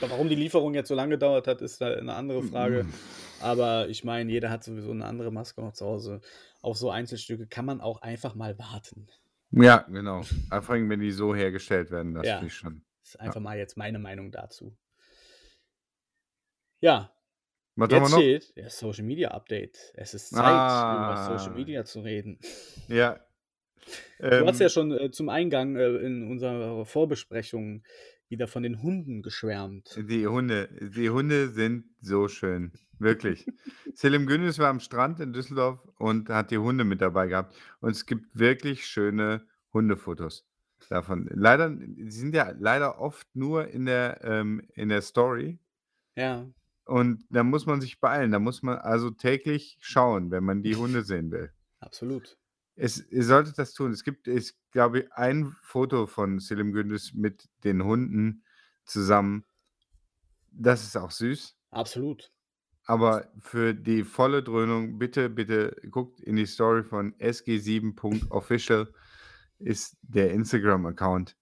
Aber 0.00 0.10
Warum 0.10 0.28
die 0.28 0.34
Lieferung 0.34 0.74
jetzt 0.74 0.88
so 0.88 0.94
lange 0.94 1.10
gedauert 1.10 1.46
hat, 1.46 1.62
ist 1.62 1.80
eine 1.80 2.14
andere 2.14 2.42
Frage. 2.42 2.84
Mhm. 2.84 2.92
Aber 3.40 3.88
ich 3.88 4.02
meine, 4.02 4.30
jeder 4.32 4.50
hat 4.50 4.64
sowieso 4.64 4.90
eine 4.90 5.04
andere 5.04 5.30
Maske 5.30 5.60
noch 5.60 5.72
zu 5.72 5.86
Hause. 5.86 6.20
Auf 6.62 6.76
so 6.76 6.90
Einzelstücke 6.90 7.46
kann 7.46 7.64
man 7.64 7.80
auch 7.80 8.02
einfach 8.02 8.34
mal 8.34 8.58
warten. 8.58 9.06
Ja, 9.52 9.78
genau. 9.88 10.22
Vor 10.22 10.70
allem, 10.70 10.90
wenn 10.90 11.00
die 11.00 11.12
so 11.12 11.34
hergestellt 11.34 11.90
werden, 11.92 12.14
das 12.14 12.26
Ja. 12.26 12.34
finde 12.34 12.46
ich 12.48 12.54
schon. 12.54 12.82
Das 13.02 13.10
ist 13.10 13.20
einfach 13.20 13.40
mal 13.40 13.56
jetzt 13.56 13.76
meine 13.76 14.00
Meinung 14.00 14.32
dazu. 14.32 14.76
Ja, 16.80 17.12
Was 17.76 17.90
haben 17.90 18.02
jetzt 18.02 18.10
wir 18.12 18.16
noch? 18.16 18.18
steht 18.22 18.52
ja, 18.56 18.68
Social 18.70 19.04
Media 19.04 19.30
Update. 19.30 19.78
Es 19.94 20.14
ist 20.14 20.30
Zeit, 20.30 20.40
über 20.42 21.16
Social 21.38 21.52
Ah. 21.52 21.56
Media 21.56 21.84
zu 21.84 22.00
reden. 22.00 22.38
Ja. 22.88 23.20
Du 24.18 24.46
hast 24.46 24.58
ja 24.60 24.66
Ähm, 24.66 24.70
schon 24.70 24.92
äh, 24.92 25.10
zum 25.10 25.28
Eingang 25.28 25.76
äh, 25.76 25.86
in 25.98 26.28
unserer 26.30 26.84
Vorbesprechung 26.84 27.84
wieder 28.28 28.48
von 28.48 28.64
den 28.64 28.82
Hunden 28.82 29.22
geschwärmt. 29.22 29.96
Die 30.08 30.26
Hunde, 30.26 30.68
die 30.96 31.10
Hunde 31.10 31.48
sind 31.50 31.84
so 32.00 32.26
schön. 32.26 32.72
Wirklich. 32.98 33.46
Selim 33.94 34.26
Gündüz 34.26 34.58
war 34.58 34.68
am 34.70 34.80
Strand 34.80 35.20
in 35.20 35.32
Düsseldorf 35.32 35.78
und 35.98 36.28
hat 36.30 36.50
die 36.50 36.58
Hunde 36.58 36.82
mit 36.84 37.00
dabei 37.00 37.28
gehabt. 37.28 37.54
Und 37.80 37.90
es 37.92 38.06
gibt 38.06 38.24
wirklich 38.36 38.86
schöne 38.86 39.46
Hundefotos 39.72 40.44
davon. 40.88 41.28
Leider, 41.32 41.70
die 41.70 42.10
sind 42.10 42.34
ja 42.34 42.52
leider 42.58 43.00
oft 43.00 43.28
nur 43.36 43.68
in 43.68 43.84
der, 43.86 44.20
ähm, 44.24 44.66
in 44.74 44.88
der 44.88 45.02
Story. 45.02 45.58
Ja, 46.16 46.46
Und 46.86 47.24
da 47.30 47.42
muss 47.42 47.66
man 47.66 47.80
sich 47.80 48.00
beeilen. 48.00 48.30
Da 48.30 48.38
muss 48.38 48.62
man 48.62 48.78
also 48.78 49.10
täglich 49.10 49.76
schauen, 49.80 50.30
wenn 50.30 50.44
man 50.44 50.62
die 50.62 50.76
Hunde 50.76 51.02
sehen 51.04 51.30
will. 51.30 51.52
absolut. 51.80 52.38
Es, 52.78 53.10
ihr 53.10 53.24
solltet 53.24 53.58
das 53.58 53.72
tun. 53.72 53.90
Es 53.90 54.04
gibt, 54.04 54.28
ich 54.28 54.52
glaube, 54.70 55.08
ein 55.12 55.56
Foto 55.62 56.06
von 56.06 56.38
Selim 56.40 56.72
Gündüz 56.72 57.14
mit 57.14 57.48
den 57.64 57.82
Hunden 57.82 58.44
zusammen. 58.84 59.44
Das 60.52 60.84
ist 60.84 60.94
auch 60.96 61.10
süß. 61.10 61.56
Absolut. 61.70 62.30
Aber 62.84 63.32
für 63.38 63.74
die 63.74 64.04
volle 64.04 64.42
Dröhnung, 64.42 64.98
bitte, 64.98 65.30
bitte 65.30 65.74
guckt 65.90 66.20
in 66.20 66.36
die 66.36 66.46
Story 66.46 66.84
von 66.84 67.14
sg7.official 67.14 68.92
ist 69.58 69.96
der 70.02 70.32
Instagram-Account. 70.32 71.34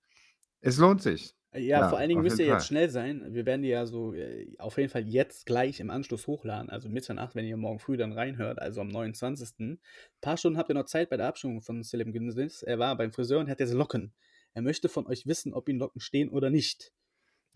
Es 0.60 0.78
lohnt 0.78 1.02
sich. 1.02 1.34
Ja, 1.54 1.80
Ja, 1.80 1.88
vor 1.88 1.98
allen 1.98 2.08
Dingen 2.08 2.22
müsst 2.22 2.38
ihr 2.38 2.46
jeden 2.46 2.54
jetzt 2.56 2.64
Fall. 2.64 2.68
schnell 2.68 2.90
sein. 2.90 3.32
Wir 3.32 3.46
werden 3.46 3.62
die 3.62 3.68
ja 3.68 3.86
so 3.86 4.12
äh, 4.14 4.54
auf 4.58 4.76
jeden 4.76 4.88
Fall 4.90 5.06
jetzt 5.06 5.46
gleich 5.46 5.78
im 5.80 5.90
Anschluss 5.90 6.26
hochladen. 6.26 6.68
Also 6.70 6.88
Mitternacht, 6.88 7.34
wenn 7.34 7.44
ihr 7.46 7.56
morgen 7.56 7.78
früh 7.78 7.96
dann 7.96 8.12
reinhört, 8.12 8.58
also 8.60 8.80
am 8.80 8.88
29. 8.88 9.48
Ein 9.60 9.78
paar 10.20 10.36
Stunden 10.36 10.58
habt 10.58 10.70
ihr 10.70 10.74
noch 10.74 10.86
Zeit 10.86 11.10
bei 11.10 11.16
der 11.16 11.26
Abstimmung 11.28 11.62
von 11.62 11.82
Selim 11.82 12.12
Gündüz. 12.12 12.62
Er 12.62 12.78
war 12.78 12.96
beim 12.96 13.12
Friseur 13.12 13.38
und 13.40 13.48
hat 13.48 13.60
jetzt 13.60 13.72
Locken. 13.72 14.12
Er 14.52 14.62
möchte 14.62 14.88
von 14.88 15.06
euch 15.06 15.26
wissen, 15.26 15.52
ob 15.54 15.68
ihm 15.68 15.78
Locken 15.78 16.00
stehen 16.00 16.28
oder 16.28 16.50
nicht. 16.50 16.92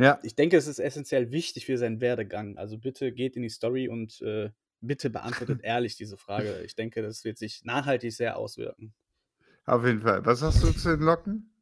Ja, 0.01 0.21
Ich 0.23 0.37
denke, 0.37 0.57
es 0.57 0.69
ist 0.69 0.79
essentiell 0.79 1.33
wichtig 1.33 1.67
für 1.67 1.77
seinen 1.77 2.01
Werdegang. 2.01 2.57
Also 2.57 2.79
bitte 2.79 3.13
geht 3.13 3.35
in 3.37 3.43
die 3.43 3.49
Story 3.49 3.89
und 3.89 4.21
äh, 4.23 4.51
bitte 4.81 5.11
beantwortet 5.11 5.61
ehrlich 5.65 5.97
diese 5.97 6.17
Frage. 6.17 6.63
Ich 6.65 6.77
denke, 6.77 7.03
das 7.03 7.25
wird 7.25 7.39
sich 7.39 7.65
nachhaltig 7.65 8.13
sehr 8.13 8.37
auswirken. 8.37 8.95
auf 9.67 9.85
jeden 9.85 10.01
Fall. 10.01 10.25
Was 10.27 10.43
hast 10.43 10.63
du 10.65 10.73
zu 10.73 10.91
den 10.97 11.01
Locken? 11.05 11.53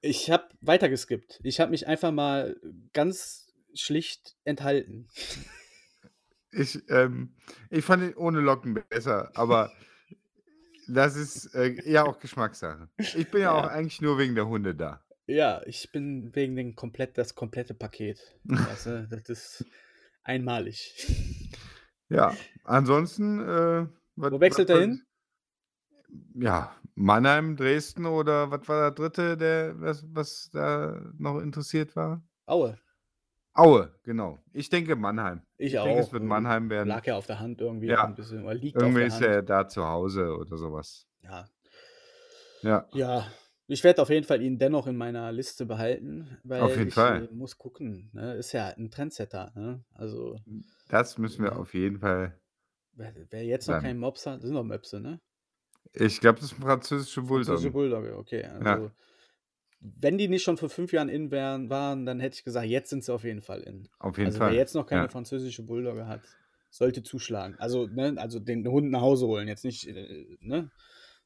Ich 0.00 0.30
habe 0.30 0.48
weitergeskippt. 0.66 1.40
Ich 1.42 1.60
habe 1.60 1.70
mich 1.70 1.86
einfach 1.86 2.12
mal 2.12 2.56
ganz 2.92 3.52
schlicht 3.74 4.36
enthalten. 4.44 5.08
Ich, 6.52 6.78
ähm, 6.88 7.34
ich 7.70 7.84
fand 7.84 8.02
ihn 8.02 8.14
ohne 8.14 8.40
Locken 8.40 8.74
besser, 8.88 9.30
aber 9.34 9.72
das 10.86 11.16
ist 11.16 11.54
äh, 11.54 11.76
ja 11.90 12.04
auch 12.04 12.18
Geschmackssache. 12.20 12.88
Ich 12.98 13.30
bin 13.30 13.42
ja, 13.42 13.52
auch 13.52 13.64
Ja. 13.64 13.70
eigentlich 13.70 14.00
nur 14.00 14.18
wegen 14.18 14.34
der 14.34 14.46
Hunde 14.46 14.74
da. 14.74 15.02
Ja, 15.26 15.62
ich 15.66 15.90
bin 15.90 16.34
wegen 16.34 16.54
dem 16.54 16.76
komplett, 16.76 17.16
das 17.18 17.34
komplette 17.34 17.74
Paket. 17.74 18.20
Weißt 18.44 18.86
du, 18.86 19.08
das 19.10 19.28
ist 19.28 19.64
einmalig. 20.22 20.94
Ja, 22.08 22.36
ansonsten, 22.64 23.40
äh, 23.40 23.86
was 24.16 24.32
Wo 24.32 24.40
wechselt 24.40 24.68
was 24.68 24.76
er 24.76 24.80
hin? 24.82 25.02
ja, 26.34 26.74
Mannheim, 26.96 27.56
Dresden 27.56 28.06
oder 28.06 28.50
was 28.52 28.68
war 28.68 28.80
der 28.82 28.90
Dritte, 28.92 29.36
der 29.36 29.80
was 29.80 30.04
was 30.14 30.50
da 30.52 31.00
noch 31.18 31.40
interessiert 31.40 31.96
war? 31.96 32.24
Aue. 32.48 32.76
Aue, 33.56 33.94
genau. 34.02 34.42
Ich 34.52 34.68
denke 34.68 34.96
Mannheim. 34.96 35.42
Ich 35.60 35.78
Ich 35.78 35.80
denke, 35.80 36.00
es 36.00 36.10
auch. 36.10 36.12
wird 36.12 36.24
Mannheim 36.24 36.70
werden. 36.70 36.90
lag 36.90 37.06
ja 37.06 37.16
auf 37.16 37.26
der 37.26 37.40
Hand 37.40 37.60
irgendwie 37.60 37.92
auch 37.92 38.02
Ja. 38.02 38.04
ein 38.04 38.14
bisschen 38.14 38.44
oder 38.44 38.54
liegt 38.54 38.82
auf 38.82 38.96
Irgendwie 38.96 39.02
der 39.02 39.08
ist 39.08 39.20
Hand. 39.20 39.22
er 39.22 39.42
da 39.42 39.68
zu 39.68 39.86
Hause 39.86 40.36
oder 40.38 40.58
sowas. 40.58 41.06
Ja. 41.22 41.48
Ja. 42.62 42.88
Ja, 42.92 43.32
ich 43.66 43.82
werde 43.82 44.02
auf 44.02 44.10
jeden 44.10 44.26
Fall 44.26 44.42
ihn 44.42 44.58
dennoch 44.58 44.86
in 44.86 44.96
meiner 44.96 45.32
Liste 45.32 45.66
behalten, 45.66 46.38
Auf 46.56 46.76
weil 46.76 46.76
jeden 46.76 46.90
ich, 46.90 46.92
Fall. 46.92 47.26
äh, 47.28 47.28
muss 47.32 47.58
gucken, 47.58 48.10
ne? 48.12 48.34
Ist 48.34 48.52
ja 48.52 48.68
'n 48.70 48.90
Trendsetter, 48.90 49.52
ne? 49.56 49.84
Also 49.90 50.36
Das 50.88 51.18
müssen 51.18 51.42
wir 51.44 51.56
ne? 51.56 51.58
auf 51.58 51.74
jeden 51.74 51.98
Fall 51.98 52.38
Wer 52.96 53.12
wer 53.30 53.44
jetzt 53.44 53.66
noch 53.66 53.76
keinen 53.78 53.98
Mops 53.98 54.24
hat 54.26 54.36
das 54.38 54.44
sind 54.46 54.54
doch 54.54 54.62
Möpse, 54.64 55.00
ne? 55.00 55.20
Ich 55.94 56.20
glaube, 56.20 56.40
das 56.40 56.50
sind 56.50 56.60
französische 56.62 57.22
Französische 57.26 57.70
Bulldoggen. 57.70 57.72
Bulldogge, 57.72 58.16
okay. 58.16 58.42
Ja. 58.42 58.50
Also, 58.58 58.90
wenn 59.80 60.18
die 60.18 60.28
nicht 60.28 60.42
schon 60.42 60.56
vor 60.56 60.68
5 60.70 60.92
Jahren 60.92 61.08
in 61.08 61.30
wären 61.30 61.70
waren, 61.70 62.06
dann 62.06 62.20
hätte 62.20 62.36
ich 62.36 62.44
gesagt, 62.44 62.66
jetzt 62.66 62.90
sind 62.90 63.04
sie 63.04 63.12
auf 63.12 63.24
jeden 63.24 63.42
Fall 63.42 63.60
in. 63.60 63.88
Auf 64.00 64.18
jeden 64.18 64.28
Also, 64.28 64.40
wer 64.40 64.46
Fall. 64.46 64.54
jetzt 64.54 64.74
noch 64.74 64.86
keine 64.86 65.02
Ja. 65.02 65.08
französische 65.08 65.62
Bulldogge 65.62 66.06
hat, 66.06 66.22
sollte 66.70 67.02
zuschlagen. 67.02 67.56
Also, 67.58 67.86
ne 67.86 68.14
also 68.16 68.40
den 68.40 68.66
Hund 68.66 68.90
nach 68.90 69.02
Hause 69.02 69.26
holen, 69.26 69.48
jetzt 69.48 69.64
nicht, 69.64 69.86
äh, 69.86 70.36
ne? 70.40 70.70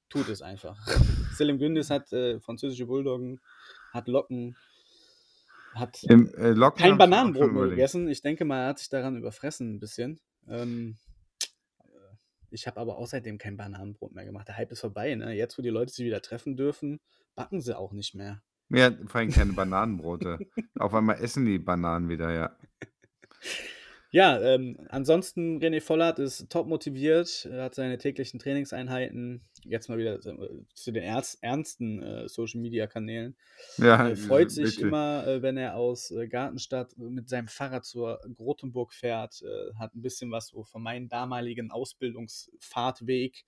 Tut 0.08 0.28
es 0.28 0.42
einfach. 0.42 0.78
Selim 1.36 1.58
Gündüz 1.58 1.90
hat, 1.90 2.12
äh, 2.12 2.40
französische 2.40 2.86
Bulldoggen, 2.86 3.40
hat 3.92 4.08
Locken, 4.08 4.56
hat, 5.74 6.02
Im, 6.02 6.28
äh, 6.34 6.54
kein 6.76 6.98
Bananenbrot 6.98 7.52
mehr 7.52 7.68
gegessen. 7.68 8.08
Ich 8.08 8.22
denke 8.22 8.44
mal, 8.44 8.60
er 8.62 8.68
hat 8.68 8.78
sich 8.78 8.88
daran 8.88 9.16
überfressen 9.16 9.76
'n 9.76 9.80
bisschen. 9.80 10.20
Ähm, 10.48 10.96
äh, 11.06 11.07
ich 12.50 12.66
habe 12.66 12.80
aber 12.80 12.98
auch 12.98 13.06
seitdem 13.06 13.38
kein 13.38 13.56
Bananenbrot 13.56 14.12
mehr 14.14 14.24
gemacht. 14.24 14.48
Der 14.48 14.56
Hype 14.56 14.72
ist 14.72 14.80
vorbei, 14.80 15.14
ne? 15.14 15.32
Jetzt, 15.34 15.58
wo 15.58 15.62
die 15.62 15.68
Leute 15.68 15.92
sich 15.92 16.04
wieder 16.04 16.22
treffen 16.22 16.56
dürfen, 16.56 17.00
backen 17.34 17.60
sie 17.60 17.76
auch 17.76 17.92
nicht 17.92 18.14
mehr. 18.14 18.42
Ja, 18.70 18.90
vor 19.06 19.20
allem 19.20 19.30
keine 19.30 19.52
Bananenbrote. 19.52 20.38
Auf 20.78 20.94
einmal 20.94 21.22
essen 21.22 21.46
die 21.46 21.58
Bananen 21.58 22.08
wieder, 22.08 22.32
ja. 22.32 22.56
Ja, 24.12 24.40
ähm, 24.40 24.78
ansonsten 24.88 25.58
René 25.60 25.82
Vollert 25.82 26.18
ist 26.18 26.48
top 26.48 26.66
motiviert, 26.66 27.44
er 27.50 27.64
hat 27.64 27.74
seine 27.74 27.98
täglichen 27.98 28.40
Trainingseinheiten. 28.40 29.42
Jetzt 29.64 29.90
mal 29.90 29.98
wieder, 29.98 30.18
zu 30.72 30.92
den 30.92 31.02
erz 31.02 31.36
ernsten, 31.42 32.02
äh, 32.02 32.26
Social-Media-Kanälen. 32.28 33.36
Ja, 33.78 34.08
Äh, 34.08 34.16
freut 34.16 34.50
sich 34.50 34.78
bitte. 34.80 34.80
immer, 34.80 35.26
äh, 35.26 35.42
wenn 35.42 35.58
er 35.58 35.76
aus, 35.76 36.10
äh, 36.10 36.26
Gartenstadt 36.28 36.96
mit 36.96 37.28
seinem 37.28 37.48
Fahrrad 37.48 37.84
zur 37.84 38.20
Grotenburg 38.34 38.94
fährt, 38.94 39.42
äh, 39.42 39.74
hat 39.78 39.94
'n 39.94 40.00
bisschen 40.02 40.30
was 40.30 40.48
so 40.48 40.64
von 40.64 40.82
meinem 40.82 41.08
damaligen 41.08 41.70
Ausbildungsfahrtweg, 41.70 43.44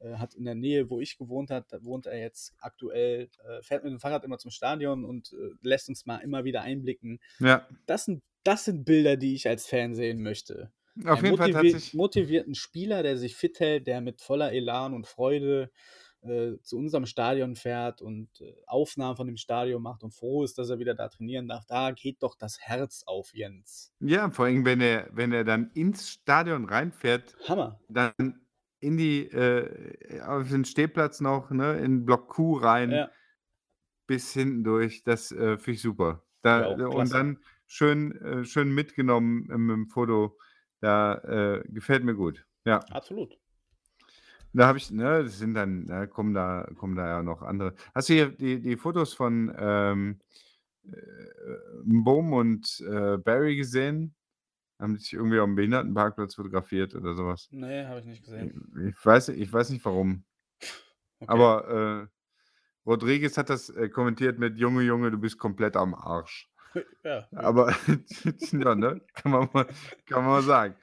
hat 0.00 0.34
in 0.34 0.44
der 0.44 0.54
Nähe, 0.54 0.90
wo 0.90 1.00
ich 1.00 1.18
gewohnt 1.18 1.50
hat 1.50 1.72
da 1.72 1.82
wohnt 1.84 2.06
er 2.06 2.18
jetzt 2.18 2.54
aktuell, 2.60 3.28
äh, 3.44 3.62
fährt 3.62 3.84
mit 3.84 3.92
dem 3.92 4.00
Fahrrad 4.00 4.24
immer 4.24 4.38
zum 4.38 4.50
Stadion 4.50 5.04
und, 5.04 5.32
äh, 5.32 5.54
lässt 5.62 5.88
uns 5.88 6.06
mal 6.06 6.18
immer 6.18 6.44
wieder 6.44 6.62
einblicken. 6.62 7.20
Ja. 7.38 7.66
Das 7.86 8.04
sind 8.04 8.22
das 8.44 8.64
sind 8.64 8.84
Bilder, 8.84 9.16
die 9.16 9.34
ich 9.34 9.48
als 9.48 9.66
Fan 9.66 9.94
sehen 9.94 10.22
möchte. 10.22 10.70
Auf 11.04 11.22
jeden 11.22 11.36
Fall 11.36 11.48
motivi 11.48 11.52
tatsächlich 11.52 11.94
motivierten 11.94 12.54
Spieler, 12.54 13.02
der 13.02 13.18
sich 13.18 13.36
fit 13.36 13.58
hält, 13.60 13.86
der 13.86 14.00
mit 14.00 14.22
voller 14.22 14.52
Elan 14.52 14.94
und 14.94 15.06
Freude, 15.06 15.70
äh, 16.22 16.58
zu 16.62 16.78
unserem 16.78 17.06
Stadion 17.06 17.56
fährt 17.56 18.02
und, 18.02 18.28
äh, 18.40 18.54
Aufnahmen 18.66 19.16
von 19.16 19.26
dem 19.26 19.36
Stadion 19.36 19.82
macht 19.82 20.02
und 20.02 20.14
froh 20.14 20.42
ist, 20.44 20.58
dass 20.58 20.70
er 20.70 20.78
wieder 20.78 20.94
da 20.94 21.08
trainieren 21.08 21.48
darf. 21.48 21.66
Da 21.66 21.90
geht 21.90 22.22
doch 22.22 22.34
das 22.36 22.58
Herz 22.60 23.02
auf, 23.06 23.34
Jens. 23.34 23.92
Ja, 24.00 24.30
vor 24.30 24.46
allem, 24.46 24.64
wenn 24.64 24.80
er 24.80 25.08
wenn 25.12 25.32
er 25.32 25.44
dann 25.44 25.70
ins 25.74 26.08
Stadion 26.08 26.64
reinfährt, 26.64 27.36
Hammer. 27.48 27.78
dann 27.88 28.40
in 28.80 28.96
die 28.96 29.26
äh, 29.30 30.20
auf 30.22 30.48
den 30.50 30.64
Stehplatz 30.64 31.20
noch, 31.20 31.50
ne, 31.50 31.78
in 31.78 32.04
Block 32.06 32.28
Q 32.28 32.58
rein 32.58 32.90
Ja. 32.90 33.10
bis 34.08 34.32
hinten 34.32 34.64
durch. 34.64 35.02
Das, 35.04 35.32
äh, 35.32 35.58
finde 35.58 35.72
ich 35.72 35.82
super. 35.82 36.24
Ja, 36.44 36.60
Da 36.62 36.66
auch 36.86 36.94
und 36.94 37.12
dann 37.12 37.38
schön 37.66 38.12
äh, 38.22 38.44
schön 38.44 38.72
mitgenommen, 38.74 39.50
äh, 39.50 39.54
mit'm 39.56 39.88
Foto. 39.90 40.38
Da, 40.80 41.14
äh, 41.24 41.64
gefällt 41.68 42.04
mir 42.04 42.14
gut. 42.14 42.46
Ja. 42.66 42.80
Absolut. 42.90 43.38
Da 44.54 44.66
habe 44.68 44.78
ich 44.78 44.90
ne, 44.90 45.24
das 45.24 45.38
sind 45.38 45.54
dann 45.54 45.86
da 45.86 46.06
kommen 46.06 46.34
da 46.34 46.68
kommen 46.76 46.96
da 46.96 47.06
ja 47.08 47.22
noch 47.22 47.42
andere. 47.42 47.74
Hast 47.94 48.08
du 48.08 48.14
hier 48.14 48.28
die 48.30 48.60
die 48.60 48.76
Fotos 48.76 49.12
von, 49.14 49.54
ähm, 49.58 50.20
äh, 50.84 50.92
Mbom 51.86 52.34
und, 52.34 52.84
Barry 53.24 53.56
gesehen? 53.56 54.15
Haben 54.80 54.96
sich 54.98 55.12
irgendwie 55.14 55.38
auf'm 55.40 55.54
Behindertenparkplatz 55.54 56.34
fotografiert 56.34 56.94
oder 56.94 57.14
so 57.14 57.26
was. 57.26 57.48
Ne, 57.52 57.86
habe 57.88 58.00
ich 58.00 58.06
nicht 58.06 58.24
gesehen. 58.24 58.56
Ich 58.88 59.04
weiß 59.04 59.28
ich 59.30 59.52
weiß 59.52 59.70
nicht 59.70 59.84
warum. 59.84 60.24
Okay. 61.22 61.26
Aber, 61.28 62.08
äh, 62.08 62.88
Rodriguez 62.90 63.38
hat 63.38 63.50
das, 63.50 63.70
äh, 63.70 63.88
kommentiert 63.90 64.38
mit: 64.38 64.58
„Junge, 64.58 64.82
Junge, 64.82 65.10
du 65.12 65.18
bist 65.18 65.38
komplett 65.38 65.76
am 65.76 65.94
Arsch.“ 65.94 66.50
Ja. 67.04 67.30
Aber 67.34 67.70
ja, 68.52 68.74
ne? 68.76 69.02
Kann 69.14 69.32
man 69.32 69.50
mal 69.52 69.66
kann 70.06 70.24
man 70.24 70.26
mal 70.32 70.44
sagen. 70.44 70.76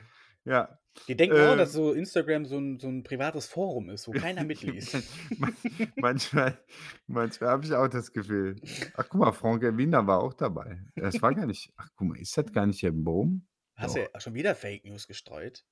Ja. 0.46 0.80
Die 1.10 1.18
denken 1.18 1.42
auch, 1.42 1.56
dass 1.58 1.72
Äh 1.72 1.74
so 1.74 1.92
Instagram 1.92 2.46
so 2.46 2.58
'n 2.58 2.80
so 2.80 2.88
'n 2.88 3.04
privates 3.04 3.46
Forum 3.48 3.90
ist, 3.90 4.08
wo 4.08 4.14
keiner 4.14 4.46
mitliest. 4.46 5.04
Man 5.38 5.54
manchmal 6.00 6.60
manchmal 7.08 7.50
habe 7.52 7.66
ich 7.66 7.74
auch 7.74 7.88
das 7.88 8.14
Gefühl. 8.14 8.62
Ach, 8.94 9.06
guck 9.10 9.20
mal, 9.22 9.32
Franck 9.34 9.64
Wiener 9.78 10.06
war 10.08 10.20
auch 10.22 10.34
dabei. 10.34 10.86
Das 10.98 11.22
war 11.22 11.34
gar 11.34 11.46
nicht 11.48 11.74
ach, 11.78 11.90
guck 11.96 12.08
mal, 12.10 12.20
ist 12.20 12.38
das 12.38 12.52
gar 12.52 12.66
nicht 12.66 12.82
der 12.84 12.92
Mbom? 12.92 13.48
Hast 13.78 13.96
du 13.96 14.08
schon 14.20 14.34
wieder 14.36 14.56
Fake 14.56 14.86
News 14.86 15.08
gestreut? 15.08 15.64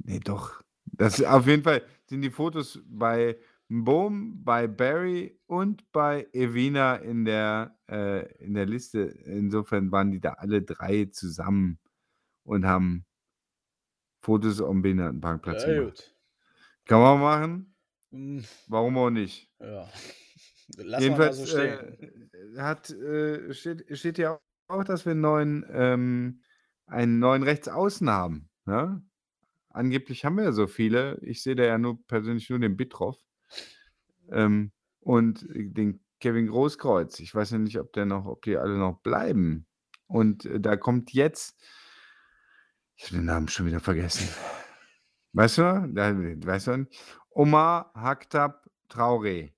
Ne, 0.00 0.20
doch. 0.20 0.62
Das 0.84 1.22
auf 1.22 1.46
jeden 1.46 1.62
Fall 1.62 1.82
sind 2.06 2.22
die 2.22 2.30
Fotos 2.30 2.80
bei 2.86 3.38
Mbom, 3.68 4.42
bei 4.44 4.66
Barry 4.66 5.40
und 5.46 5.90
bei 5.92 6.26
Evina 6.32 6.96
in 6.96 7.24
der 7.24 7.78
äh, 7.88 8.26
in 8.44 8.54
der 8.54 8.66
Liste. 8.66 9.00
Insofern 9.02 9.90
waren 9.92 10.10
die 10.10 10.20
da 10.20 10.32
alle 10.34 10.62
3 10.62 11.06
zusammen 11.06 11.78
und 12.44 12.66
haben 12.66 13.06
Fotos 14.24 14.60
auf'm 14.60 14.82
Behindertenparkplatz 14.82 15.64
Ja, 15.64 15.64
gemacht. 15.64 15.94
gut. 15.94 16.12
Kann 16.86 17.00
man 17.00 17.20
machen. 17.20 17.76
Hm. 18.12 18.42
Warum 18.66 18.98
auch 18.98 19.10
nicht? 19.10 19.48
Ja. 19.60 19.88
So 21.34 21.46
Jedenfalls, 21.46 21.46
stehen. 21.46 21.78
äh, 21.78 22.58
hat 22.58 22.90
äh, 22.90 23.52
steht 23.54 23.96
steht 23.98 24.18
ja 24.18 24.40
auch, 24.68 24.84
dass 24.84 25.06
wir 25.06 25.12
'n 25.12 25.20
neuen 25.20 25.64
ähm, 25.70 26.42
einen 26.92 27.18
neuen 27.18 27.42
Rechtsaußen 27.42 28.08
haben, 28.08 28.48
ne? 28.64 29.02
Angeblich 29.70 30.24
haben 30.24 30.36
wir 30.36 30.44
ja 30.44 30.52
so 30.52 30.66
viele. 30.66 31.18
Ich 31.22 31.42
sehe 31.42 31.54
da 31.56 31.64
ja 31.64 31.78
nur 31.78 32.04
persönlich 32.06 32.50
nur 32.50 32.58
den 32.58 32.76
Bittroff. 32.76 33.16
Ähm, 34.30 34.70
und 35.00 35.46
den 35.48 36.04
Kevin 36.20 36.46
Großkreuz. 36.46 37.20
Ich 37.20 37.34
weiß 37.34 37.52
ja 37.52 37.58
nicht, 37.58 37.78
ob 37.78 37.92
der 37.94 38.04
noch 38.04 38.26
ob 38.26 38.42
die 38.42 38.58
alle 38.58 38.76
noch 38.76 39.00
bleiben. 39.00 39.66
Und, 40.06 40.44
äh, 40.44 40.60
da 40.60 40.76
kommt 40.76 41.12
jetzt 41.12 41.58
ich 43.02 43.08
habe 43.08 43.16
den 43.16 43.24
Namen 43.24 43.48
schon 43.48 43.66
wieder 43.66 43.80
vergessen. 43.80 44.28
Weißt 45.32 45.58
du? 45.58 45.90
Da 45.92 46.14
weißt 46.16 46.68
du? 46.68 46.86
Omar 47.30 47.90
Haktab 47.94 48.68
Traoré. 48.88 49.52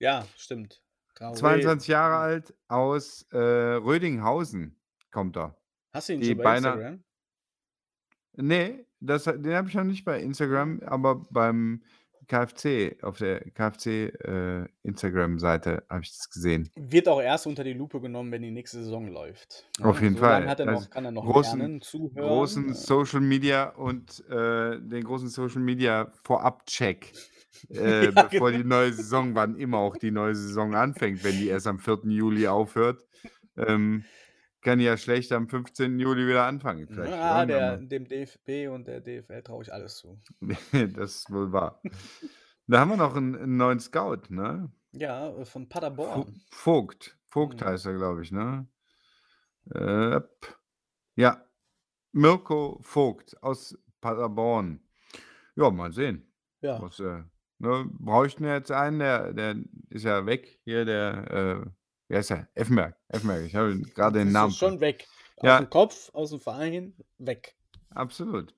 Ja, 0.00 0.26
stimmt. 0.36 0.82
Traoré 1.14 1.34
22 1.36 1.88
Jahre 1.88 2.16
alt, 2.16 2.54
aus, 2.66 3.26
äh, 3.30 3.38
Rödinghausen 3.38 4.80
kommt 5.12 5.36
er. 5.36 5.59
Hast 5.92 6.08
du 6.08 6.12
ihn 6.14 6.20
Die 6.20 6.28
schon 6.28 6.38
bei 6.38 6.56
Instagram? 6.56 7.04
Ne, 8.36 8.86
das 9.00 9.24
den 9.24 9.54
habe 9.54 9.68
ich 9.68 9.74
noch 9.74 9.84
nicht 9.84 10.04
bei 10.04 10.20
Instagram, 10.20 10.80
aber 10.86 11.26
beim 11.30 11.82
KFC 12.28 12.96
auf 13.02 13.18
der 13.18 13.40
KFC, 13.50 13.86
äh, 14.24 14.66
Instagram-Seite 14.84 15.82
habe 15.90 16.02
ich 16.02 16.10
das 16.16 16.30
gesehen. 16.30 16.70
Wird 16.76 17.08
auch 17.08 17.20
erst 17.20 17.48
unter 17.48 17.64
die 17.64 17.72
Lupe 17.72 18.00
genommen, 18.00 18.30
wenn 18.30 18.42
die 18.42 18.52
nächste 18.52 18.78
Saison 18.84 19.08
läuft, 19.08 19.68
Auf 19.82 19.96
ne? 19.96 20.04
jeden 20.04 20.14
So 20.14 20.20
Fall. 20.20 20.46
hat 20.48 20.60
er 20.60 20.68
Also, 20.68 20.82
noch 20.84 20.90
kann 20.90 21.04
er 21.06 21.10
noch 21.10 21.24
großen 21.24 21.58
lernen, 21.58 21.80
zuhören, 21.80 22.28
großen 22.28 22.70
äh 22.70 22.74
Social 22.74 23.20
Media 23.20 23.70
und, 23.70 24.24
äh, 24.28 24.78
den 24.80 25.02
großen 25.02 25.28
Social 25.28 25.60
Media 25.60 26.12
Vorab-Check, 26.22 27.12
äh, 27.70 28.04
Ja, 28.04 28.10
bevor 28.12 28.52
die 28.52 28.58
genau. 28.62 28.76
neue 28.76 28.92
Saison 28.92 29.34
wann 29.34 29.56
immer 29.56 29.78
auch 29.78 29.96
die 29.96 30.12
neue 30.12 30.36
Saison 30.36 30.74
anfängt, 30.76 31.24
wenn 31.24 31.36
die 31.36 31.48
erst 31.48 31.66
am 31.66 31.80
4. 31.80 32.02
Juli 32.04 32.46
aufhört, 32.46 33.04
ähm, 33.56 34.04
kann 34.62 34.80
ja 34.80 34.96
schlecht 34.96 35.32
am 35.32 35.48
15. 35.48 36.00
Juli 36.00 36.26
wieder 36.26 36.46
anfangen. 36.46 36.88
Vielleicht 36.88 37.22
Ja, 37.22 37.46
irgendwann 37.46 37.46
der 37.46 37.78
dem 37.78 38.06
DFB 38.08 38.68
und 38.68 38.86
der 38.86 39.00
DFL 39.00 39.42
traue 39.42 39.62
ich 39.62 39.72
alles 39.72 39.96
zu. 39.96 40.20
Das 40.94 41.16
ist 41.16 41.30
wohl 41.30 41.52
wahr. 41.52 41.80
Da 42.66 42.80
haben 42.80 42.90
wir 42.90 42.96
noch 42.96 43.16
'n 43.16 43.34
'n 43.34 43.56
neuen 43.56 43.80
Scout, 43.80 44.22
ne? 44.30 44.70
Ja, 44.92 45.28
äh, 45.36 45.44
von 45.44 45.68
Vo 45.98 46.22
Paderborn. 46.22 46.42
Vogt. 46.50 47.18
Vogt 47.28 47.62
Mhm. 47.62 47.64
heißt 47.64 47.86
er, 47.86 47.94
glaube 47.94 48.22
ich, 48.22 48.32
ne? 48.32 48.66
Äh, 49.74 50.20
ja, 51.16 51.46
Mirko 52.12 52.80
Vogt 52.82 53.42
aus 53.42 53.78
Paderborn. 54.00 54.82
Ja, 55.56 55.70
mal 55.70 55.92
sehen, 55.92 56.34
Ja. 56.62 56.84
was 56.84 57.00
äh, 57.00 57.24
ne, 57.58 57.86
bräuchten 57.92 58.44
wir 58.44 58.54
jetzt 58.54 58.72
einen, 58.72 59.00
der 59.00 59.32
der 59.34 59.56
ist 59.90 60.04
ja 60.04 60.26
weg 60.26 60.60
hier, 60.64 60.84
der, 60.86 61.66
äh 61.66 61.70
wie 62.10 62.16
heißt 62.16 62.30
der? 62.30 62.48
Effenberg. 62.54 62.96
Effenberg. 63.08 63.44
Ich 63.46 63.54
habe 63.54 63.78
grade 63.94 64.18
den 64.18 64.28
Ist 64.28 64.34
Namen 64.34 64.52
schon 64.52 64.72
ver 64.74 64.80
weg. 64.80 65.08
Ja. 65.42 65.58
Aus'm 65.60 65.66
Kopf, 65.70 66.10
aus'm 66.12 66.38
Verein, 66.40 66.94
weg. 67.18 67.56
absolut. 67.90 68.54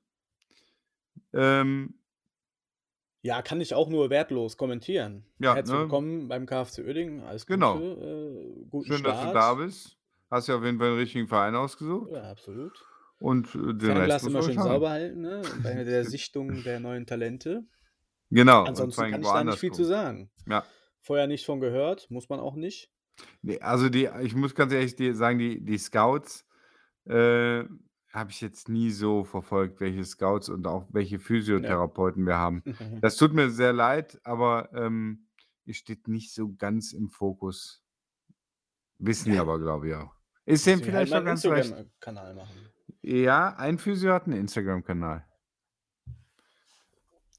Ähm, 1.32 1.94
Ja, 3.24 3.40
kann 3.42 3.60
ich 3.60 3.72
auch 3.74 3.88
nur 3.88 4.10
wertlos 4.10 4.56
kommentieren. 4.56 5.24
Ja, 5.38 5.54
Herzlich 5.54 5.74
ne? 5.76 5.82
willkommen 5.82 6.26
beim 6.28 6.44
KFC 6.46 6.78
Uerdingen. 6.80 7.20
Alles 7.22 7.46
Genau. 7.46 7.74
Gute, 7.78 8.00
äh, 8.00 8.64
guten 8.68 8.86
schön, 8.88 8.98
Start. 8.98 9.16
dass 9.18 9.26
du 9.28 9.32
da 9.32 9.54
bist. 9.54 9.96
Hast 10.30 10.48
ja 10.48 10.56
auf 10.56 10.64
jeden 10.64 10.78
Fall 10.78 10.88
den 10.90 10.98
richtigen 10.98 11.28
Verein 11.28 11.54
ausgesucht. 11.54 12.10
Ja, 12.10 12.22
absolut. 12.30 12.72
Und 13.20 13.54
äh, 13.54 13.58
den 13.58 13.80
Fernglas 13.80 14.14
Rest 14.14 14.26
immer 14.26 14.42
schön 14.42 14.54
schauen. 14.54 14.64
sauber 14.64 14.90
halten, 14.90 15.20
ne? 15.20 15.42
Bei 15.62 15.74
der 15.84 16.04
Sichtung 16.04 16.64
der 16.64 16.80
neuen 16.80 17.06
Talente. 17.06 17.64
Genau. 18.30 18.64
Ansonsten 18.64 19.10
kann 19.10 19.22
ich 19.22 19.28
da 19.28 19.44
nicht 19.44 19.58
viel 19.58 19.70
gucken. 19.70 19.84
zu 19.84 19.88
sagen. 19.88 20.30
Ja. 20.48 20.64
Vorher 21.00 21.26
nicht 21.28 21.44
von 21.46 21.60
gehört, 21.60 22.10
muss 22.10 22.28
man 22.28 22.40
auch 22.40 22.56
nicht. 22.56 22.90
Nee, 23.42 23.60
also 23.60 23.88
die, 23.88 24.08
ich 24.22 24.34
muss 24.34 24.54
ganz 24.54 24.72
ehrlich 24.72 24.96
dir 24.96 25.14
sagen, 25.14 25.38
die, 25.38 25.64
die 25.64 25.78
Scouts 25.78 26.46
äh, 27.04 27.64
habe 28.12 28.30
ich 28.30 28.40
jetzt 28.40 28.68
nie 28.68 28.90
so 28.90 29.24
verfolgt, 29.24 29.80
welche 29.80 30.04
Scouts 30.04 30.48
und 30.48 30.66
auch 30.66 30.86
welche 30.90 31.18
Physiotherapeuten 31.18 32.26
wir 32.26 32.36
haben. 32.36 32.62
Das 33.00 33.16
tut 33.16 33.32
mir 33.32 33.50
sehr 33.50 33.72
leid, 33.72 34.20
aber 34.24 34.70
ähm, 34.74 35.26
ihr 35.64 35.74
steht 35.74 36.08
nicht 36.08 36.32
so 36.34 36.54
ganz 36.54 36.92
im 36.92 37.08
Fokus. 37.08 37.82
Wissen 38.98 39.30
die 39.30 39.36
Ja. 39.36 39.42
aber, 39.42 39.58
glaube 39.58 39.88
ich 39.88 39.94
auch. 39.94 40.14
Ist 40.44 40.66
wir 40.66 40.78
vielleicht 40.78 40.94
halt 40.96 41.08
auch 41.08 41.10
mal 41.12 41.16
einen 41.18 41.26
ganz 41.26 41.44
recht. 41.46 41.70
Instagram-Kanal 41.70 42.34
machen. 42.34 42.68
Ja, 43.02 43.56
ein 43.56 43.78
Physio 43.78 44.12
hat 44.12 44.26
einen 44.26 44.38
Instagram-Kanal. 44.38 45.26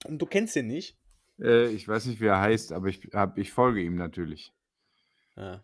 Und 0.05 0.19
du 0.21 0.25
kennst 0.25 0.55
den 0.55 0.67
nicht? 0.67 0.97
Äh, 1.39 1.67
ich 1.67 1.87
weiß 1.87 2.05
nicht, 2.07 2.19
wie 2.19 2.25
er 2.25 2.41
heißt, 2.41 2.73
aber 2.73 2.87
ich, 2.87 3.09
hab, 3.13 3.37
ich 3.37 3.51
folge 3.51 3.81
ihm 3.81 3.95
natürlich. 3.95 4.51
Ja. 5.35 5.63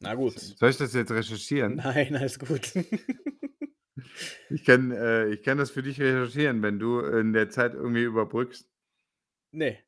Na 0.00 0.14
gut. 0.14 0.38
Soll 0.38 0.70
ich 0.70 0.76
das 0.76 0.94
jetzt 0.94 1.10
recherchieren? 1.10 1.76
Nein, 1.76 2.16
alles 2.16 2.38
gut. 2.38 2.72
Ich 4.48 4.64
kann, 4.64 4.90
äh, 4.90 5.26
ich 5.28 5.42
kann 5.42 5.58
das 5.58 5.70
für 5.70 5.82
dich 5.82 6.00
recherchieren, 6.00 6.62
wenn 6.62 6.78
du 6.78 7.00
in 7.00 7.32
der 7.32 7.50
Zeit 7.50 7.74
irgendwie 7.74 8.02
überbrückst. 8.02 8.68
nee. 9.52 9.78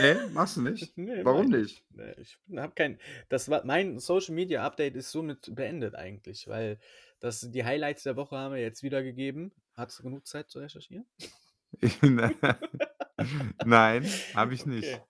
Nee, 0.00 0.14
machst 0.32 0.56
du 0.56 0.62
nicht? 0.62 0.92
Nee, 0.96 1.24
Warum 1.24 1.48
mach 1.48 1.58
nicht? 1.58 1.84
Nee, 1.90 2.12
ich 2.18 2.38
habe 2.56 2.72
kein. 2.74 2.98
Das 3.28 3.48
war 3.48 3.64
mein 3.64 4.00
Social 4.00 4.34
Media 4.34 4.64
Update 4.64 4.96
ist 4.96 5.12
somit 5.12 5.54
beendet 5.54 5.94
eigentlich, 5.94 6.48
weil 6.48 6.80
das 7.20 7.48
die 7.52 7.64
Highlights 7.64 8.02
der 8.02 8.16
Woche 8.16 8.36
haben 8.36 8.54
wir 8.54 8.60
jetzt 8.60 8.82
wiedergegeben. 8.82 9.52
Hattest 9.74 10.00
du 10.00 10.02
genug 10.04 10.26
Zeit 10.26 10.50
zu 10.50 10.58
recherchieren? 10.58 11.06
Nein, 13.64 14.04
habe 14.34 14.54
ich 14.54 14.66
nicht. 14.66 15.00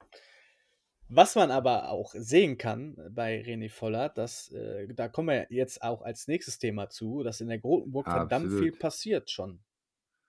Was 1.12 1.34
man 1.34 1.50
aber 1.50 1.90
auch 1.90 2.12
sehen 2.14 2.56
kann 2.56 2.96
bei 3.10 3.40
René 3.42 3.68
Vollert, 3.68 4.16
dass, 4.16 4.50
äh, 4.52 4.86
da 4.94 5.08
kommen 5.08 5.28
wir 5.28 5.46
jetzt 5.50 5.82
auch 5.82 6.02
als 6.02 6.28
nächstes 6.28 6.58
Thema 6.58 6.88
zu, 6.88 7.22
dass 7.24 7.40
in 7.40 7.48
der 7.48 7.58
Grotenburg 7.58 8.08
verdammt 8.10 8.52
viel 8.52 8.72
Absolut. 8.72 8.78
passiert 8.78 9.28
schon. 9.30 9.64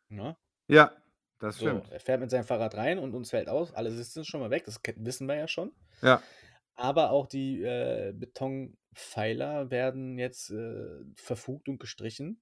Ne? 0.10 0.38
Ja, 0.68 0.92
das 1.40 1.58
So, 1.58 1.60
stimmt. 1.60 1.90
er 1.90 2.00
fährt 2.00 2.20
mit 2.22 2.30
seinem 2.32 2.44
Fahrrad 2.46 2.76
rein 2.76 2.98
und 3.00 3.14
uns 3.14 3.30
fällt 3.32 3.48
aus, 3.50 3.74
alle 3.74 3.92
sitzen 3.92 4.24
schon 4.26 4.40
mal 4.42 4.50
weg, 4.52 4.64
das 4.66 4.80
wissen 4.98 5.28
wir 5.28 5.36
ja 5.36 5.48
schon. 5.48 5.74
Ja, 6.02 6.30
Aber 6.76 7.12
auch 7.12 7.28
die 7.28 7.62
äh, 7.62 8.14
Betonpfeiler 8.16 9.70
werden 9.72 10.18
jetzt 10.18 10.50
äh, 10.52 11.04
verfugt 11.16 11.70
und 11.70 11.80
gestrichen. 11.80 12.42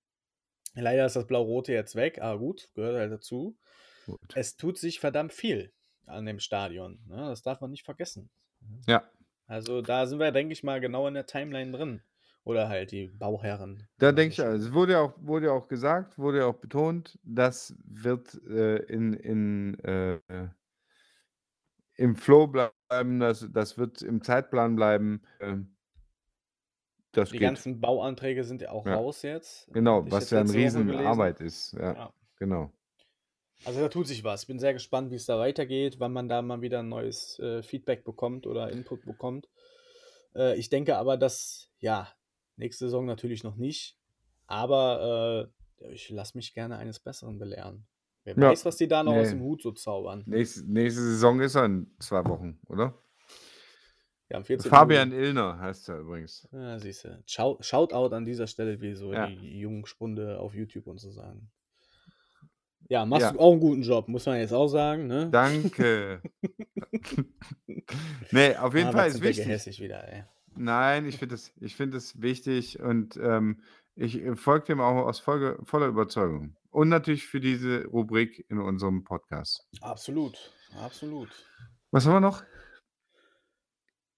Leider 0.75 1.05
ist 1.05 1.15
das 1.17 1.27
Blau-Rote 1.27 1.73
jetzt 1.73 1.95
weg, 1.95 2.21
aber 2.21 2.39
gut, 2.39 2.71
gehört 2.75 2.97
halt 2.97 3.11
dazu. 3.13 3.57
gut. 4.05 4.35
Es 4.35 4.57
tut 4.57 4.77
sich 4.79 4.99
verdammt 4.99 5.33
viel 5.33 5.73
an 6.09 6.25
dem 6.25 6.39
Stadion. 6.39 6.99
Ne? 7.07 7.17
Das 7.17 7.41
darf 7.41 7.61
man 7.61 7.71
nicht 7.71 7.85
vergessen. 7.85 8.29
Ja, 8.87 9.03
Also 9.47 9.81
da 9.81 10.05
sind 10.05 10.19
wir, 10.19 10.31
denke 10.31 10.53
ich 10.53 10.63
mal, 10.63 10.81
genau 10.81 11.07
in 11.07 11.13
der 11.13 11.25
Timeline 11.25 11.71
drin. 11.71 12.01
Oder 12.45 12.67
halt 12.69 12.91
die 12.91 13.07
Bauherren. 13.07 13.87
da 13.97 14.11
denke 14.11 14.31
ich, 14.31 14.37
so 14.37 14.43
also, 14.43 14.67
es 14.69 14.73
wurde 14.73 14.93
ja 14.93 15.01
auch, 15.01 15.13
wurde 15.17 15.47
ja 15.47 15.51
auch 15.51 15.67
gesagt, 15.67 16.17
wurde 16.17 16.39
ja 16.39 16.45
auch 16.45 16.55
betont, 16.55 17.19
das 17.23 17.75
wird 17.85 18.33
äh, 18.47 18.77
in, 18.85 19.13
in, 19.13 19.77
äh, 19.79 20.19
im 21.95 22.15
Flow 22.15 22.47
bleiben, 22.47 23.19
das, 23.19 23.47
das 23.51 23.77
wird 23.77 24.01
im 24.01 24.23
Zeitplan 24.23 24.75
bleiben. 24.75 25.21
ähm, 25.41 25.75
das 27.11 27.29
Die 27.29 27.37
geht. 27.39 27.47
ganzen 27.47 27.81
Bauanträge 27.81 28.43
sind 28.43 28.61
ja 28.61 28.71
auch 28.71 28.85
Ja. 28.85 28.95
raus 28.95 29.21
jetzt. 29.23 29.67
Genau, 29.73 30.09
was 30.09 30.29
ja 30.29 30.39
eine. 30.41 30.53
Riesenarbeit 30.53 31.41
ist. 31.41 31.73
Ja, 31.73 31.93
Ja. 31.93 32.13
genau. 32.37 32.71
Also 33.65 33.81
da 33.81 33.89
tut 33.89 34.07
sich 34.07 34.23
was. 34.23 34.43
Ich 34.43 34.47
bin 34.47 34.59
sehr 34.59 34.73
gespannt, 34.73 35.11
wie 35.11 35.15
es 35.15 35.25
da 35.25 35.37
weitergeht, 35.37 35.99
wann 35.99 36.13
man 36.13 36.29
da 36.29 36.41
mal 36.41 36.61
wieder 36.61 36.79
ein 36.79 36.89
neues 36.89 37.37
äh, 37.39 37.61
Feedback 37.61 38.03
bekommt 38.03 38.47
oder 38.47 38.71
Input 38.71 39.05
bekommt. 39.05 39.49
Äh, 40.35 40.57
ich 40.57 40.69
denke 40.69 40.97
aber, 40.97 41.17
dass, 41.17 41.69
ja, 41.79 42.07
nächste 42.55 42.85
Saison 42.85 43.05
natürlich 43.05 43.43
noch 43.43 43.57
nicht. 43.57 43.97
Aber 44.47 45.51
äh, 45.81 45.93
ich 45.93 46.09
lasse 46.09 46.37
mich 46.37 46.53
gerne 46.53 46.77
eines 46.77 46.99
Besseren 46.99 47.37
belehren. 47.37 47.85
Wer 48.23 48.35
Ja. 48.37 48.49
weiß, 48.49 48.65
was 48.65 48.77
die 48.77 48.87
da 48.87 49.03
noch 49.03 49.13
aus 49.13 49.27
Nee. 49.27 49.33
dem 49.35 49.43
Hut 49.43 49.61
so 49.61 49.71
zaubern. 49.71 50.23
Nächste, 50.25 50.63
nächste 50.71 51.01
Saison 51.01 51.39
ist 51.41 51.55
er 51.55 51.65
in 51.65 51.91
zwei 51.99 52.25
Wochen, 52.25 52.59
oder? 52.67 52.93
Ja, 54.29 54.37
am 54.37 54.45
14. 54.45 54.69
Fabian 54.69 55.11
Juli. 55.11 55.23
Illner 55.25 55.59
heißt 55.59 55.89
er 55.89 55.99
übrigens. 55.99 56.47
Ja, 56.51 56.77
siehst 56.79 57.03
du. 57.05 57.21
Shout, 57.25 57.57
Shoutout 57.61 58.13
an 58.15 58.25
dieser 58.25 58.47
Stelle, 58.47 58.79
wie 58.81 58.93
so 58.93 59.11
Ja. 59.13 59.27
die 59.27 59.59
jungen 59.59 59.85
Spunde 59.85 60.39
auf 60.39 60.53
YouTube 60.53 60.87
und 60.87 60.99
so 60.99 61.11
sagen. 61.11 61.49
Ja, 62.89 63.05
machst 63.05 63.21
Ja. 63.21 63.31
du 63.33 63.39
auch 63.39 63.51
einen 63.51 63.61
guten 63.61 63.83
Job, 63.83 64.07
muss 64.07 64.25
man 64.25 64.39
jetzt 64.39 64.51
auch 64.51 64.67
sagen. 64.67 65.05
Ne? 65.07 65.29
Danke. 65.29 66.21
nee, 68.31 68.55
auf 68.55 68.73
jeden 68.75 68.89
Ah, 68.89 68.91
Fall 68.91 69.07
ist 69.09 69.21
wichtig. 69.21 69.79
wieder, 69.79 70.11
ey. 70.11 70.23
Nein, 70.55 71.05
ich 71.05 71.17
finde 71.17 71.35
es 71.35 71.51
find 71.73 71.93
wichtig 72.21 72.79
und 72.79 73.15
ähm, 73.17 73.61
ich 73.95 74.21
folge 74.35 74.65
dem 74.67 74.81
auch 74.81 75.05
aus 75.05 75.19
Folge, 75.19 75.59
voller 75.63 75.87
Überzeugung. 75.87 76.55
Und 76.71 76.89
natürlich 76.89 77.27
für 77.27 77.39
diese 77.39 77.85
Rubrik 77.85 78.45
in 78.49 78.59
unserem 78.59 79.03
Podcast. 79.03 79.67
Absolut, 79.81 80.51
absolut. 80.81 81.29
Was 81.91 82.05
haben 82.05 82.13
wir 82.13 82.19
noch? 82.19 82.43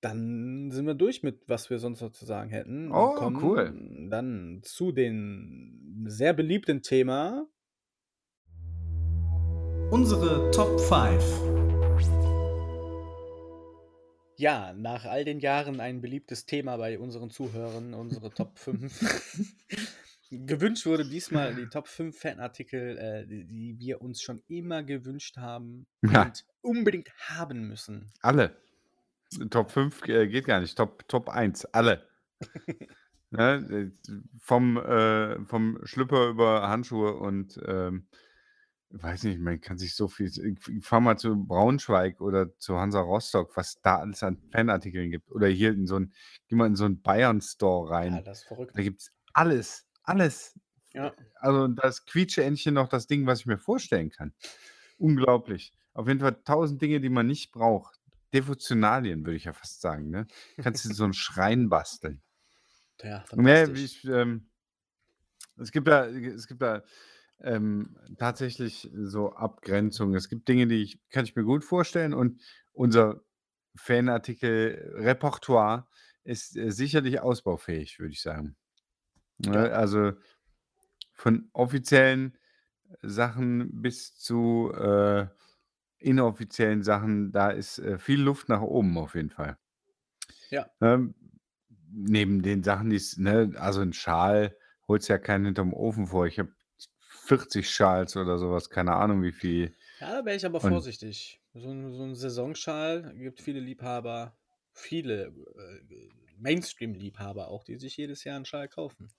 Dann 0.01 0.71
sind 0.71 0.87
wir 0.87 0.95
durch 0.95 1.21
mit, 1.23 1.47
was 1.47 1.69
wir 1.69 1.77
sonst 1.77 2.01
noch 2.01 2.11
zu 2.11 2.25
sagen 2.25 2.49
hätten. 2.49 2.91
Oh, 2.91 3.31
cool. 3.41 3.73
Dann 4.09 4.61
zu 4.63 4.91
dem 4.91 6.05
sehr 6.07 6.33
beliebten 6.33 6.81
Thema. 6.81 7.45
Unsere 9.91 10.49
Top 10.51 10.79
5. 10.79 11.21
Ja, 14.37 14.73
nach 14.73 15.03
all 15.05 15.25
den 15.25 15.39
Jahren 15.39 15.81
ein 15.81 16.01
beliebtes 16.01 16.45
Thema 16.45 16.77
bei 16.77 16.97
unseren 16.97 17.29
Zuhörern, 17.29 17.93
unsere 17.93 18.29
Top 18.33 18.57
5. 18.57 19.57
Gewünscht 20.31 20.85
wurde 20.85 21.03
diesmal 21.07 21.53
die 21.55 21.67
Top 21.67 21.89
5 21.89 22.17
Fanartikel, 22.17 22.97
äh, 22.97 23.27
die, 23.27 23.45
die 23.45 23.75
wir 23.79 24.01
uns 24.01 24.21
schon 24.21 24.41
immer 24.47 24.81
gewünscht 24.81 25.35
haben 25.35 25.85
Ja. 26.03 26.23
und 26.23 26.45
unbedingt 26.61 27.11
haben 27.27 27.67
müssen. 27.67 28.11
Alle. 28.21 28.55
Top 29.49 29.71
5 29.71 30.07
äh, 30.07 30.27
geht 30.27 30.45
gar 30.45 30.61
nicht. 30.61 30.77
Top, 30.77 31.05
Top 31.09 31.27
1. 31.27 31.65
Alle. 31.65 32.07
ne? 33.29 33.91
äh, 34.01 34.11
vom, 34.39 34.77
äh, 34.77 35.43
vom 35.45 35.79
Schlüpper 35.83 36.29
über 36.29 36.69
Handschuhe 36.69 37.13
und 37.17 37.59
ähm, 37.67 38.07
weiß 38.93 39.23
nicht, 39.23 39.39
man 39.39 39.61
kann 39.61 39.77
sich 39.77 39.95
so 39.95 40.07
viel. 40.07 40.27
Ich 40.27 40.85
fahr 40.85 40.99
mal 40.99 41.17
zu 41.17 41.35
Braunschweig 41.35 42.21
oder 42.21 42.57
zu 42.57 42.77
Hansa 42.77 42.99
Rostock, 42.99 43.55
was 43.55 43.79
da 43.81 43.99
alles 43.99 44.23
an 44.23 44.37
Fanartikeln 44.51 45.11
gibt. 45.11 45.31
Oder 45.31 45.47
hier 45.47 45.71
in 45.71 45.87
so 45.87 45.97
ein, 45.97 46.13
geh 46.47 46.55
mal 46.55 46.67
in 46.67 46.75
so 46.75 46.85
einen 46.85 47.01
Bayern-Store 47.01 47.89
rein. 47.89 48.15
Ja, 48.15 48.21
das 48.21 48.41
ist 48.41 48.47
verrückt. 48.47 48.77
Da 48.77 48.81
gibt 48.81 49.01
es 49.01 49.11
alles, 49.33 49.87
alles. 50.03 50.59
Ja. 50.93 51.13
Also 51.35 51.67
das 51.67 52.05
Quietsche-Entchen 52.05 52.73
noch 52.73 52.89
das 52.89 53.07
Ding, 53.07 53.25
was 53.25 53.41
ich 53.41 53.45
mir 53.45 53.57
vorstellen 53.57 54.09
kann. 54.09 54.33
Unglaublich. 54.97 55.73
Auf 55.93 56.07
jeden 56.07 56.19
Fall 56.19 56.41
tausend 56.43 56.81
Dinge, 56.81 56.99
die 56.99 57.09
man 57.09 57.27
nicht 57.27 57.51
braucht. 57.51 57.99
Devotionalien, 58.33 59.25
würde 59.25 59.37
ich 59.37 59.45
ja 59.45 59.53
fast 59.53 59.81
sagen. 59.81 60.09
Ne? 60.09 60.27
Kannst 60.57 60.85
du 60.85 60.93
so 60.93 61.03
einen 61.03 61.13
Schrein 61.13 61.69
basteln. 61.69 62.21
Ja, 63.01 63.23
fantastisch. 63.25 63.77
wie 63.77 63.83
ich, 63.83 64.05
ähm, 64.05 64.49
es 65.57 65.71
gibt 65.71 65.87
da, 65.87 66.05
es 66.05 66.47
gibt 66.47 66.61
da 66.61 66.83
ähm, 67.43 67.97
tatsächlich 68.17 68.89
so 68.93 69.33
Abgrenzungen. 69.33 70.15
Es 70.15 70.29
gibt 70.29 70.47
Dinge, 70.47 70.67
die 70.67 70.83
ich, 70.83 70.99
kann 71.09 71.25
ich 71.25 71.35
mir 71.35 71.43
gut 71.43 71.63
vorstellen 71.63 72.13
und 72.13 72.41
unser 72.71 73.21
Fanartikel-Repertoire 73.75 75.87
ist 76.23 76.55
äh, 76.55 76.71
sicherlich 76.71 77.19
ausbaufähig, 77.19 77.99
würde 77.99 78.13
ich 78.13 78.21
sagen. 78.21 78.55
Ne, 79.39 79.69
Ja. 79.69 79.73
Also 79.73 80.13
von 81.13 81.49
offiziellen 81.53 82.37
Sachen 83.01 83.81
bis 83.81 84.15
zu 84.15 84.71
äh, 84.73 85.27
inoffiziellen 85.97 86.83
Sachen, 86.83 87.31
da 87.31 87.49
ist 87.49 87.79
äh, 87.79 87.97
viel 87.97 88.21
Luft 88.21 88.49
nach 88.49 88.61
oben 88.61 88.97
auf 88.97 89.15
jeden 89.15 89.29
Fall. 89.29 89.57
Ja. 90.49 90.69
Ähm, 90.81 91.15
neben 91.91 92.41
den 92.41 92.63
Sachen, 92.63 92.89
die 92.89 92.95
es, 92.95 93.17
ne, 93.17 93.53
also 93.55 93.81
ein 93.81 93.93
Schal 93.93 94.55
holst 94.87 95.09
ja 95.09 95.17
keinen 95.17 95.45
hinterm 95.45 95.73
Ofen 95.73 96.07
vor. 96.07 96.27
Ich 96.27 96.39
habe 96.39 96.53
40 97.31 97.69
Schals 97.69 98.17
oder 98.17 98.37
sowas, 98.37 98.69
keine 98.69 98.93
Ahnung 98.93 99.23
wie 99.23 99.31
viel. 99.31 99.73
Ja, 100.01 100.19
da 100.19 100.25
wäre 100.25 100.35
ich 100.35 100.45
aber 100.45 100.61
Und- 100.61 100.69
vorsichtig. 100.69 101.39
So 101.53 101.69
ein, 101.69 101.93
so 101.93 102.03
ein 102.03 102.15
Saisonschal 102.15 103.13
gibt 103.17 103.39
viele 103.41 103.59
Liebhaber, 103.61 104.35
viele 104.73 105.27
äh, 105.27 106.09
Mainstream-Liebhaber 106.37 107.47
auch, 107.47 107.63
die 107.63 107.77
sich 107.77 107.95
jedes 107.95 108.23
Jahr 108.25 108.35
einen 108.35 108.45
Schal 108.45 108.67
kaufen. 108.67 109.09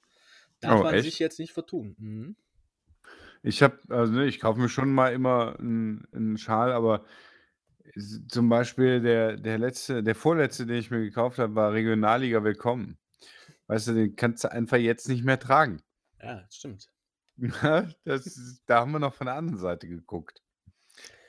Darf 0.61 0.81
Oh, 0.81 0.85
man 0.85 0.95
echt? 0.95 1.05
sich 1.05 1.19
jetzt 1.19 1.39
nicht 1.39 1.53
vertun. 1.53 1.95
Mhm. 1.99 2.37
Ich 3.43 3.63
habe 3.63 3.79
also, 3.89 4.21
ich 4.21 4.41
kaufe 4.41 4.61
mir 4.61 4.69
schon 4.69 4.93
mal 4.93 5.13
immer 5.13 5.59
einen 5.59 6.37
Schal, 6.37 6.71
aber 6.73 7.05
zum 8.29 8.49
Beispiel 8.49 9.01
der 9.01 9.37
der 9.37 9.59
letzte 9.59 10.03
der 10.03 10.15
vorletzte, 10.15 10.67
den 10.67 10.77
ich 10.77 10.91
mir 10.91 11.01
gekauft 11.01 11.39
habe, 11.39 11.55
war 11.55 11.73
Regionalliga 11.73 12.45
Willkommen. 12.45 12.99
Weißt 13.69 13.89
du, 13.89 13.95
den 13.95 14.17
kannst 14.17 14.45
du 14.45 14.53
einfach 14.53 14.77
jetzt 14.77 15.09
nicht 15.09 15.25
mehr 15.25 15.39
tragen. 15.39 15.83
Ja, 16.23 16.47
stimmt. 16.51 16.89
Ne? 17.39 17.95
Das 18.05 18.27
ist 18.27 18.63
da 18.67 18.81
haben 18.81 18.93
wir 18.93 18.99
noch 18.99 19.15
von 19.15 19.27
der 19.27 19.37
anderen 19.37 19.59
Seite 19.59 19.89
geguckt. 19.89 20.43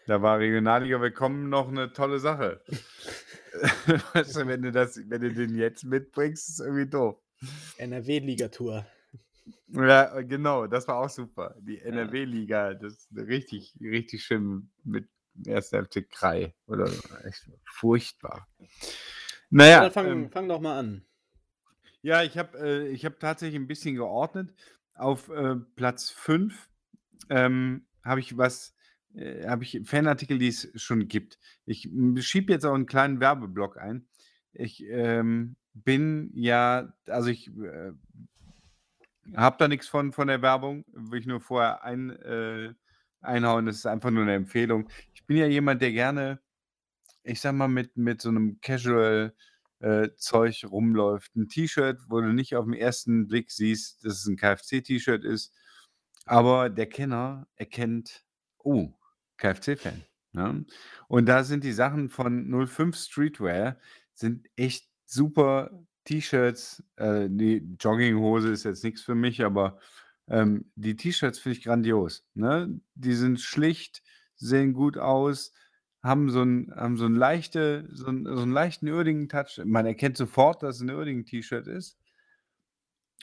Da 0.08 0.22
war 0.22 0.40
Regionalliga 0.40 1.00
Willkommen 1.02 1.50
noch 1.50 1.72
'ne 1.72 1.94
tolle 1.94 2.20
Sache. 2.20 2.62
Weißt 4.14 4.36
du, 4.36 4.48
wenn 4.48 4.62
du 4.64 4.72
das 4.72 5.00
wenn 5.10 5.22
du 5.22 5.34
den 5.34 5.56
jetzt 5.56 5.86
mitbringst, 5.86 6.50
ist 6.50 6.60
irgendwie 6.60 6.88
doof. 6.90 7.18
NRW-Ligatur. 7.78 8.86
Ja, 9.68 10.22
genau, 10.22 10.68
das 10.68 10.88
war 10.88 10.98
auch 10.98 11.10
super. 11.10 11.56
Die. 11.60 11.82
NRW-Liga, 11.82 12.74
das 12.76 12.94
ist 12.94 13.10
richtig 13.16 13.76
richtig 13.82 14.24
schön 14.24 14.70
mit 14.84 15.10
1. 15.48 15.84
FC 15.86 16.04
Krai 16.10 16.54
oder 16.68 16.88
so. 16.88 17.02
Echt 17.26 17.50
furchtbar. 17.66 18.48
Na 19.52 19.66
Ja, 19.66 19.70
ja, 19.70 19.80
dann 19.82 19.92
fang 19.92 20.06
ähm 20.08 20.30
fang 20.32 20.48
doch 20.48 20.60
mal 20.60 20.78
an. 20.80 21.06
Ja, 22.06 22.22
ich 22.22 22.38
habe 22.38 22.58
äh, 22.60 22.88
ich 22.90 23.06
habe 23.06 23.18
tatsächlich 23.18 23.60
'n 23.62 23.66
bisschen 23.68 23.96
geordnet. 23.96 24.54
Auf, 24.96 25.30
äh, 25.30 25.56
Platz 25.76 26.10
5, 26.12 26.70
ähm, 27.30 27.86
habe 28.04 28.20
ich 28.20 28.38
was 28.38 28.76
äh, 29.16 29.48
habe 29.48 29.64
ich 29.64 29.82
Fanartikel, 29.86 30.38
die 30.40 30.48
es 30.50 30.70
schon 30.76 31.08
gibt. 31.08 31.40
Ich, 31.66 31.86
hm, 31.86 32.18
schiebe 32.22 32.52
jetzt 32.54 32.66
auch 32.66 32.76
'n 32.76 32.86
kleinen 32.86 33.20
Werbeblock 33.20 33.78
ein. 33.78 34.08
Ich, 34.54 34.84
ähm, 34.88 35.56
bin 35.74 36.32
ja 36.36 36.94
also 37.08 37.30
ich, 37.30 37.48
äh, 37.58 37.94
habe 39.36 39.58
da 39.60 39.68
nix 39.70 39.88
von 39.90 40.14
von 40.14 40.28
der 40.30 40.42
Werbung, 40.44 40.86
will 40.94 41.20
ich 41.22 41.28
nur 41.28 41.42
vorher 41.42 41.84
ein 41.84 42.12
äh, 42.12 42.74
einhauen. 43.22 43.66
Das 43.68 43.78
ist 43.78 43.88
einfach 43.88 44.12
nur 44.12 44.26
'ne 44.26 44.36
Empfehlung. 44.36 44.90
Ich 45.14 45.26
bin 45.28 45.38
ja 45.38 45.48
jemand, 45.48 45.82
der 45.82 45.92
gerne, 45.94 46.42
ich 47.24 47.42
sage 47.42 47.58
mal, 47.58 47.68
mit 47.70 47.98
mit 47.98 48.22
so 48.22 48.32
'nem 48.32 48.60
Casual, 48.62 49.36
äh, 49.84 50.10
Zeug 50.18 50.66
rumläuft. 50.72 51.36
'N 51.38 51.50
T-Shirt, 51.50 52.02
wo 52.10 52.22
du 52.22 52.34
nicht 52.34 52.56
auf'n 52.56 52.74
ersten 52.76 53.28
Blick 53.28 53.52
siehst, 53.52 54.06
dass 54.06 54.16
es 54.22 54.28
'n 54.28 54.38
KFC-T-Shirt 54.38 55.26
ist, 55.26 55.54
aber 56.26 56.70
der 56.70 56.88
Kenner 56.88 57.48
erkennt: 57.56 58.26
„Oh, 58.60 58.90
KFC-Fan“, 59.38 60.06
ne? 60.34 60.66
Und 61.08 61.28
da 61.28 61.44
sind 61.44 61.64
die 61.64 61.74
Sachen 61.74 62.10
von 62.10 62.50
05 62.50 62.96
Streetwear 62.98 63.78
sind 64.14 64.48
echt 64.58 64.90
super 65.06 65.72
T-Shirts. 66.06 66.84
Äh, 66.98 67.28
die 67.32 67.76
Jogginghose 67.80 68.50
ist 68.52 68.64
jetzt 68.66 68.84
nix 68.84 69.02
für 69.04 69.16
mich, 69.16 69.44
aber, 69.44 69.80
ähm, 70.30 70.72
die 70.76 70.96
T-Shirts 70.96 71.40
finde 71.40 71.58
ich 71.60 71.64
grandios, 71.66 72.26
ne? 72.36 72.80
Die 72.96 73.14
sind 73.16 73.42
schlicht, 73.42 74.04
sehen 74.36 74.74
gut 74.74 74.98
aus, 74.98 75.54
haben 76.04 76.30
so 76.30 76.42
'n 76.44 76.72
haben 76.76 76.98
so 76.98 77.06
'n 77.06 77.16
leichte 77.16 77.88
so 77.94 78.08
'n 78.08 78.26
so 78.26 78.44
'n 78.44 78.52
leichten 78.52 78.90
Uerdingen-Touch. 78.90 79.62
Man 79.66 79.86
erkennt 79.88 80.18
sofort, 80.18 80.64
dass 80.64 80.78
es 80.78 80.82
'n 80.84 80.92
Uerdingen-T-Shirt 80.92 81.68
ist. 81.68 81.94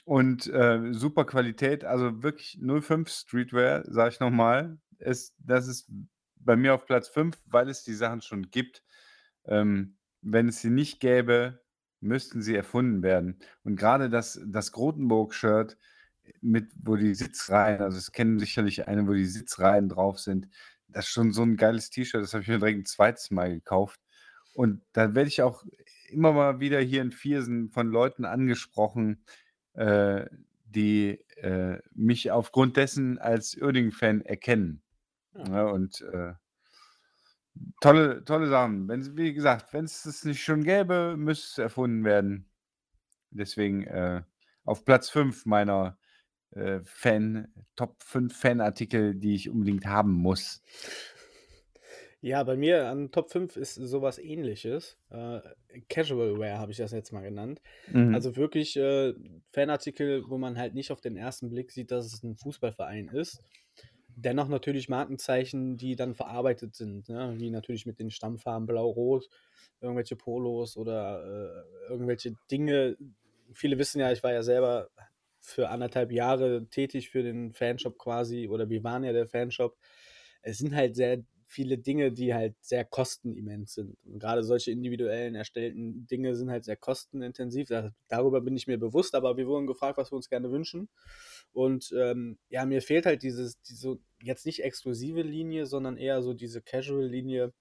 Und, 0.07 0.47
äh, 0.47 0.93
super 0.93 1.25
Qualität, 1.25 1.83
also 1.85 2.23
wirklich 2.23 2.57
05 2.59 3.09
Streetwear, 3.09 3.83
sage 3.87 4.09
ich 4.13 4.19
noch 4.19 4.31
mal, 4.31 4.79
ist 4.97 5.35
das 5.39 5.67
ist 5.67 5.91
bei 6.37 6.55
mir 6.55 6.73
auf 6.73 6.85
Platz 6.87 7.07
5, 7.07 7.37
weil 7.45 7.69
es 7.69 7.83
die 7.83 7.93
Sachen 7.93 8.21
schon 8.21 8.49
gibt. 8.49 8.83
Ähm, 9.45 9.97
wenn 10.21 10.47
es 10.49 10.61
sie 10.61 10.69
nicht 10.71 10.99
gäbe, 10.99 11.61
müssten 11.99 12.41
sie 12.41 12.55
erfunden 12.55 13.03
werden. 13.03 13.39
Und 13.63 13.75
grade 13.75 14.09
das 14.09 14.39
das 14.45 14.71
Grotenburg-Shirt 14.71 15.77
mit 16.41 16.71
wo 16.83 16.95
die 16.95 17.13
Sitzreihen 17.15 17.81
also, 17.81 17.97
das 17.97 18.11
kennen 18.11 18.39
sicherlich 18.39 18.87
einige, 18.87 19.07
wo 19.09 19.13
die 19.13 19.25
Sitzreihen 19.25 19.89
drauf 19.89 20.19
sind. 20.19 20.47
Das 20.93 21.05
ist 21.07 21.11
schon 21.13 21.31
so 21.33 21.41
'n 21.43 21.55
geiles 21.57 21.89
T-Shirt, 21.89 22.21
das 22.21 22.33
habe 22.33 22.43
ich 22.43 22.49
mir 22.49 22.59
direkt 22.59 22.79
'n 22.79 22.85
2. 22.85 23.31
Mal 23.31 23.49
gekauft. 23.53 23.99
Und 24.53 24.81
da 24.93 25.15
werde 25.15 25.29
ich 25.29 25.41
auch 25.41 25.63
immer 26.09 26.33
mal 26.33 26.59
wieder 26.59 26.79
hier 26.81 27.01
in 27.01 27.11
Viersen 27.13 27.69
von 27.71 27.87
Leuten 27.89 28.25
angesprochen, 28.25 29.23
äh, 29.73 30.25
die, 30.65 31.19
äh, 31.37 31.79
mich 31.93 32.31
aufgrund 32.31 32.75
dessen 32.77 33.17
als 33.19 33.55
Uerdingen-Fan 33.61 34.21
erkennen, 34.21 34.83
Ja. 35.35 35.45
ne? 35.47 35.67
Und, 35.71 36.01
äh 36.01 36.33
tolle 37.81 38.23
tolle 38.25 38.47
Sachen. 38.47 38.87
Wenn's 38.87 39.15
wie 39.17 39.33
gesagt, 39.33 39.73
wenn's 39.73 40.03
das 40.03 40.23
nicht 40.23 40.43
schon 40.43 40.63
gäbe, 40.63 41.15
müsste 41.17 41.47
es 41.47 41.57
erfunden 41.57 42.03
werden. 42.05 42.47
Deswegen, 43.31 43.83
äh, 43.87 44.23
auf 44.65 44.85
Platz 44.85 45.09
5 45.09 45.45
meiner, 45.45 45.97
äh, 46.51 46.81
Fan 46.83 47.53
Top 47.75 48.03
5 48.03 48.35
Fanartikel, 48.37 49.15
die 49.15 49.35
ich 49.35 49.49
unbedingt 49.49 49.85
haben 49.85 50.11
muss. 50.13 50.61
Ja, 52.23 52.43
bei 52.43 52.55
mir 52.55 52.87
an 52.87 53.11
Top 53.11 53.31
5 53.31 53.57
ist 53.57 53.75
so 53.75 54.01
was 54.03 54.19
Ähnliches. 54.19 54.99
Äh, 55.09 55.39
Casual 55.89 56.37
Wear 56.37 56.59
habe 56.59 56.71
ich 56.71 56.77
das 56.77 56.91
jetzt 56.91 57.11
mal 57.11 57.21
genannt. 57.21 57.61
Mhm. 57.87 58.13
Also 58.13 58.35
wirklich, 58.35 58.77
äh, 58.77 59.13
Fanartikel, 59.51 60.29
wo 60.29 60.37
man 60.37 60.57
halt 60.57 60.75
nicht 60.75 60.91
auf 60.91 61.01
den 61.01 61.17
ersten 61.17 61.49
Blick 61.49 61.71
sieht, 61.71 61.89
dass 61.91 62.05
es 62.05 62.23
'n 62.23 62.35
Fußballverein 62.37 63.07
ist. 63.09 63.41
Dennoch 64.15 64.49
natürlich 64.49 64.89
Markenzeichen, 64.89 65.77
die 65.77 65.95
dann 65.95 66.15
verarbeitet 66.15 66.75
sind, 66.75 67.09
ne? 67.09 67.35
Wie 67.37 67.49
natürlich 67.51 67.85
mit 67.87 67.99
den 67.99 68.11
Stammfarben 68.11 68.67
Blau-Rot, 68.67 69.29
irgendwelche 69.81 70.15
Polos 70.17 70.77
oder, 70.77 71.65
äh, 71.87 71.91
irgendwelche 71.91 72.35
Dinge. 72.51 72.97
Viele 73.53 73.77
wissen 73.79 73.99
ja, 73.99 74.11
ich 74.11 74.23
war 74.23 74.33
ja 74.33 74.43
selber 74.43 74.89
für 75.41 75.69
1 75.69 75.81
1/2 75.81 76.11
Jahre 76.11 76.67
tätig 76.69 77.09
für 77.09 77.23
den 77.23 77.53
Fanshop 77.53 77.97
quasi 77.99 78.47
oder 78.49 78.69
wir 78.69 78.83
waren 78.83 79.03
ja 79.03 79.13
der 79.13 79.27
Fanshop. 79.27 79.77
Es 80.41 80.57
sind 80.59 80.75
halt 80.75 80.95
sehr 80.95 81.23
viele 81.47 81.77
Dinge, 81.77 82.11
die 82.13 82.33
halt 82.33 82.55
sehr 82.61 82.85
kostenimmens 82.85 83.73
sind. 83.73 83.97
Und 84.05 84.19
grade 84.19 84.43
solche 84.43 84.71
individuellen 84.71 85.35
erstellten 85.35 86.07
Dinge 86.07 86.35
sind 86.35 86.49
halt 86.49 86.63
sehr 86.65 86.77
kostenintensiv. 86.77 87.67
Da 87.69 87.91
darüber 88.07 88.39
bin 88.41 88.55
ich 88.55 88.67
mir 88.67 88.77
bewusst, 88.79 89.15
aber 89.15 89.35
wir 89.37 89.47
wurden 89.47 89.67
gefragt, 89.67 89.97
was 89.97 90.11
wir 90.11 90.15
uns 90.15 90.29
gerne 90.29 90.51
wünschen. 90.51 90.89
Und, 91.53 91.93
ähm, 91.97 92.37
ja, 92.49 92.65
mir 92.65 92.81
fehlt 92.81 93.05
halt 93.05 93.23
dieses 93.23 93.61
diese 93.61 93.99
jetzt 94.23 94.45
nicht 94.45 94.63
exklusive 94.63 95.21
Linie, 95.23 95.65
sondern 95.65 95.97
eher 95.97 96.21
so 96.21 96.33
diese 96.33 96.61
Casual-Linie, 96.61 97.53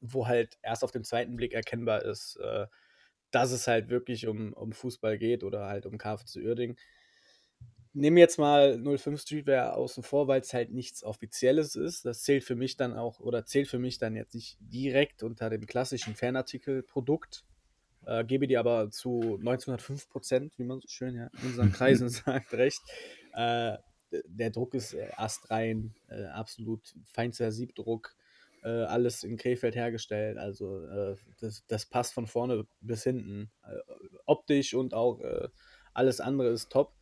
wo 0.00 0.26
halt 0.26 0.58
erst 0.62 0.84
auf 0.84 0.92
den 0.92 1.04
zweiten 1.04 1.36
Blick 1.36 1.54
erkennbar 1.54 2.04
ist, 2.04 2.36
äh, 2.42 2.66
dass 3.34 3.50
es 3.52 3.66
halt 3.66 3.88
wirklich 3.88 4.26
um 4.26 4.52
um 4.52 4.72
Fußball 4.72 5.18
geht 5.18 5.42
oder 5.44 5.66
halt 5.66 5.86
um 5.86 5.98
KFC 5.98 6.36
Uerdingen. 6.36 6.76
Wir 7.96 8.12
jetzt 8.18 8.38
mal 8.38 8.82
05 8.82 9.20
Streetwear 9.20 9.76
außen 9.76 10.02
vor, 10.02 10.26
weil's 10.26 10.52
halt 10.52 10.72
nichts 10.72 11.04
Offizielles 11.04 11.76
ist. 11.76 12.04
Das 12.04 12.22
zählt 12.22 12.42
für 12.42 12.56
mich 12.56 12.76
dann 12.76 12.92
auch 12.92 13.20
oder 13.20 13.44
zählt 13.46 13.68
für 13.68 13.78
mich 13.78 13.98
dann 13.98 14.16
jetzt 14.16 14.34
nicht 14.34 14.58
direkt 14.60 15.22
unter 15.22 15.48
dem 15.48 15.64
klassischen 15.66 16.16
Fanartikel-Produkt, 16.16 17.44
äh, 18.04 18.24
gebe 18.24 18.48
dir 18.48 18.58
aber 18.58 18.90
zu 18.90 19.38
1905 19.38 20.08
%, 20.10 20.58
wie 20.58 20.64
man 20.64 20.80
so 20.80 20.88
schön, 20.88 21.14
ja, 21.14 21.30
in 21.40 21.48
unseren 21.48 21.72
Kreisen 21.72 22.08
sagt, 22.08 22.52
recht. 22.54 22.82
Äh, 23.32 23.78
der 24.26 24.50
Druck 24.50 24.74
ist, 24.74 24.94
äh, 24.94 25.10
astrein, 25.16 25.94
äh, 26.08 26.24
absolut 26.26 26.94
feinster 27.04 27.52
Siebdruck, 27.52 28.16
äh, 28.64 28.68
alles 28.84 29.24
in 29.24 29.36
Krefeld 29.38 29.76
hergestellt. 29.76 30.38
Also, 30.38 30.84
äh, 30.86 31.16
das 31.40 31.66
das 31.68 31.86
passt 31.86 32.14
von 32.14 32.26
vorne 32.28 32.66
bis 32.80 33.04
hinten. 33.04 33.52
Äh, 33.64 33.76
optisch 34.26 34.74
und 34.74 34.94
auch, 34.94 35.20
äh, 35.20 35.48
alles 35.94 36.20
andere 36.20 36.48
ist 36.50 36.70
top. 36.72 36.94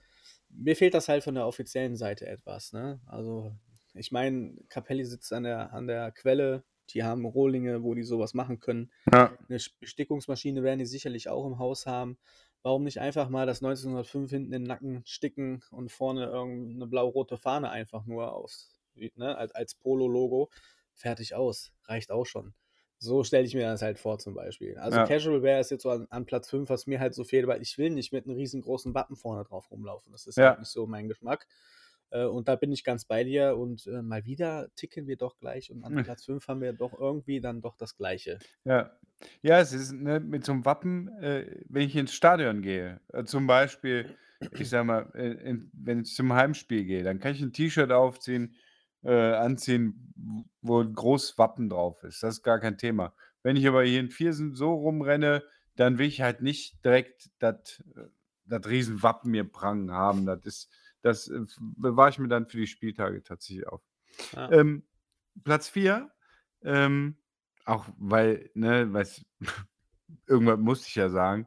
Mir 0.51 0.77
fehlt 0.77 0.95
das 0.95 1.09
halt 1.09 1.25
von 1.25 1.35
der 1.37 1.47
offiziellen 1.47 1.97
Seite 1.97 2.27
etwas, 2.29 2.73
ne? 2.75 3.01
Also, 3.07 3.53
ich 3.95 4.13
meine, 4.13 4.57
Capelli 4.69 5.05
sitzt 5.07 5.33
an 5.33 5.45
der 5.45 5.73
an 5.73 5.87
der 5.89 6.13
Quelle, 6.13 6.65
die 6.91 7.05
haben 7.05 7.25
Rohlinge, 7.27 7.83
wo 7.85 7.95
die 7.95 8.03
so 8.05 8.19
was 8.21 8.35
machen 8.35 8.61
können. 8.61 8.91
Ja. 9.11 9.33
'Ne 9.49 9.59
Sch 9.61 9.73
Bestickungsmaschine 9.81 10.63
werden 10.65 10.79
die 10.81 10.87
sicherlich 10.87 11.29
auch 11.31 11.47
im 11.47 11.59
Haus 11.61 11.87
haben. 11.87 12.19
Warum 12.63 12.85
nicht 12.85 13.01
einfach 13.01 13.29
mal 13.31 13.47
das 13.47 13.61
1905 13.63 14.31
hinten 14.31 14.53
in 14.55 14.63
'n 14.65 14.67
Nacken 14.69 15.03
sticken 15.07 15.63
und 15.73 15.91
vorne 15.93 16.27
irgend 16.27 16.79
'ne 16.79 16.87
blau-rote 16.89 17.39
Fahne 17.39 17.71
einfach 17.71 18.07
nur 18.07 18.47
wie 18.95 19.13
ne, 19.17 19.37
als 19.39 19.53
als 19.55 19.75
Polo-Logo. 19.77 20.51
Fertig 20.99 21.35
aus, 21.35 21.73
reicht 21.85 22.11
auch 22.11 22.27
schon. 22.27 22.55
So 22.99 23.25
stelle 23.25 23.45
ich 23.47 23.55
mir 23.55 23.63
das 23.67 23.83
halt 23.83 23.99
vor 23.99 24.19
zum 24.19 24.35
Beispiel. 24.35 24.79
Also, 24.79 25.01
Ja. 25.01 25.03
Casual 25.03 25.43
Wear 25.43 25.59
ist 25.61 25.71
jetzt 25.71 25.83
so 25.83 25.91
an 25.91 26.07
an 26.11 26.27
Platz 26.27 26.49
5, 26.49 26.69
was 26.71 26.87
mir 26.87 27.01
halt 27.01 27.15
so 27.15 27.25
fehlt, 27.25 27.47
weil 27.49 27.61
ich 27.63 27.77
will 27.79 27.91
nicht 27.91 28.13
mit 28.13 28.27
'nem 28.27 28.37
riesengroßen 28.37 28.95
Wappen 28.95 29.17
vorne 29.17 29.43
drauf 29.45 29.71
rumlaufen. 29.71 30.13
Das 30.13 30.27
ist 30.27 30.39
Ja. 30.39 30.57
halt 30.57 30.59
nicht 30.59 30.71
so 30.71 30.87
mein 30.87 31.09
Geschmack. 31.09 31.47
Äh, 32.11 32.25
und 32.27 32.47
da 32.49 32.55
bin 32.57 32.71
ich 32.73 32.85
ganz 32.85 33.05
bei 33.07 33.25
dir 33.25 33.57
und, 33.57 33.87
äh, 33.87 34.03
mal 34.03 34.25
wieder 34.27 34.69
ticken 34.77 35.07
wir 35.09 35.17
doch 35.17 35.37
gleich 35.39 35.73
und 35.73 35.83
an 35.85 35.97
Hm. 35.97 36.03
Platz 36.03 36.25
5 36.27 36.47
haben 36.49 36.61
wir 36.61 36.73
doch 36.75 36.97
irgendwie 36.99 37.41
dann 37.41 37.61
doch 37.63 37.77
das 37.77 37.97
Gleiche. 37.97 38.43
Ja. 38.67 38.99
Ja, 39.43 39.61
es 39.61 39.73
ist, 39.73 39.93
ne, 39.93 40.19
mit 40.21 40.45
so 40.45 40.53
'nem 40.53 40.65
Wappen, 40.65 41.09
äh, 41.23 41.63
wenn 41.69 41.83
ich 41.87 41.95
ins 41.97 42.13
Stadion 42.13 42.61
gehe, 42.63 43.01
äh, 43.13 43.25
zum 43.25 43.47
Beispiel, 43.47 44.17
ich 44.57 44.69
sage 44.69 44.85
mal, 44.85 45.11
äh, 45.15 45.33
in 45.49 45.71
wenn 45.75 46.03
ich 46.03 46.15
zum 46.15 46.33
Heimspiel 46.33 46.85
gehe, 46.85 47.03
dann 47.05 47.19
kann 47.21 47.33
ich 47.35 47.43
'n 47.43 47.53
T-Shirt 47.53 47.93
aufziehen 47.93 48.55
äh, 49.03 49.35
anziehen, 49.35 50.15
wo 50.61 50.81
'n 50.81 50.95
großes 50.95 51.39
Wappen 51.39 51.69
drauf 51.69 52.03
ist. 52.05 52.23
Das 52.23 52.37
ist 52.37 52.43
gar 52.43 52.61
kein 52.61 52.79
Thema. 52.79 53.15
Wenn 53.43 53.57
ich 53.57 53.67
aber 53.67 53.83
hier 53.85 54.01
in 54.01 54.11
Viersen 54.11 54.55
so 54.55 54.75
rumrenne, 54.75 55.43
dann 55.77 55.99
will 55.99 56.07
ich 56.07 56.21
halt 56.21 56.43
nicht 56.43 56.85
direkt 56.85 57.31
dat 57.39 57.83
äh, 57.97 58.55
Riesenwappen 58.55 59.31
mir 59.31 59.45
prangen 59.45 59.93
haben. 59.93 60.27
Das 60.27 60.45
ist 60.45 60.71
das 61.03 61.29
äh, 61.29 61.45
bewahre 61.59 62.11
ich 62.11 62.19
mir 62.19 62.29
dann 62.29 62.47
für 62.49 62.59
die 62.59 62.67
Spieltage 62.67 63.23
tatsächlich 63.23 63.67
auf. 63.67 63.83
Ja. 64.35 64.51
Ähm, 64.53 64.85
Platz 65.45 65.69
4, 65.69 66.11
ähm, 66.63 67.17
auch 67.65 67.87
weil, 67.99 68.51
ne, 68.55 68.93
weiß, 68.93 69.25
irgendwas 70.27 70.59
musste 70.59 70.89
ich 70.89 70.95
ja 70.95 71.09
sagen, 71.09 71.47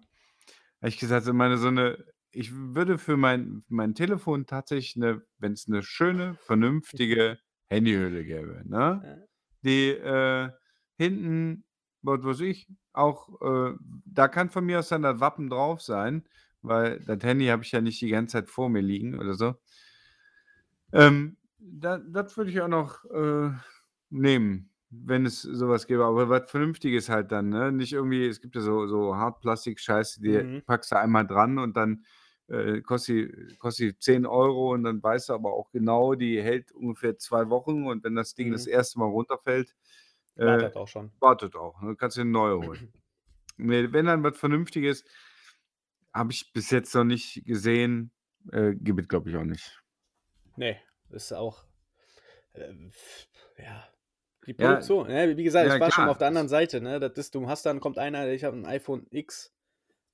habe 0.82 0.90
ich 0.90 1.00
gesagt, 1.00 1.26
so 1.26 1.34
meine 1.34 1.58
so 1.58 1.70
eine, 1.70 2.06
ich 2.32 2.54
würde 2.54 2.98
für 2.98 3.18
mein, 3.18 3.64
mein 3.70 3.96
Telefon 3.96 4.46
tatsächlich 4.46 4.96
eine, 4.98 5.26
wenn 5.38 5.54
es 5.54 5.68
eine 5.68 5.84
schöne, 5.84 6.36
vernünftige 6.36 7.40
Handyhülle 7.70 8.24
gäbe, 8.26 8.64
ne? 8.66 9.08
Die 9.64 9.90
äh, 9.92 10.52
hinten, 10.98 11.66
was 12.02 12.24
weiß 12.24 12.42
ich, 12.42 12.70
auch, 12.94 13.42
äh, 13.42 13.76
da 14.06 14.28
kann 14.28 14.50
von 14.50 14.66
mir 14.66 14.80
aus 14.80 14.90
dann 14.90 15.02
das 15.04 15.20
Wappen 15.20 15.50
drauf 15.50 15.82
sein, 15.82 16.28
weil 16.62 17.00
das 17.02 17.24
Handy 17.24 17.48
habe 17.48 17.64
ich 17.64 17.72
ja 17.72 17.82
nicht 17.82 18.02
die 18.02 18.10
ganze 18.10 18.34
Zeit 18.34 18.50
vor 18.50 18.70
mir 18.70 18.82
liegen 18.82 19.20
oder 19.20 19.34
so. 19.36 19.56
Ähm, 20.94 21.38
da, 21.60 21.98
das 21.98 22.38
würde 22.38 22.52
ich 22.52 22.62
auch 22.62 22.68
noch 22.68 23.04
äh, 23.06 23.52
nehmen, 24.10 24.72
wenn 24.90 25.26
es 25.26 25.42
sowas 25.42 25.88
gäbe. 25.88 26.06
Aber 26.06 26.30
was 26.30 26.50
Vernünftiges 26.52 27.10
halt 27.10 27.32
dann, 27.32 27.50
ne? 27.50 27.72
Nicht 27.72 27.94
irgendwie, 27.94 28.26
es 28.28 28.42
gibt 28.42 28.56
ja 28.56 28.62
so, 28.62 28.88
so 28.88 29.16
Hartplastik-Scheiße, 29.16 30.22
die 30.22 30.44
Mhm. 30.44 30.62
packst 30.66 30.92
du 30.92 31.00
einmal 31.00 31.26
dran 31.28 31.58
und 31.60 31.76
dann 31.78 32.06
äh, 32.48 32.82
kostet, 32.82 33.58
kostet 33.60 34.02
10 34.02 34.26
Euro 34.26 34.74
und 34.74 34.84
dann 34.84 35.02
weißt 35.02 35.30
du 35.30 35.34
aber 35.34 35.54
auch 35.54 35.72
genau, 35.72 36.16
die 36.16 36.42
hält 36.42 36.72
ungefähr 36.72 37.18
zwei 37.18 37.50
Wochen 37.50 37.86
und 37.88 38.04
wenn 38.04 38.16
das 38.16 38.36
Ding 38.36 38.52
das 38.52 38.66
Mhm. 38.66 38.72
erste 38.74 39.00
Mal 39.00 39.06
runterfällt, 39.10 39.76
äh, 40.38 40.46
Wartet 40.46 40.76
auch 40.76 40.88
schon. 40.88 41.12
wartet 41.20 41.56
auch. 41.56 41.82
Ne? 41.82 41.96
Kannst 41.96 42.18
du 42.18 42.22
eine 42.22 42.30
neue 42.32 42.60
holen. 42.60 42.94
Nee, 43.58 43.94
wenn 43.94 44.06
dann 44.08 44.22
was 44.22 44.38
Vernünftiges, 44.38 45.06
habe 46.14 46.34
ich 46.34 46.52
bis 46.52 46.72
jetzt 46.72 46.94
noch 46.94 47.06
nicht 47.06 47.46
gesehen, 47.46 48.12
äh, 48.52 48.74
gibt 48.76 49.00
es 49.00 49.08
glaube 49.08 49.30
ich 49.30 49.38
auch 49.38 49.46
nicht. 49.46 49.82
Nee, 50.58 50.78
ist 51.10 51.32
auch. 51.32 51.64
Äh, 52.54 52.74
ja. 53.58 53.88
Die 54.46 54.52
Ja, 54.52 54.68
Produktion, 54.68 55.08
ne? 55.08 55.38
wie 55.38 55.44
gesagt, 55.46 55.68
ja 55.68 55.76
ich 55.76 55.80
war 55.82 55.90
schon 55.90 56.04
klar. 56.04 56.12
auf 56.12 56.18
der 56.18 56.28
anderen 56.28 56.50
Seite. 56.50 56.82
Ne? 56.82 57.00
Das 57.00 57.14
ist, 57.14 57.34
du 57.34 57.48
hast 57.48 57.66
dann, 57.66 57.80
kommt 57.80 57.98
einer, 57.98 58.28
ich 58.28 58.44
habe 58.44 58.58
ein 58.58 58.66
iPhone 58.66 59.08
X, 59.10 59.55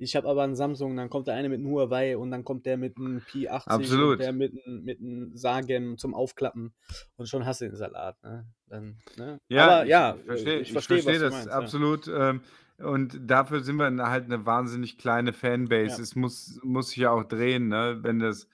ich 0.02 0.16
habe 0.16 0.28
aber 0.28 0.44
ein 0.44 0.56
Samsung, 0.56 0.96
dann 0.98 1.10
kommt 1.10 1.28
der 1.28 1.36
eine 1.36 1.50
mit 1.50 1.60
einem 1.60 1.70
Huawei 1.70 2.18
und 2.18 2.32
dann 2.32 2.44
kommt 2.44 2.66
der 2.66 2.78
mit 2.78 2.98
einem 2.98 3.20
P80 3.20 3.66
und 3.66 3.72
Absolut. 3.72 4.20
der 4.20 4.34
mit 4.34 4.54
einem, 4.66 4.84
mit 4.84 5.00
einem 5.00 5.36
Sagem 5.36 5.98
zum 5.98 6.14
Aufklappen 6.14 6.74
und 7.18 7.30
schon 7.30 7.46
hast 7.46 7.62
du 7.62 7.66
den 7.66 7.76
Salat. 7.76 8.22
Ne? 8.24 8.46
Dann, 8.68 8.98
ne? 9.18 9.40
Ja, 9.48 9.66
aber 9.66 9.84
ich 9.84 9.90
ja, 9.90 10.18
verstehe 10.26 10.56
ich 10.56 10.62
ich 10.68 10.72
verstehe, 10.74 11.04
verstehe 11.04 11.14
was 11.14 11.20
du 11.20 11.26
das 11.26 11.34
meinst. 11.34 11.48
Ja. 11.50 11.58
absolut. 11.58 12.08
Ähm, 12.08 12.42
und 12.78 13.20
dafür 13.30 13.62
sind 13.62 13.76
wir 13.76 13.92
halt 14.08 14.26
eine 14.26 14.46
wahnsinnig 14.46 14.98
kleine 14.98 15.34
Fanbase. 15.34 15.98
Ja. 15.98 16.02
Es 16.04 16.16
muss, 16.16 16.60
muss 16.64 16.90
sich 16.90 16.98
ja 16.98 17.12
auch 17.12 17.24
drehen, 17.24 17.68
ne? 17.68 18.00
wenn, 18.02 18.20
das, 18.20 18.48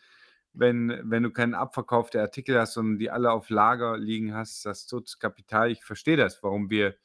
wenn, 0.54 1.02
wenn 1.06 1.24
du 1.24 1.32
keinen 1.32 1.54
abverkauften 1.54 2.20
Artikel 2.20 2.60
hast 2.60 2.76
und 2.78 3.00
die 3.00 3.10
alle 3.10 3.32
auf 3.32 3.50
Lager 3.50 3.98
liegen 3.98 4.34
hast, 4.34 4.66
das 4.66 4.86
totes 4.86 5.20
Kapital. 5.20 5.72
Ich 5.72 5.84
verstehe 5.86 6.18
das, 6.18 6.44
warum 6.44 6.70
wir 6.70 6.96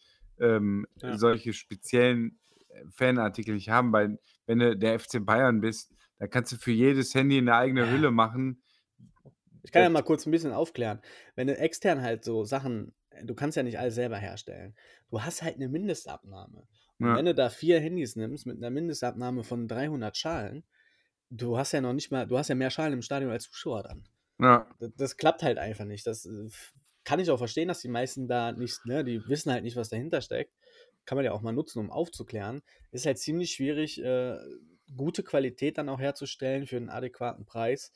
ähm, 0.41 0.87
Ja. 1.01 1.17
solche 1.17 1.53
speziellen 1.53 2.39
äh, 2.71 2.85
Fanartikel 2.91 3.55
nicht 3.55 3.71
haben, 3.71 3.93
weil 3.93 4.19
wenn 4.47 4.59
du 4.59 4.77
der 4.77 4.99
FC 4.99 5.25
Bayern 5.25 5.61
bist, 5.61 5.93
da 6.19 6.27
kannst 6.27 6.53
du 6.53 6.57
für 6.57 6.73
jedes 6.73 7.15
Handy 7.15 7.39
eine 7.39 7.55
eigene. 7.55 7.91
Hülle 7.91 8.11
machen. 8.11 8.63
Ich 9.65 9.73
kann 9.73 9.83
ja 9.83 9.89
mal 9.89 10.03
kurz 10.03 10.27
ein 10.27 10.31
bisschen 10.31 10.53
aufklären. 10.53 11.01
Wenn 11.37 11.47
du 11.47 11.57
extern 11.57 12.03
halt 12.03 12.25
so 12.25 12.45
Sachen, 12.45 12.95
du 13.23 13.35
kannst 13.35 13.57
ja 13.57 13.63
nicht 13.63 13.79
alles 13.79 13.95
selber 13.95 14.17
herstellen. 14.19 14.75
Du 15.11 15.23
hast 15.23 15.43
halt 15.43 15.57
eine 15.57 15.69
Mindestabnahme. 15.69 16.67
Und 16.99 17.07
Ja. 17.07 17.17
wenn 17.17 17.25
du 17.25 17.35
da 17.35 17.49
vier 17.49 17.81
Handys 17.81 18.17
nimmst 18.17 18.47
mit 18.47 18.57
einer 18.57 18.71
Mindestabnahme 18.71 19.45
von 19.45 19.69
300 19.69 20.17
Schalen, 20.17 20.65
du 21.31 21.57
hast 21.59 21.73
ja 21.73 21.81
noch 21.81 21.93
nicht 21.93 22.11
mal, 22.11 22.27
du 22.27 22.39
hast 22.39 22.49
ja 22.49 22.55
mehr 22.55 22.71
Schalen 22.71 22.93
im 22.93 23.03
Stadion 23.03 23.31
als 23.31 23.45
Zuschauer 23.45 23.83
dann. 23.85 24.05
Ja, 24.41 24.67
Das, 24.81 24.91
das 24.97 25.17
klappt 25.17 25.43
halt 25.43 25.59
einfach 25.59 25.85
nicht. 25.85 26.07
Das 26.07 26.27
äh, 26.27 26.49
kann 27.05 27.21
ich 27.21 27.31
auch 27.31 27.39
verstehen, 27.39 27.69
dass 27.69 27.81
die 27.81 27.89
meisten 27.89 28.29
da 28.29 28.53
nicht, 28.53 28.85
ne, 28.87 29.05
die 29.05 29.27
wissen 29.29 29.53
halt 29.53 29.65
nicht, 29.65 29.77
was 29.77 29.89
dahinter 29.89 30.21
steckt. 30.21 30.53
Kann 31.05 31.17
man 31.17 31.25
ja 31.25 31.33
auch 31.33 31.43
mal 31.43 31.53
nutzen, 31.53 31.81
um 31.81 31.91
aufzuklären. 31.91 32.63
Ist 32.91 33.07
halt 33.07 33.19
ziemlich 33.19 33.53
schwierig, 33.53 34.03
äh, 34.03 34.39
gute 34.97 35.23
Qualität 35.23 35.79
dann 35.79 35.89
auch 35.89 36.01
herzustellen 36.01 36.67
für 36.67 36.77
einen 36.77 36.91
adäquaten 36.91 37.45
Preis. 37.45 37.93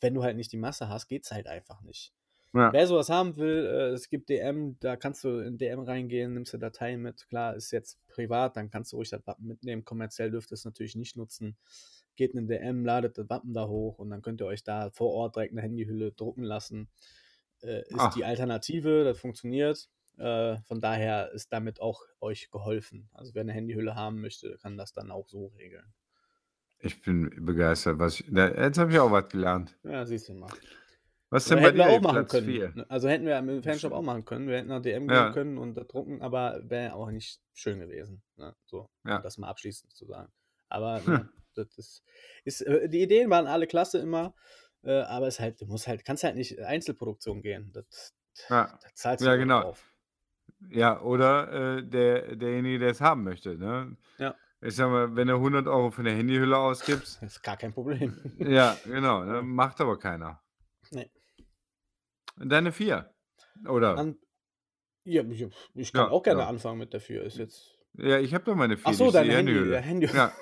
Wenn 0.00 0.14
du 0.14 0.22
halt 0.22 0.36
nicht 0.36 0.52
die 0.52 0.56
Masse 0.56 0.88
hast, 0.88 1.08
geht 1.08 1.24
es 1.24 1.30
halt 1.30 1.46
einfach 1.46 1.82
nicht. 1.82 2.12
ja. 2.52 2.72
Wer 2.72 2.86
sowas 2.86 3.08
haben 3.08 3.36
will, 3.36 3.66
äh, 3.66 3.88
es 3.92 4.08
gibt 4.08 4.28
DM, 4.28 4.78
da 4.80 4.96
kannst 4.96 5.24
du 5.24 5.38
in 5.40 5.58
DM 5.58 5.80
reingehen, 5.80 6.34
nimmst 6.34 6.52
du 6.54 6.58
Dateien 6.58 7.02
mit. 7.02 7.28
Klar, 7.28 7.56
ist 7.56 7.70
jetzt 7.70 7.98
privat, 8.08 8.56
dann 8.56 8.70
kannst 8.70 8.92
du 8.92 8.96
ruhig 8.96 9.10
das 9.10 9.26
Wappen 9.26 9.46
mitnehmen. 9.46 9.84
Kommerziell 9.84 10.30
dürft 10.30 10.50
ihr 10.52 10.54
es 10.54 10.64
natürlich 10.64 10.96
nicht 10.96 11.16
nutzen. 11.16 11.56
Geht 12.14 12.32
in 12.34 12.46
den 12.46 12.48
DM, 12.48 12.84
ladet 12.84 13.18
das 13.18 13.28
Wappen 13.28 13.52
da 13.52 13.68
hoch 13.68 13.98
und 13.98 14.10
dann 14.10 14.22
könnt 14.22 14.40
ihr 14.40 14.46
euch 14.46 14.64
da 14.64 14.90
vor 14.90 15.12
Ort 15.12 15.36
direkt 15.36 15.52
eine 15.52 15.62
Handyhülle 15.62 16.12
drucken 16.12 16.44
lassen. 16.44 16.88
Äh, 17.62 17.82
ist 17.88 17.96
Ach. 17.98 18.14
die 18.14 18.24
Alternative, 18.24 19.04
das 19.04 19.18
funktioniert. 19.18 19.88
Äh, 20.16 20.58
von 20.62 20.80
daher 20.80 21.30
ist 21.32 21.52
damit 21.52 21.80
auch 21.80 22.02
euch 22.20 22.50
geholfen. 22.50 23.08
Also 23.12 23.34
wer 23.34 23.42
eine 23.42 23.52
Handyhülle 23.52 23.94
haben 23.94 24.20
möchte, 24.20 24.56
kann 24.58 24.76
das 24.76 24.92
dann 24.92 25.10
auch 25.10 25.28
so 25.28 25.48
regeln. 25.58 25.92
Ich 26.78 27.02
bin 27.02 27.44
begeistert. 27.44 27.98
Was 27.98 28.20
ich, 28.20 28.26
da, 28.30 28.48
jetzt 28.48 28.78
habe 28.78 28.92
ich 28.92 28.98
auch 28.98 29.10
was 29.10 29.28
gelernt. 29.28 29.78
Ja, 29.82 30.04
siehst 30.04 30.28
du 30.28 30.34
mal. 30.34 30.52
Was 31.30 31.46
Oder 31.46 31.56
denn 31.56 31.64
bei 31.64 31.68
hätten 31.68 31.78
wir 31.78 31.84
dir 31.86 31.90
auch 31.90 32.00
machen 32.00 32.14
Platz 32.16 32.30
können. 32.30 32.46
4? 32.46 32.72
ne? 32.74 32.86
Also 32.90 33.08
hätten 33.08 33.26
wir 33.26 33.36
im 33.38 33.62
Fanshop 33.62 33.92
auch 33.92 34.02
machen 34.02 34.24
können. 34.24 34.46
Wir 34.46 34.58
hätten 34.58 34.68
nach 34.68 34.80
DM 34.80 35.08
Ja. 35.08 35.24
gehen 35.24 35.34
können 35.34 35.58
und 35.58 35.74
das 35.74 35.86
drucken, 35.88 36.22
aber 36.22 36.60
wäre 36.64 36.94
auch 36.94 37.10
nicht 37.10 37.40
schön 37.52 37.80
gewesen. 37.80 38.22
Ne? 38.36 38.54
So, 38.66 38.88
Ja. 39.04 39.16
um 39.16 39.22
das 39.22 39.36
mal 39.38 39.48
abschließend 39.48 39.92
zu 39.92 40.06
sagen. 40.06 40.32
Aber 40.68 41.00
ne, 41.06 41.28
das 41.54 41.76
ist, 41.78 42.02
ist, 42.44 42.60
äh, 42.62 42.88
die 42.88 43.02
Ideen 43.02 43.28
waren 43.30 43.46
alle 43.46 43.66
klasse 43.66 43.98
immer, 43.98 44.34
äh, 44.82 45.00
aber 45.02 45.26
es 45.26 45.40
halt, 45.40 45.60
du 45.60 45.66
musst 45.66 45.88
halt, 45.88 46.04
kannst 46.04 46.22
halt 46.24 46.36
nicht 46.36 46.58
Einzelproduktion 46.60 47.42
gehen. 47.42 47.72
Das, 47.72 48.14
Ja. 48.48 48.78
da 48.82 48.88
zahlst 48.94 49.24
du 49.24 49.28
Ja, 49.28 49.36
genau. 49.36 49.62
drauf. 49.62 49.84
Ja, 50.70 51.00
oder 51.00 51.76
äh, 51.78 51.82
der, 51.84 52.36
derjenige, 52.36 52.78
der 52.78 52.90
es 52.90 53.00
haben 53.00 53.24
möchte. 53.24 53.56
Ne? 53.58 53.96
Ja. 54.18 54.34
Ich 54.62 54.74
sag 54.76 54.88
mal, 54.90 55.14
wenn 55.14 55.28
du 55.28 55.34
100 55.34 55.66
Euro 55.68 55.90
für 55.90 56.00
eine 56.00 56.12
Handyhülle 56.12 56.56
ausgibst, 56.56 57.22
Das 57.22 57.34
ist 57.36 57.42
gar 57.42 57.56
kein 57.56 57.72
Problem. 57.72 58.16
ja, 58.38 58.76
genau, 58.84 59.22
ne? 59.24 59.42
macht 59.42 59.80
aber 59.80 59.98
keiner. 59.98 60.42
Nee. 60.90 61.10
Deine 62.36 62.72
vier. 62.72 63.14
Oder? 63.68 63.96
An, 63.98 64.16
ja, 65.04 65.22
ich, 65.22 65.46
ich 65.74 65.92
kann 65.92 66.06
Ja, 66.06 66.10
auch 66.10 66.22
gerne 66.22 66.40
ja. 66.42 66.48
anfangen 66.48 66.78
mit 66.78 66.92
dafür. 66.94 67.22
Ist 67.24 67.38
jetzt. 67.38 67.78
Ja, 67.94 68.18
ich 68.18 68.34
habe 68.34 68.44
doch 68.44 68.54
meine 68.56 68.76
vier. 68.76 68.86
Ach 68.88 68.94
so, 68.94 69.10
deine 69.10 69.32
Handy, 69.34 69.52
Handyhülle. 69.52 69.74
ja, 69.76 69.80
Handy. 69.80 70.06
Ja, 70.06 70.32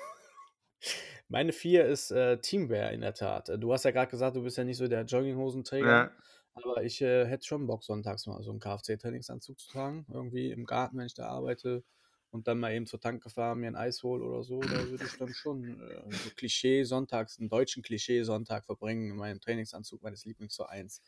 Meine 1.27 1.53
vier 1.53 1.85
ist 1.85 2.11
äh, 2.11 2.37
Teamwear 2.39 2.91
in 2.91 3.01
der 3.01 3.13
Tat. 3.15 3.49
Du 3.57 3.73
hast 3.73 3.83
ja 3.83 3.91
gerade 3.91 4.11
gesagt, 4.11 4.35
du 4.35 4.43
bist 4.43 4.57
ja 4.57 4.63
nicht 4.63 4.77
so 4.77 4.87
der 4.87 5.03
Jogginghosenträger. 5.05 5.87
ja. 5.87 6.11
Aber 6.55 6.83
ich 6.83 7.01
äh, 7.01 7.25
hätte 7.25 7.45
schon 7.45 7.67
Bock, 7.67 7.83
sonntags 7.83 8.25
mal 8.27 8.41
so 8.41 8.51
einen 8.51 8.59
Kfz-Trainingsanzug 8.59 9.59
zu 9.59 9.69
tragen. 9.69 10.05
Irgendwie 10.11 10.51
im 10.51 10.65
Garten, 10.65 10.97
wenn 10.97 11.05
ich 11.07 11.13
da 11.13 11.27
arbeite. 11.27 11.83
Und 12.31 12.47
dann 12.47 12.59
mal 12.59 12.73
eben 12.73 12.85
zur 12.85 12.99
Tanke 12.99 13.29
fahren, 13.29 13.59
mir 13.59 13.67
ein 13.67 13.75
Eis 13.77 14.03
holen 14.03 14.21
oder 14.21 14.43
so. 14.43 14.67
Da 14.67 14.89
würde 14.89 15.05
ich 15.05 15.15
dann 15.17 15.33
schon 15.33 15.79
äh, 15.79 16.01
so 16.17 16.31
Klischee 16.31 16.83
sonntags, 16.83 17.39
einen 17.39 17.47
deutschen 17.49 17.81
Klischee-Sonntag 17.83 18.65
verbringen 18.65 19.11
in 19.11 19.15
meinem 19.17 19.39
Trainingsanzug 19.39 20.01
meines 20.01 20.25
Lieblingsvereins. 20.25 21.01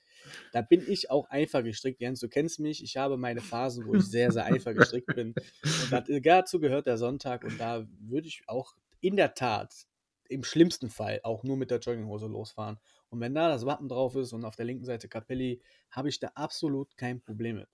Da 0.52 0.62
bin 0.62 0.84
ich 0.88 1.10
auch 1.12 1.30
einfach 1.30 1.64
gestrickt. 1.64 2.00
Jens, 2.00 2.20
du 2.22 2.30
kennst 2.30 2.60
mich. 2.60 2.82
Ich 2.84 2.96
habe 2.98 3.18
meine 3.18 3.42
Phasen, 3.42 3.86
wo 3.86 3.96
ich 3.96 4.10
sehr, 4.10 4.32
sehr 4.32 4.46
einfach 4.46 4.74
gestrickt 4.74 5.14
bin. 5.14 5.36
Und 5.76 5.92
dat- 5.92 6.08
dazu 6.24 6.60
gehört 6.60 6.88
der 6.88 6.98
Sonntag. 6.98 7.44
Und 7.44 7.58
da 7.58 7.88
würde 8.00 8.28
ich 8.28 8.44
auch 8.48 8.76
in 9.02 9.16
der 9.18 9.34
Tat 9.34 9.88
im 10.30 10.44
schlimmsten 10.44 10.90
Fall 10.90 11.20
auch 11.24 11.44
nur 11.44 11.58
mit 11.58 11.72
der 11.72 11.80
Jogginghose 11.80 12.28
losfahren. 12.28 12.80
Und 13.10 13.20
wenn 13.22 13.34
da 13.34 13.50
das 13.50 13.66
Wappen 13.66 13.88
drauf 13.90 14.16
ist 14.16 14.34
und 14.34 14.46
auf 14.46 14.56
der 14.56 14.66
linken 14.66 14.86
Seite 14.86 15.08
Capelli, 15.10 15.62
habe 15.92 16.10
ich 16.10 16.20
da 16.20 16.30
absolut 16.36 16.98
kein 16.98 17.22
Problem 17.22 17.58
mit. 17.58 17.70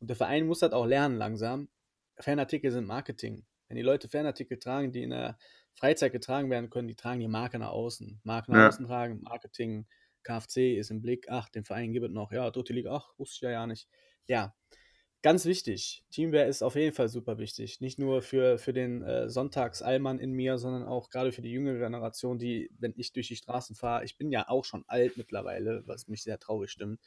Und 0.00 0.08
der 0.10 0.16
Verein 0.16 0.46
muss 0.46 0.60
das 0.60 0.72
auch 0.72 0.86
lernen 0.86 1.16
langsam. 1.16 1.68
Fanartikel 2.18 2.70
sind 2.70 2.86
Marketing. 2.86 3.44
Wenn 3.68 3.76
die 3.76 3.82
Leute 3.82 4.08
Fanartikel 4.08 4.58
tragen, 4.58 4.92
die 4.92 5.02
in 5.02 5.10
der 5.10 5.38
Freizeit 5.74 6.12
getragen 6.12 6.50
werden 6.50 6.70
können, 6.70 6.88
die 6.88 6.94
tragen 6.96 7.20
die 7.20 7.28
Marke 7.28 7.58
nach 7.58 7.70
außen. 7.70 8.20
Marke 8.24 8.50
nach 8.50 8.58
Ja. 8.58 8.68
außen 8.68 8.86
tragen, 8.86 9.20
Marketing, 9.22 9.86
KFC 10.22 10.76
ist 10.78 10.90
im 10.90 11.02
Blick, 11.02 11.26
ach, 11.28 11.48
den 11.48 11.64
Verein 11.64 11.92
gibt 11.92 12.06
es 12.06 12.12
noch. 12.12 12.30
Ja, 12.32 12.50
dritte 12.50 12.72
Liga, 12.72 12.94
ach, 12.94 13.18
wusste 13.18 13.36
ich 13.36 13.40
ja 13.42 13.50
ja 13.50 13.66
nicht. 13.66 13.88
Ja, 14.26 14.54
ganz 15.24 15.46
wichtig. 15.46 16.04
Teamwear 16.10 16.46
ist 16.46 16.62
auf 16.62 16.76
jeden 16.76 16.94
Fall 16.94 17.08
super 17.08 17.38
wichtig. 17.38 17.80
Nicht 17.80 17.98
nur 17.98 18.20
für, 18.20 18.58
für 18.58 18.74
den 18.74 19.02
äh, 19.02 19.30
Sonntags-Allmann 19.30 20.18
in 20.18 20.32
mir, 20.32 20.58
sondern 20.58 20.84
auch 20.84 21.08
gerade 21.08 21.32
für 21.32 21.40
die 21.40 21.50
jüngere 21.50 21.78
Generation, 21.78 22.38
die, 22.38 22.70
wenn 22.78 22.92
ich 22.94 23.14
durch 23.14 23.28
die 23.28 23.36
Straßen 23.36 23.74
fahre, 23.74 24.04
ich 24.04 24.18
bin 24.18 24.30
ja 24.30 24.50
auch 24.50 24.66
schon 24.66 24.84
alt 24.86 25.16
mittlerweile, 25.16 25.82
was 25.86 26.08
mich 26.08 26.22
sehr 26.22 26.38
traurig 26.38 26.70
stimmt. 26.70 27.00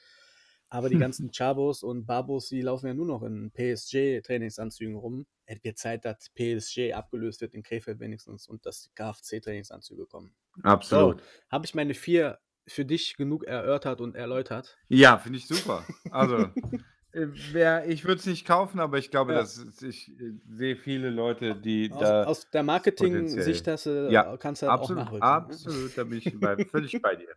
Aber 0.68 0.90
die 0.90 0.98
ganzen 1.00 1.32
Chabos 1.32 1.84
und 1.84 2.08
Babos, 2.08 2.50
die 2.50 2.64
laufen 2.64 2.88
ja 2.88 2.96
nur 2.96 3.06
noch 3.06 3.22
in 3.22 3.52
PSG-Trainingsanzügen 3.52 4.96
rum. 4.96 5.28
Es 5.46 5.64
wird 5.64 5.78
Zeit, 5.78 6.04
dass 6.04 6.32
PSG 6.32 6.94
abgelöst 6.94 7.42
wird 7.42 7.54
in 7.54 7.62
Krefeld 7.62 8.00
wenigstens 8.00 8.48
und 8.48 8.66
dass 8.66 8.82
die 8.82 8.90
KFC-Trainingsanzüge 8.96 10.08
kommen. 10.08 10.34
Absolut. 10.64 11.22
Habe 11.52 11.68
ich 11.68 11.76
meine 11.76 11.94
vier 11.94 12.40
für 12.66 12.84
dich 12.84 13.16
genug 13.16 13.44
erörtert 13.44 14.02
und 14.02 14.16
erläutert? 14.16 14.76
Ja, 14.90 15.20
finde 15.20 15.38
ich 15.38 15.48
super. 15.48 15.86
Also, 16.10 16.50
äh, 17.18 17.28
wer, 17.54 17.88
ich 17.90 18.06
würde 18.06 18.20
es 18.20 18.26
nicht 18.26 18.46
kaufen, 18.48 18.80
aber 18.80 18.98
ich 18.98 19.12
glaube, 19.12 19.34
Ja. 19.34 19.34
dass 19.34 19.58
ich 19.82 20.10
äh, 20.20 20.34
sehe 20.48 20.76
viele 20.78 21.10
Leute, 21.10 21.56
die 21.56 21.96
Aus, 21.96 22.14
da. 22.22 22.24
aus 22.24 22.50
der 22.52 22.64
Marketing-Sicht 22.64 23.66
Ja, 24.06 24.36
kannst 24.40 24.62
du 24.62 24.78
auch 24.78 24.92
absolut, 24.92 24.94
nachvollziehen. 24.94 25.46
ne? 25.48 25.60
absolut, 25.60 25.98
da 25.98 26.04
bin 26.06 26.20
ich 26.20 26.40
bei, 26.40 26.60
völlig 26.62 27.02
bei 27.02 27.16
dir. 27.16 27.36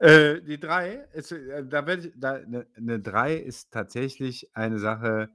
Äh, 0.00 0.40
die 0.42 0.60
3 0.60 1.06
ist, 1.12 1.32
äh, 1.32 1.66
da 1.66 1.86
werde 1.86 2.08
ich 2.08 2.12
da 2.16 2.38
'ne 2.38 2.66
'ne 2.76 3.00
3 3.00 3.34
ist 3.34 3.72
tatsächlich 3.72 4.54
eine 4.56 4.78
Sache, 4.78 5.30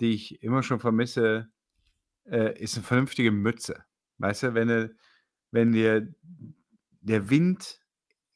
die 0.00 0.14
ich 0.14 0.40
immer 0.42 0.62
schon 0.62 0.78
vermisse, 0.80 1.48
äh, 2.26 2.58
ist 2.62 2.76
'ne 2.76 2.84
vernünftige 2.84 3.32
Mütze. 3.32 3.84
Weißt 4.18 4.44
du, 4.44 4.54
wenn 4.54 4.96
wenn 5.52 5.72
dir 5.72 6.14
der 7.02 7.30
Wind 7.30 7.80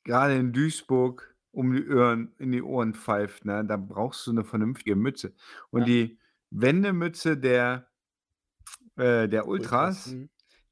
grade 0.05 0.37
in 0.37 0.53
Duisburg 0.55 1.37
um 1.59 1.73
die 1.75 1.89
Ohren 1.89 2.35
in 2.39 2.53
die 2.53 2.63
Ohren 2.63 2.95
pfeift, 2.95 3.45
ne, 3.47 3.65
dann 3.67 3.89
brauchst 3.89 4.27
du 4.27 4.33
'ne 4.33 4.45
vernünftige 4.45 4.97
Mütze. 4.97 5.35
Und 5.71 5.85
Ja. 5.85 5.89
die 5.89 6.19
Wendemütze 6.51 7.37
der 7.39 7.89
äh, 8.99 9.29
der 9.29 9.47
Ultras, 9.57 10.07
Ultras, 10.07 10.07
mhm. 10.07 10.29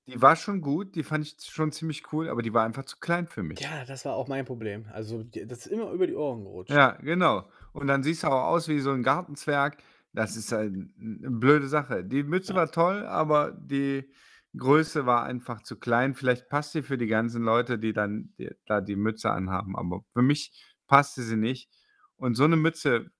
die 0.09 0.20
war 0.22 0.37
schon 0.37 0.61
gut, 0.62 0.97
die 0.97 1.05
fand 1.05 1.26
ich 1.26 1.37
schon 1.51 1.72
ziemlich 1.72 2.12
cool, 2.12 2.28
aber 2.30 2.43
die 2.43 2.55
war 2.55 2.64
einfach 2.64 2.84
zu 2.87 2.99
klein 3.01 3.28
für 3.28 3.43
mich. 3.45 3.70
Ja, 3.70 3.84
das 3.87 4.05
war 4.05 4.14
auch 4.16 4.28
mein 4.28 4.45
Problem. 4.45 4.87
Also, 4.93 5.22
das 5.22 5.61
ist 5.61 5.66
immer 5.68 5.91
über 5.93 6.07
die 6.07 6.14
Ohren 6.14 6.43
gerutscht. 6.45 6.78
Ja, 6.78 6.93
genau. 7.01 7.49
Und 7.72 7.87
dann 7.87 8.03
siehst 8.03 8.24
du 8.24 8.26
auch 8.28 8.47
aus 8.47 8.66
wie 8.68 8.80
so 8.80 8.91
'n 8.91 9.03
Gartenzwerg. 9.05 9.78
Das 10.12 10.37
ist 10.37 10.51
halt 10.51 10.74
'n 10.74 10.93
'ne 11.20 11.30
blöde 11.30 11.68
Sache. 11.68 12.05
Die 12.05 12.24
Mütze 12.24 12.55
Ja. 12.55 12.57
war 12.57 12.72
toll, 12.72 13.07
aber 13.07 13.53
die 13.53 14.11
Größe 14.57 15.07
war 15.07 15.22
einfach 15.24 15.62
zu 15.62 15.78
klein. 15.78 16.14
Vielleicht 16.14 16.49
passt 16.49 16.72
sie 16.72 16.82
für 16.82 16.99
die 16.99 17.07
ganzen 17.07 17.43
Leute, 17.45 17.78
die 17.78 17.93
dann 17.93 18.34
die 18.39 18.51
da 18.66 18.80
die 18.80 18.97
Mütze 18.97 19.30
anhaben, 19.30 19.76
aber 19.76 20.01
für 20.12 20.22
mich 20.22 20.64
passte 20.87 21.22
sie 21.22 21.37
nicht. 21.37 21.70
Und 22.16 22.34
so 22.37 22.47
'ne 22.47 22.57
Mütze 22.57 23.11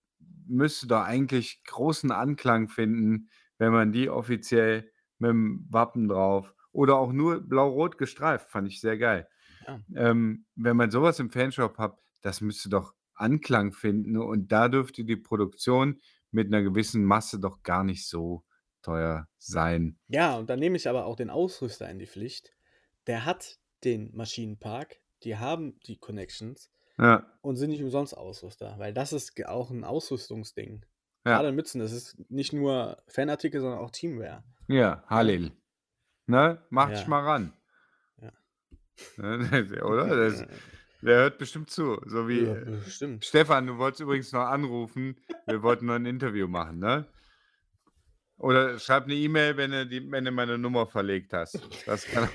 müsste 0.47 0.87
doch 0.89 1.03
eigentlich 1.03 1.63
großen 1.65 2.11
Anklang 2.13 2.69
finden, 2.69 3.31
wenn 3.59 3.73
man 3.73 3.93
die 3.93 4.11
offiziell 4.11 4.91
mit'm 5.21 5.61
Wappen 5.71 6.09
drauf 6.09 6.55
oder 6.73 6.97
auch 6.97 7.13
nur 7.13 7.41
blau-rot 7.43 7.99
gestreift, 7.99 8.51
fand 8.51 8.69
ich 8.69 8.81
sehr 8.81 8.99
geil. 8.99 9.29
Ja. 9.61 9.81
Ähm, 9.95 10.47
wenn 10.57 10.77
man 10.79 10.91
so 10.93 11.03
was 11.03 11.21
im 11.21 11.31
Fanshop 11.31 11.79
hat, 11.79 11.99
das 12.23 12.41
müsste 12.43 12.71
doch 12.71 12.95
Anklang 13.15 13.73
finden 13.73 14.17
und 14.19 14.53
da 14.53 14.69
dürfte 14.69 15.05
die 15.05 15.17
Produktion 15.17 16.01
mit 16.33 16.51
'ner 16.51 16.63
gewissen 16.63 17.05
Masse 17.05 17.41
doch 17.41 17.63
gar 17.65 17.85
nicht 17.85 18.09
so 18.09 18.45
teuer 18.83 19.29
sein. 19.39 19.99
Ja, 20.11 20.37
und 20.39 20.49
dann 20.51 20.61
nehme 20.61 20.77
ich 20.77 20.89
aber 20.89 21.05
auch 21.07 21.17
den 21.17 21.31
Ausrüster 21.31 21.89
in 21.91 21.99
die 21.99 22.07
Pflicht. 22.07 22.55
Der 23.09 23.25
hat 23.25 23.59
den 23.83 24.15
Maschinenpark, 24.15 25.01
die 25.25 25.37
haben 25.37 25.81
die 25.81 25.97
Connections 25.99 26.71
Ja. 26.99 27.27
und 27.43 27.57
sind 27.57 27.71
nicht 27.71 27.83
umsonst 27.83 28.17
Ausrüster, 28.17 28.75
weil 28.79 28.93
das 28.95 29.13
ist 29.13 29.45
auch 29.47 29.71
'n 29.71 29.85
Ausrüstungsding. 29.85 30.85
Ja. 31.27 31.39
Grade 31.39 31.53
Mützen, 31.53 31.81
das 31.81 31.93
ist 31.93 32.17
nicht 32.31 32.53
nur 32.53 32.97
Fanartikel, 33.09 33.61
sondern 33.61 33.81
auch 33.81 33.91
Teamwear. 33.91 34.45
Ja. 34.69 35.05
Halil. 35.09 35.53
Ne? 36.27 36.63
Mach 36.71 36.91
dich 36.91 37.03
Ja. 37.03 37.09
mal 37.09 37.23
ran. 37.25 37.53
Ja. 38.23 38.33
Ne, 39.19 39.39
oder? 39.85 40.07
Das 40.17 40.45
der 41.03 41.17
hört 41.19 41.39
bestimmt 41.39 41.71
zu, 41.71 42.01
so 42.07 42.29
wie 42.29 42.41
Ja, 42.47 42.55
äh. 42.55 42.81
Stefan, 43.21 43.67
du 43.67 43.79
wolltest 43.79 44.01
übrigens 44.01 44.33
noch 44.33 44.47
anrufen. 44.47 45.17
Wir 45.47 45.63
wollten 45.63 45.87
noch 45.87 45.95
'n 45.97 46.07
Interview 46.07 46.49
machen, 46.49 46.79
ne? 46.81 47.07
Oder 48.39 48.79
schreib 48.79 49.07
'ne 49.07 49.15
E-Mail, 49.15 49.57
wenn 49.57 49.71
du 49.71 49.87
die 49.87 50.11
wenn 50.11 50.25
du 50.25 50.31
meine 50.31 50.59
Nummer 50.59 50.87
verlegt 50.87 51.33
hast. 51.33 51.69
Das 51.87 52.07
kann 52.09 52.29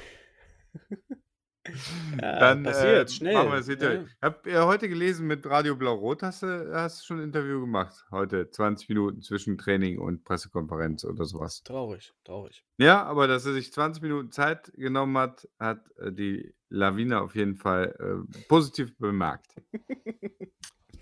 Ja, 1.67 1.73
Dann, 2.39 2.65
äh, 2.65 2.69
passiert, 2.69 3.09
machen 3.09 3.09
schnell, 3.09 3.35
wir 3.45 3.55
das 3.57 3.67
Interview. 3.67 4.01
ne? 4.01 4.09
Habe, 4.21 4.49
äh, 4.49 4.59
heute 4.61 4.89
gelesen, 4.89 5.27
mit 5.27 5.45
Radio 5.45 5.75
Blau-Rot 5.75 6.23
hast 6.23 6.41
du 6.43 6.73
hast 6.73 7.01
du 7.01 7.05
schon 7.05 7.19
'n 7.19 7.23
Interview 7.25 7.61
gemacht 7.61 8.05
heute, 8.09 8.49
20 8.49 8.89
Minuten 8.89 9.21
zwischen 9.21 9.57
Training 9.59 9.99
und 9.99 10.23
Pressekonferenz 10.23 11.05
oder 11.05 11.25
so 11.25 11.39
was. 11.39 11.61
Traurig, 11.63 12.13
traurig. 12.23 12.63
Ja, 12.77 13.03
aber 13.03 13.27
dass 13.27 13.45
er 13.45 13.53
sich 13.53 13.71
20 13.71 14.01
Minuten 14.01 14.31
Zeit 14.31 14.71
genommen 14.75 15.17
hat, 15.17 15.47
hat, 15.59 15.85
äh, 15.97 16.11
die 16.11 16.53
Lawine 16.69 17.21
auf 17.21 17.35
jeden 17.35 17.57
Fall, 17.57 17.95
äh, 17.99 18.43
positiv 18.47 18.97
bemerkt. 18.97 19.55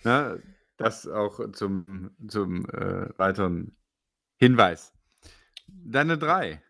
Ne? 0.06 0.42
Das 0.78 1.08
auch 1.10 1.52
zum 1.52 2.12
zum, 2.28 2.66
äh, 2.70 3.10
weiteren 3.18 3.76
Hinweis. 4.38 4.94
Deine 5.68 6.18
3. 6.18 6.62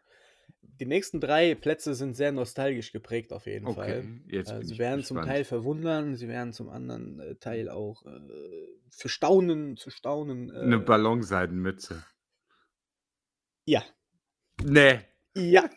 Die 0.79 0.85
nächsten 0.85 1.19
3 1.19 1.55
Plätze 1.55 1.93
sind 1.93 2.15
sehr 2.15 2.31
nostalgisch 2.31 2.93
geprägt 2.93 3.33
auf 3.33 3.47
jeden 3.47 3.67
Fall. 3.67 4.05
Okay, 4.05 4.21
jetzt 4.27 4.53
Äh, 4.53 4.63
sie 4.63 4.77
werden 4.77 5.03
zum 5.03 5.21
gespannt. 5.21 5.21
Teil 5.21 5.43
verwundern, 5.43 6.15
sie 6.15 6.29
werden 6.29 6.53
zum 6.53 6.69
anderen, 6.69 7.19
äh, 7.19 7.35
Teil 7.35 7.69
auch, 7.69 8.05
äh, 8.05 8.09
für 8.89 9.09
Staunen 9.09 9.75
zu 9.75 9.89
staunen, 9.89 10.49
'Ne 10.61 10.77
äh 10.77 10.85
Ballonseidenmütze. 10.85 12.03
Ja. 13.67 13.83
Ne. 14.63 15.05
Ja. 15.35 15.69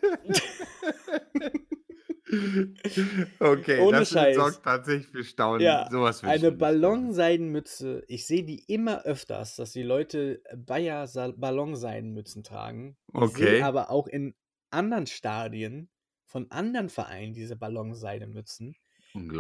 Okay, 3.41 3.87
Ohne 3.87 4.05
das 4.11 4.11
Scheiß. 4.11 4.35
sorgt 4.35 4.65
tatsächlich 4.65 5.09
für 5.09 5.25
Staunen. 5.25 5.85
Ja, 5.85 5.91
So 5.91 6.03
was 6.03 6.23
will 6.23 6.33
ich 6.35 6.47
eine. 6.47 6.53
Ballonseidenmütze. 6.53 8.05
Ich 8.09 8.27
sehe 8.27 8.45
die 8.45 8.65
immer 8.67 9.03
öfters, 9.05 9.57
dass 9.57 9.73
die 9.73 9.83
Leute 9.83 10.43
Bayer 10.57 11.07
Ballonseidenmützen 11.37 12.43
tragen. 12.43 12.97
Ich 13.19 13.33
Okay. 13.33 13.33
sehe 13.35 13.63
aber 13.65 13.91
auch 13.91 14.07
in 14.09 14.35
anderen 14.73 15.07
Stadien 15.07 15.91
von 16.27 16.51
anderen 16.51 16.89
Vereinen 16.91 17.35
diese 17.35 17.57
Ballonseidenmützen. 17.57 18.77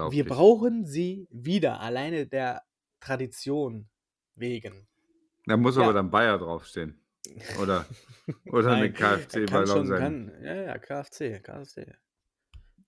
Wir 0.06 0.26
Unglaublich. 0.26 0.26
brauchen 0.26 0.86
sie 0.86 1.28
wieder, 1.30 1.80
alleine 1.80 2.26
der 2.26 2.64
Tradition 3.00 3.90
wegen. 4.36 4.88
Da 5.46 5.56
muss 5.56 5.76
aber 5.78 5.92
Ja. 5.92 5.92
dann 5.92 6.10
Bayer 6.10 6.38
draufstehen. 6.38 7.00
Oder 7.52 7.86
oder 8.46 8.76
'ne 8.76 8.92
Nein, 8.94 9.28
kann 9.42 9.66
schon 9.66 9.92
KFC-Ballonseiden. 9.92 9.94
kann 9.94 10.32
ja, 10.42 10.54
ja, 10.54 10.78
KFC, 10.78 11.40
KFC. 11.42 11.86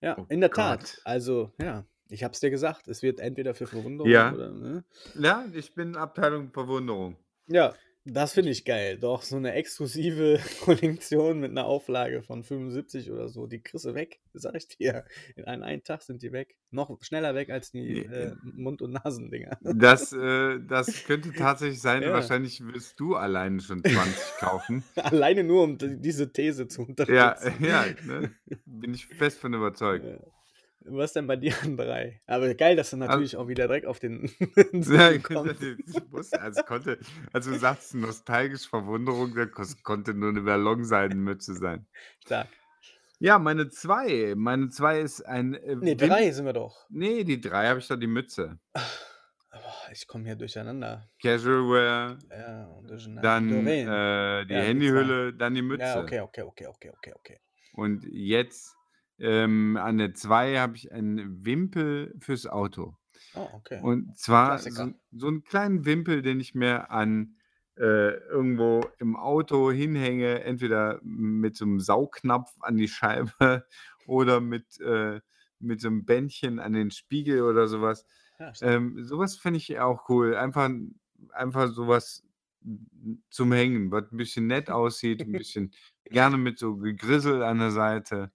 Ja, 0.02 0.18
Oh 0.18 0.26
in 0.28 0.40
der 0.40 0.52
Tat. 0.52 0.84
Gott. 0.84 1.00
Also, 1.04 1.52
ja, 1.58 1.86
ich 2.10 2.24
habe 2.24 2.34
es 2.34 2.40
dir 2.40 2.50
gesagt, 2.50 2.88
es 2.88 3.02
wird 3.02 3.20
entweder 3.20 3.54
für 3.54 3.66
Verwunderung 3.68 4.26
Ja. 4.26 4.30
oder 4.30 4.52
ne? 4.52 4.84
Ja, 5.14 5.46
ich 5.52 5.74
bin 5.74 5.96
Abteilung 5.96 6.52
Verwunderung. 6.52 7.16
Ja, 7.48 7.78
das 8.06 8.34
finde 8.34 8.50
ich 8.50 8.64
geil. 8.64 8.98
Doch, 8.98 9.22
so 9.22 9.38
'ne 9.38 9.52
exklusive 9.54 10.38
Kollektion 10.64 11.40
mit 11.40 11.52
'ner 11.52 11.64
Auflage 11.66 12.22
von 12.22 12.44
75 12.44 13.10
oder 13.10 13.28
so, 13.28 13.46
die 13.46 13.62
kriegst 13.62 13.84
du 13.86 13.94
weg, 13.94 14.20
sage 14.34 14.58
ich 14.58 14.68
dir. 14.68 15.04
In 15.36 15.44
einem 15.46 15.62
einen 15.62 15.82
Tag 15.84 16.02
sind 16.02 16.22
die 16.22 16.32
weg. 16.32 16.56
Noch 16.70 16.96
schneller 17.02 17.34
weg 17.34 17.50
als 17.50 17.70
die, 17.72 18.02
Äh, 18.04 18.34
Mund 18.42 18.82
und 18.82 18.92
Nasendinger. 18.92 19.58
Das, 19.60 20.12
äh 20.12 20.58
das 20.60 21.02
könnte 21.04 21.32
tatsächlich 21.34 21.80
sein. 21.80 22.10
Ja. 22.10 22.12
Wahrscheinlich 22.12 22.60
wirst 22.66 23.00
du 23.00 23.16
alleine 23.16 23.60
schon 23.60 23.84
20 23.84 24.36
kaufen. 24.36 24.84
Alleine 24.96 25.44
nur, 25.44 25.62
um 25.64 25.78
diese 25.78 26.32
These 26.32 26.68
zu 26.68 26.82
Ja, 27.06 27.36
unterstützen. 27.42 27.58
ja, 27.60 27.94
ne? 28.00 28.30
Bin 28.64 28.94
ich 28.94 29.06
fest 29.06 29.38
von 29.38 29.52
überzeugt. 29.54 30.06
Ja. 30.06 30.18
Was 30.86 31.14
denn 31.14 31.26
bei 31.26 31.36
dir 31.36 31.54
an 31.62 31.76
3? 31.78 32.20
Aber 32.26 32.54
geil, 32.54 32.76
dass 32.76 32.90
du 32.90 32.96
Al 33.06 33.24
natürlich 33.24 33.36
auch 33.36 33.48
wieder 33.48 33.66
direkt 33.66 33.86
auf 33.86 34.00
den 34.00 34.30
Ja, 34.86 35.10
ich 35.12 36.10
wusste, 36.10 36.40
also 36.40 36.62
konnte 36.62 36.98
als 37.32 37.46
du 37.46 37.54
sagst 37.54 37.94
nostalgisch 37.94 38.68
Verwunderung, 38.68 39.34
da 39.34 39.46
kos 39.46 39.82
konnte 39.82 40.14
nur 40.14 40.32
'ne 40.32 40.42
Ballonseidenmütze 40.42 41.54
sein. 41.54 41.86
Stark. 42.20 42.48
Ja, 43.20 43.38
meine 43.38 43.68
2 43.68 44.34
meine 44.36 44.70
2 44.70 45.00
ist 45.00 45.22
ein, 45.22 45.54
äh, 45.54 45.76
Ne, 45.80 45.94
Wim 45.98 46.18
3 46.18 46.30
sind 46.30 46.46
wir 46.46 46.52
doch. 46.52 46.86
Ne, 46.90 47.24
die 47.24 47.40
3 47.40 47.68
habe 47.68 47.80
ich 47.80 47.88
doch 47.88 47.98
die 47.98 48.06
Mütze. 48.08 48.60
Ich 49.92 50.06
komme 50.06 50.24
hier 50.26 50.36
durcheinander. 50.36 51.08
Casual 51.20 51.62
Wear, 51.70 52.18
Ja, 52.30 52.80
durcheinander. 52.82 53.22
dann, 53.22 53.78
äh, 53.84 54.46
die 54.46 54.56
Ja, 54.56 54.66
die 54.66 54.82
2. 54.82 55.04
Handyhülle, 55.04 55.34
dann 55.34 55.54
die 55.54 55.62
Ja, 55.70 56.00
Mütze. 56.00 56.00
okay, 56.00 56.20
okay, 56.20 56.42
okay, 56.42 56.66
okay, 56.68 56.90
okay, 56.90 57.12
okay. 57.14 57.38
Und 57.72 58.04
jetzt, 58.10 58.78
ähm, 59.18 59.76
an 59.76 59.98
der 59.98 60.14
2 60.14 60.58
habe 60.58 60.76
ich 60.76 60.92
einen 60.92 61.44
Wimpel 61.44 62.14
fürs 62.20 62.46
Auto. 62.46 62.96
Oh, 63.36 63.50
okay. 63.54 63.82
Und 63.82 64.16
zwar 64.18 64.70
so 64.70 64.92
so 65.12 65.28
'n 65.28 65.44
kleinen 65.44 65.84
Wimpel, 65.86 66.22
den 66.22 66.40
ich 66.40 66.54
mir 66.54 66.90
an 66.90 67.36
äh, 67.76 68.14
irgendwo 68.30 68.90
im 69.00 69.16
Auto 69.16 69.70
hinhänge, 69.72 70.42
entweder 70.44 71.00
mit 71.04 71.56
so 71.56 71.66
'nem 71.66 71.80
Saugnapf 71.80 72.52
an 72.60 72.76
die 72.78 72.88
Scheibe 72.88 73.66
oder 74.06 74.40
mit 74.40 74.80
äh, 74.80 75.20
mit 75.60 75.80
so 75.80 75.90
'nem 75.90 76.04
Bändchen 76.06 76.58
an 76.60 76.72
den 76.74 76.90
Spiegel 76.92 77.42
oder 77.42 77.68
so 77.68 77.82
was. 77.82 78.06
Ja. 78.40 78.54
Ähm, 78.60 79.04
so 79.04 79.18
was 79.18 79.36
fände 79.38 79.58
ich 79.58 79.78
auch 79.80 80.08
cool. 80.10 80.36
Einfach 80.36 80.70
einfach 81.32 81.68
so 81.72 81.88
was 81.88 82.24
n 82.64 83.24
zum 83.30 83.52
Hängen, 83.52 83.90
was 83.92 84.10
'n 84.12 84.16
bisschen 84.18 84.46
nett 84.48 84.70
aussieht, 84.70 85.24
'n 85.26 85.36
bisschen 85.36 85.72
gerne 86.10 86.38
mit 86.38 86.58
so 86.58 86.76
Gegrissel 86.76 87.42
an 87.42 87.58
der 87.60 87.70
Seite. 87.72 88.32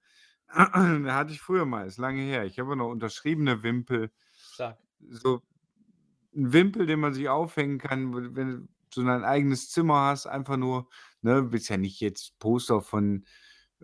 Hatte 1.13 1.31
ich 1.33 1.41
früher 1.41 1.65
mal, 1.65 1.85
ist 1.87 1.97
lange 1.97 2.21
her. 2.21 2.45
Ich 2.45 2.59
habe 2.59 2.75
noch 2.75 2.89
unterschriebene 2.89 3.61
Wimpel. 3.63 4.11
Stark. 4.53 4.79
So 5.09 5.43
'n 6.35 6.53
Wimpel, 6.53 6.87
den 6.87 6.99
man 7.01 7.13
sich 7.13 7.29
aufhängen 7.29 7.79
kann, 7.79 8.35
wenn 8.35 8.51
du 8.51 8.67
so 8.93 9.03
dein 9.05 9.23
eigenes 9.25 9.69
Zimmer 9.71 10.01
hast, 10.07 10.27
einfach 10.27 10.57
nur 10.57 10.89
ne, 11.21 11.51
willst 11.51 11.69
ja 11.69 11.77
nicht 11.77 11.99
jetzt 12.01 12.39
Poster 12.39 12.81
von 12.81 13.25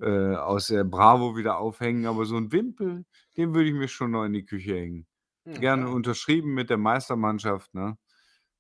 äh, 0.02 0.36
aus 0.36 0.68
der 0.68 0.84
Bravo 0.86 1.38
wieder 1.38 1.60
aufhängen, 1.60 2.06
aber 2.08 2.26
so 2.26 2.38
'n 2.38 2.52
Wimpel, 2.54 3.06
den 3.38 3.54
würde 3.56 3.70
ich 3.70 3.76
mir 3.76 3.88
schon 3.90 4.12
noch 4.12 4.26
in 4.26 4.34
die 4.34 4.46
Küche 4.46 4.76
hängen. 4.76 5.08
Ja, 5.46 5.62
Gerne 5.62 5.90
unterschrieben 5.90 6.54
mit 6.56 6.70
der 6.72 6.78
Meistermannschaft, 6.80 7.74
ne? 7.76 7.98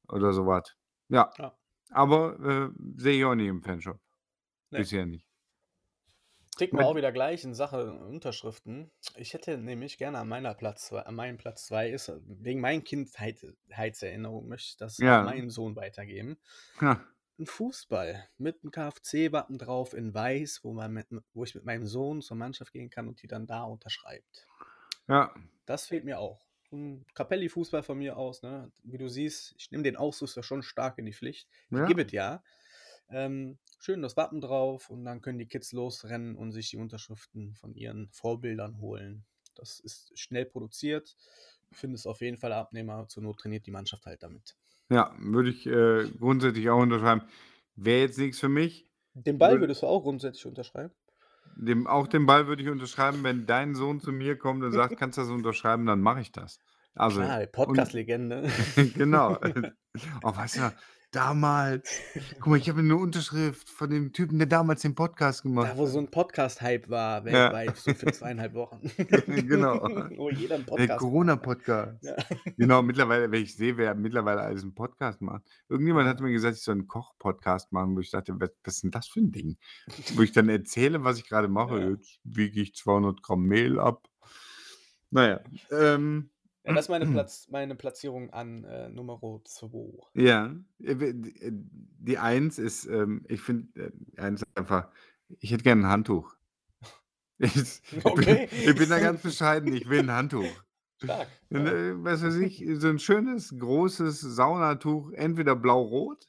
Oder 0.09 0.33
so 0.33 0.47
was. 0.47 0.75
Ja. 1.09 1.35
Ja. 1.37 1.55
Aber, 1.91 2.39
äh, 2.41 2.69
sehe 2.97 3.19
ich 3.19 3.25
auch 3.25 3.35
nicht 3.35 3.47
im 3.49 3.63
Fanshop. 3.63 3.99
Ne. 4.71 4.81
Bisher 4.81 5.05
nicht. 5.07 5.23
Kriegen 6.55 6.77
wir 6.77 6.85
auch 6.85 6.95
wieder 6.95 7.11
gleich 7.11 7.43
in 7.43 7.53
Sache 7.53 7.91
Unterschriften. 7.91 8.89
Ich 9.17 9.33
hätte 9.33 9.57
nämlich 9.57 9.97
gerne 9.97 10.19
an 10.19 10.29
meiner 10.29 10.53
Platz 10.53 10.85
zwei, 10.87 11.01
an 11.01 11.15
meinem 11.15 11.37
Platz 11.37 11.65
zwei 11.65 11.89
ist, 11.89 12.07
äh, 12.07 12.17
wegen 12.25 12.61
meinen 12.61 12.83
Kindheitserinnerungen 12.83 14.47
möchte 14.49 14.69
ich 14.69 14.77
das 14.77 14.99
an 14.99 15.05
Ja. 15.05 15.23
meinen 15.23 15.49
Sohn 15.49 15.75
weitergeben. 15.75 16.37
Ja. 16.81 17.03
Ein 17.37 17.45
Fußball 17.45 18.29
mit 18.37 18.63
einem 18.63 18.71
KFC-Wappen 18.71 19.57
drauf 19.57 19.93
in 19.93 20.13
weiß, 20.13 20.61
wo, 20.63 20.71
man 20.73 20.93
mit, 20.93 21.07
wo 21.33 21.43
ich 21.43 21.53
mit 21.55 21.65
meinem 21.65 21.85
Sohn 21.85 22.21
zur 22.21 22.37
Mannschaft 22.37 22.71
gehen 22.71 22.89
kann 22.89 23.09
und 23.09 23.21
die 23.21 23.27
dann 23.27 23.45
da 23.47 23.63
unterschreibt. 23.63 24.47
Ja. 25.09 25.33
Das 25.65 25.87
fehlt 25.87 26.05
mir 26.05 26.19
auch. 26.19 26.47
Ein 26.71 27.05
Capelli-Fußball 27.13 27.83
von 27.83 27.97
mir 27.97 28.15
aus, 28.17 28.41
ne? 28.41 28.71
Wie 28.83 28.97
du 28.97 29.09
siehst, 29.09 29.53
ich 29.57 29.71
nehme 29.71 29.83
den 29.83 29.97
Ausrüster 29.97 30.43
schon 30.43 30.63
stark 30.63 30.97
in 30.97 31.05
die 31.05 31.13
Pflicht. 31.13 31.49
Die 31.69 31.75
Ja. 31.75 31.85
gibt 31.85 31.99
es 32.05 32.11
ja. 32.13 32.43
Ähm, 33.09 33.59
schön 33.77 34.01
das 34.01 34.17
Wappen 34.17 34.41
drauf 34.41 34.89
und 34.89 35.05
dann 35.05 35.21
können 35.21 35.37
die 35.37 35.47
Kids 35.47 35.71
losrennen 35.71 36.35
und 36.35 36.51
sich 36.51 36.69
die 36.69 36.77
Unterschriften 36.77 37.53
von 37.55 37.73
ihren 37.75 38.09
Vorbildern 38.11 38.79
holen. 38.79 39.25
Das 39.55 39.79
ist 39.79 40.17
schnell 40.17 40.45
produziert. 40.45 41.15
Ich 41.71 41.77
finde 41.77 41.95
es 41.95 42.05
auf 42.05 42.21
jeden 42.21 42.37
Fall 42.37 42.53
Abnehmer. 42.53 43.07
Zur 43.07 43.23
Not 43.23 43.39
trainiert 43.39 43.65
die 43.65 43.71
Mannschaft 43.71 44.05
halt 44.05 44.23
damit. 44.23 44.55
Ja, 44.89 45.15
würde 45.19 45.49
ich 45.49 45.65
äh, 45.65 46.09
grundsätzlich 46.19 46.69
auch 46.69 46.81
unterschreiben. 46.81 47.23
Wäre 47.75 48.01
jetzt 48.01 48.17
nichts 48.17 48.39
für 48.39 48.49
mich. 48.49 48.89
Den 49.13 49.37
Ball 49.37 49.51
Würde, 49.51 49.61
würdest 49.61 49.81
du 49.81 49.87
auch 49.87 50.01
grundsätzlich 50.01 50.45
unterschreiben? 50.45 50.93
dem, 51.55 51.87
auch 51.87 52.07
den 52.07 52.25
Ball 52.25 52.47
würde 52.47 52.63
ich 52.63 52.69
unterschreiben, 52.69 53.23
wenn 53.23 53.45
dein 53.45 53.75
Sohn 53.75 53.99
zu 53.99 54.11
mir 54.11 54.37
kommt 54.37 54.63
und 54.63 54.71
sagt, 54.71 54.97
kannst 54.97 55.17
du 55.17 55.21
das 55.21 55.29
unterschreiben, 55.29 55.85
dann 55.85 56.01
mache 56.01 56.21
ich 56.21 56.31
das. 56.31 56.59
Also, 56.93 57.21
Podcast-Legende. 57.51 58.49
genau. 58.95 59.37
Oh, 60.23 60.35
weißt 60.35 60.57
du, 60.57 60.73
damals, 61.15 61.89
guck 62.39 62.47
mal, 62.47 62.57
ich 62.57 62.67
habe 62.69 62.79
eine 62.81 62.95
Unterschrift 62.95 63.69
von 63.69 63.89
dem 63.89 64.11
Typen, 64.13 64.37
der 64.37 64.47
damals 64.47 64.81
den 64.81 64.95
Podcast 64.95 65.43
gemacht 65.43 65.71
Da, 65.71 65.77
wo 65.77 65.85
so 65.85 65.99
hat. 65.99 66.07
ein 66.07 66.11
Podcast-Hype 66.11 66.89
war, 66.89 67.25
Ja, 67.27 67.51
weltweit, 67.53 67.77
so 67.77 67.93
für 67.93 68.11
zweieinhalb 68.11 68.53
Wochen. 68.53 68.81
genau. 69.47 69.81
wo 70.17 70.29
jeder 70.29 70.55
einen 70.55 70.65
Der 70.65 70.71
Podcast 70.71 70.89
hat. 70.91 70.97
Corona-Podcast. 70.99 72.03
Ja. 72.03 72.15
Genau, 72.57 72.81
mittlerweile, 72.81 73.31
wenn 73.31 73.43
ich 73.43 73.55
sehe, 73.55 73.77
wer 73.77 73.95
mittlerweile 73.95 74.41
alles 74.41 74.63
einen 74.63 74.75
Podcast 74.75 75.21
macht. 75.21 75.43
Irgendjemand 75.69 76.07
hat 76.07 76.19
Ja. 76.19 76.25
mir 76.25 76.31
gesagt, 76.33 76.57
ich 76.57 76.63
soll 76.63 76.73
einen 76.75 76.87
Koch-Podcast 76.87 77.71
machen, 77.71 77.95
wo 77.95 78.01
ich 78.01 78.11
dachte, 78.11 78.33
was, 78.39 78.49
was 78.63 78.75
ist 78.75 78.83
denn 78.83 78.91
das 78.91 79.07
für 79.07 79.21
ein 79.21 79.31
Ding? 79.31 79.57
Wo 80.15 80.21
ich 80.21 80.31
dann 80.33 80.49
erzähle, 80.49 81.03
was 81.03 81.17
ich 81.17 81.27
gerade 81.29 81.47
mache. 81.47 81.79
Ja. 81.79 81.89
Jetzt 81.91 82.19
wiege 82.23 82.61
ich 82.61 82.75
200 82.75 83.23
Gramm 83.23 83.43
Mehl 83.43 83.79
ab. 83.79 84.07
Naja, 85.11 85.39
ähm, 85.71 86.29
Ja, 86.65 86.73
das 86.73 86.85
ist 86.85 86.89
meine, 86.89 87.05
Platz, 87.07 87.47
meine 87.49 87.75
Platzierung 87.75 88.31
an 88.31 88.63
äh, 88.65 88.89
Nummer 88.89 89.19
2. 89.45 90.01
ja, 90.13 90.55
äh, 90.79 90.95
die 91.13 91.41
äh, 91.41 91.51
die 91.53 92.17
Eins 92.17 92.59
ist, 92.59 92.85
ähm, 92.85 93.25
ich 93.27 93.41
finde, 93.41 93.91
äh, 94.15 94.21
eins 94.21 94.41
ist 94.41 94.57
einfach, 94.57 94.89
ich 95.39 95.51
hätte 95.51 95.63
gerne 95.63 95.83
ein 95.83 95.89
Handtuch. 95.91 96.35
Ich, 97.39 97.53
ich, 97.91 98.13
bin, 98.13 98.37
Okay. 98.37 98.49
ich 98.61 98.75
bin 98.75 98.89
da 98.89 98.99
ganz 98.99 99.21
bescheiden, 99.23 99.73
ich 99.73 99.89
will 99.89 99.99
ein 99.99 100.11
Handtuch. 100.11 100.63
Stark. 100.97 101.29
Und, 101.49 101.67
äh, 101.67 102.03
was 102.03 102.23
weiß 102.23 102.35
ich, 102.37 102.63
so 102.75 102.87
ein 102.89 102.99
schönes, 102.99 103.55
großes 103.57 104.21
Saunatuch, 104.21 105.11
entweder 105.11 105.55
blau-rot, 105.55 106.27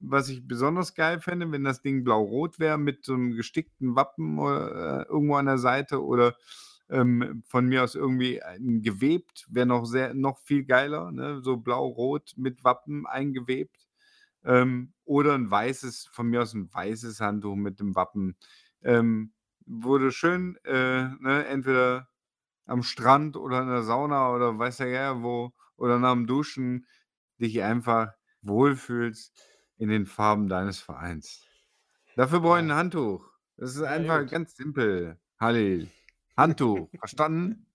was 0.00 0.28
ich 0.28 0.46
besonders 0.46 0.94
geil 0.94 1.20
fände, 1.20 1.50
wenn 1.52 1.64
das 1.64 1.82
Ding 1.82 2.04
blau-rot 2.04 2.58
wäre, 2.60 2.78
mit 2.78 3.04
so 3.04 3.14
einem 3.14 3.32
gestickten 3.32 3.96
Wappen 3.96 4.38
äh, 4.38 5.02
irgendwo 5.08 5.36
an 5.36 5.46
der 5.46 5.58
Seite 5.58 6.04
oder 6.04 6.36
ähm, 6.90 7.42
von 7.46 7.66
mir 7.66 7.84
aus 7.84 7.94
irgendwie 7.94 8.42
ein 8.42 8.82
gewebt, 8.82 9.46
wäre 9.50 9.66
noch 9.66 9.84
sehr, 9.86 10.14
noch 10.14 10.38
viel 10.40 10.64
geiler, 10.64 11.12
ne? 11.12 11.40
so 11.42 11.56
blau-rot 11.58 12.34
mit 12.36 12.64
Wappen 12.64 13.06
eingewebt. 13.06 13.88
Ähm, 14.44 14.92
oder 15.04 15.34
ein 15.34 15.50
weißes, 15.50 16.08
von 16.12 16.28
mir 16.28 16.42
aus 16.42 16.54
ein 16.54 16.72
weißes 16.72 17.20
Handtuch 17.20 17.56
mit 17.56 17.80
dem 17.80 17.94
Wappen. 17.96 18.36
Ähm, 18.82 19.32
wurde 19.66 20.12
schön, 20.12 20.56
äh, 20.64 21.08
ne, 21.20 21.46
entweder 21.46 22.08
am 22.66 22.82
Strand 22.82 23.36
oder 23.36 23.62
in 23.62 23.68
der 23.68 23.82
Sauna 23.82 24.32
oder 24.34 24.58
weiß 24.58 24.78
der 24.78 24.90
Geier 24.90 25.22
wo 25.22 25.52
oder 25.76 25.98
nach 25.98 26.12
dem 26.12 26.26
Duschen 26.26 26.86
dich 27.40 27.62
einfach 27.62 28.12
wohlfühlst 28.42 29.38
in 29.78 29.88
den 29.88 30.06
Farben 30.06 30.48
deines 30.48 30.80
Vereins. 30.80 31.48
Dafür 32.16 32.40
brauche 32.40 32.58
ich 32.58 32.64
Ja. 32.64 32.66
ein 32.66 32.74
Handtuch. 32.74 33.30
Das 33.56 33.74
ist 33.76 33.82
Ja, 33.82 33.82
einfach 33.82 34.26
gut. 34.26 34.30
ganz 34.30 34.56
simpel. 34.56 35.20
Halil. 35.40 35.92
Handtuch. 36.36 36.88
Verstanden? 36.98 37.66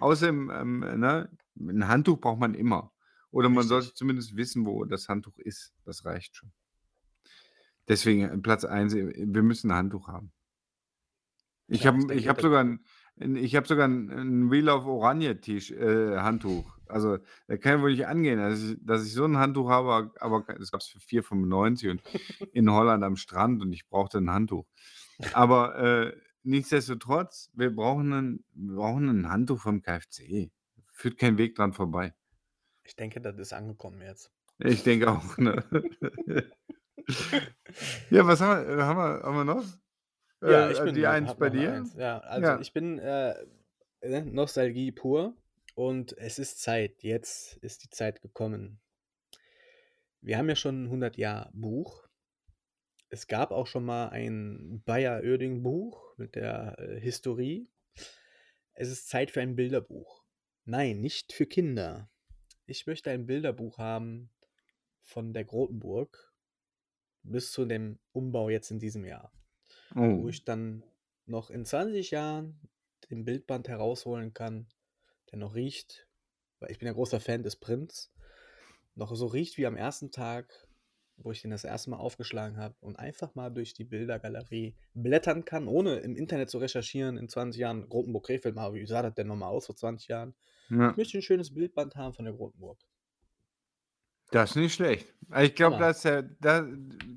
Außerdem, 0.00 0.50
ähm, 0.50 0.80
ne, 0.80 1.30
ein 1.58 1.88
Handtuch 1.88 2.20
braucht 2.20 2.40
man 2.40 2.54
immer. 2.54 2.92
Oder 3.30 3.48
man 3.48 3.66
sollte 3.66 3.94
zumindest 3.94 4.36
wissen, 4.36 4.66
wo 4.66 4.84
das 4.84 5.08
Handtuch 5.08 5.38
ist. 5.38 5.72
Das 5.84 6.04
reicht 6.04 6.36
schon. 6.36 6.52
Deswegen 7.88 8.22
äh, 8.22 8.38
Platz 8.38 8.64
1, 8.64 8.94
wir 8.94 9.42
müssen 9.42 9.70
ein 9.70 9.76
Handtuch 9.76 10.08
haben. 10.08 10.32
Ich 11.68 11.80
ich 11.80 11.86
habe 11.86 12.14
ich 12.14 12.28
hab 12.28 12.40
sogar 12.40 12.64
ein, 12.64 12.80
ich 13.36 13.54
hab 13.54 13.66
sogar 13.66 13.86
ein, 13.86 14.10
ein 14.10 14.50
Wheel 14.50 14.68
of 14.68 14.86
Oranje 14.86 15.40
Tisch, 15.40 15.70
äh, 15.70 16.18
Handtuch. 16.18 16.78
Also 16.88 17.18
da 17.46 17.56
kann 17.56 17.78
ja 17.78 17.82
wohl 17.82 17.92
nicht 17.92 18.06
angehen, 18.06 18.38
dass 18.38 18.62
ich, 18.62 18.76
dass 18.80 19.06
ich 19.06 19.12
so 19.12 19.24
ein 19.24 19.36
Handtuch 19.36 19.70
habe, 19.70 20.12
aber 20.20 20.44
das 20.58 20.72
gab 20.72 20.80
es 20.80 20.88
für 20.88 20.98
4,95 20.98 21.90
und 21.90 22.02
in 22.52 22.70
Holland 22.70 23.04
am 23.04 23.14
Strand 23.14 23.62
und 23.62 23.72
ich 23.72 23.88
brauchte 23.88 24.18
ein 24.18 24.30
Handtuch. 24.30 24.66
Aber 25.32 25.78
äh, 25.78 26.16
nichtsdestotrotz, 26.42 27.50
wir 27.54 27.74
brauchen, 27.74 28.12
ein, 28.12 28.44
wir 28.54 28.76
brauchen 28.76 29.08
ein 29.08 29.28
Handtuch 29.30 29.60
vom 29.60 29.82
KFC. 29.82 30.50
Führt 30.92 31.18
kein 31.18 31.38
Weg 31.38 31.54
dran 31.56 31.72
vorbei. 31.72 32.14
ich 32.84 32.96
denke, 32.96 33.20
das 33.20 33.38
ist 33.38 33.52
angekommen 33.52 34.00
jetzt. 34.02 34.30
Ich 34.58 34.82
denke 34.82 35.10
auch. 35.10 35.38
Ne? 35.38 35.64
ja, 38.10 38.26
was 38.26 38.40
haben 38.40 38.66
wir, 38.68 38.84
haben 38.84 38.96
wir, 38.98 39.22
haben 39.22 39.36
wir 39.36 39.44
noch? 39.44 39.64
Ja, 40.42 40.70
ich 40.70 40.78
Äh, 40.78 40.84
bin 40.84 40.94
die 40.94 41.02
noch, 41.02 41.08
Eins 41.10 41.34
bei 41.36 41.50
dir? 41.50 41.72
Eins. 41.74 41.94
Ja, 41.94 42.18
also 42.18 42.46
Ja. 42.46 42.60
ich 42.60 42.72
bin 42.72 42.98
äh, 42.98 43.34
äh, 44.00 44.22
Nostalgie 44.22 44.92
pur 44.92 45.34
und 45.74 46.16
es 46.18 46.38
ist 46.38 46.60
Zeit. 46.60 47.02
Jetzt 47.02 47.56
ist 47.58 47.84
die 47.84 47.90
Zeit 47.90 48.22
gekommen. 48.22 48.80
Wir 50.20 50.36
haben 50.38 50.48
ja 50.48 50.56
schon 50.56 50.82
ein 50.82 50.86
100 50.86 51.16
Jahr 51.16 51.50
Buch. 51.54 52.06
Es 53.10 53.26
gab 53.26 53.50
auch 53.50 53.66
schon 53.66 53.84
mal 53.84 54.08
ein 54.08 54.82
Bayer 54.84 55.22
Oerding 55.22 55.62
Buch 55.62 56.16
mit 56.16 56.36
der 56.36 56.78
äh, 56.78 57.00
Historie. 57.00 57.68
Es 58.74 58.88
ist 58.88 59.08
Zeit 59.08 59.30
für 59.30 59.40
ein 59.40 59.56
Bilderbuch. 59.56 60.24
Nein, 60.64 61.00
nicht 61.00 61.32
für 61.32 61.46
Kinder. 61.46 62.08
Ich 62.66 62.86
möchte 62.86 63.10
ein 63.10 63.26
Bilderbuch 63.26 63.78
haben 63.78 64.30
von 65.02 65.32
der 65.32 65.44
Grotenburg 65.44 66.32
bis 67.22 67.50
zu 67.52 67.64
dem 67.66 67.98
Umbau 68.12 68.48
jetzt 68.48 68.70
in 68.70 68.78
diesem 68.78 69.04
Jahr, 69.04 69.32
wo 70.14 70.28
Oh. 70.28 70.28
ich 70.28 70.44
dann 70.44 70.84
noch 71.26 71.50
in 71.50 71.64
20 71.64 72.12
Jahren 72.12 72.60
den 73.10 73.24
Bildband 73.24 73.68
herausholen 73.68 74.34
kann, 74.34 74.68
der 75.30 75.38
noch 75.38 75.54
riecht, 75.54 76.08
weil 76.60 76.70
ich 76.70 76.78
bin 76.78 76.86
ja 76.86 76.92
großer 76.94 77.20
Fan 77.20 77.42
des 77.42 77.56
Prints, 77.56 78.12
noch 78.94 79.14
so 79.14 79.26
riecht 79.26 79.58
wie 79.58 79.66
am 79.66 79.76
ersten 79.76 80.12
Tag, 80.12 80.68
wo 81.22 81.32
ich 81.32 81.42
den 81.42 81.50
das 81.50 81.64
erste 81.64 81.90
Mal 81.90 81.98
aufgeschlagen 81.98 82.56
habe 82.56 82.74
und 82.80 82.98
einfach 82.98 83.34
mal 83.34 83.50
durch 83.50 83.74
die 83.74 83.84
Bildergalerie 83.84 84.74
blättern 84.94 85.44
kann, 85.44 85.68
ohne 85.68 85.96
im 85.98 86.16
Internet 86.16 86.50
zu 86.50 86.58
recherchieren 86.58 87.16
in 87.16 87.28
20 87.28 87.60
Jahren. 87.60 87.88
Grotenburg 87.88 88.26
Krefeld, 88.26 88.54
mal, 88.54 88.72
wie 88.74 88.86
sah 88.86 89.02
das 89.02 89.14
denn 89.14 89.26
nochmal 89.26 89.50
aus 89.50 89.66
vor 89.66 89.76
20 89.76 90.08
Jahren? 90.08 90.34
Ja. 90.70 90.90
Ich 90.90 90.96
möchte 90.96 91.18
ein 91.18 91.22
schönes 91.22 91.52
Bildband 91.52 91.96
haben 91.96 92.14
von 92.14 92.24
der 92.24 92.34
Grotenburg. 92.34 92.78
Das 94.30 94.50
ist 94.50 94.56
nicht 94.56 94.74
schlecht. 94.74 95.12
Aber 95.28 95.42
Ich 95.42 95.54
glaube, 95.54 95.78
da, 95.78 96.22
da 96.22 96.68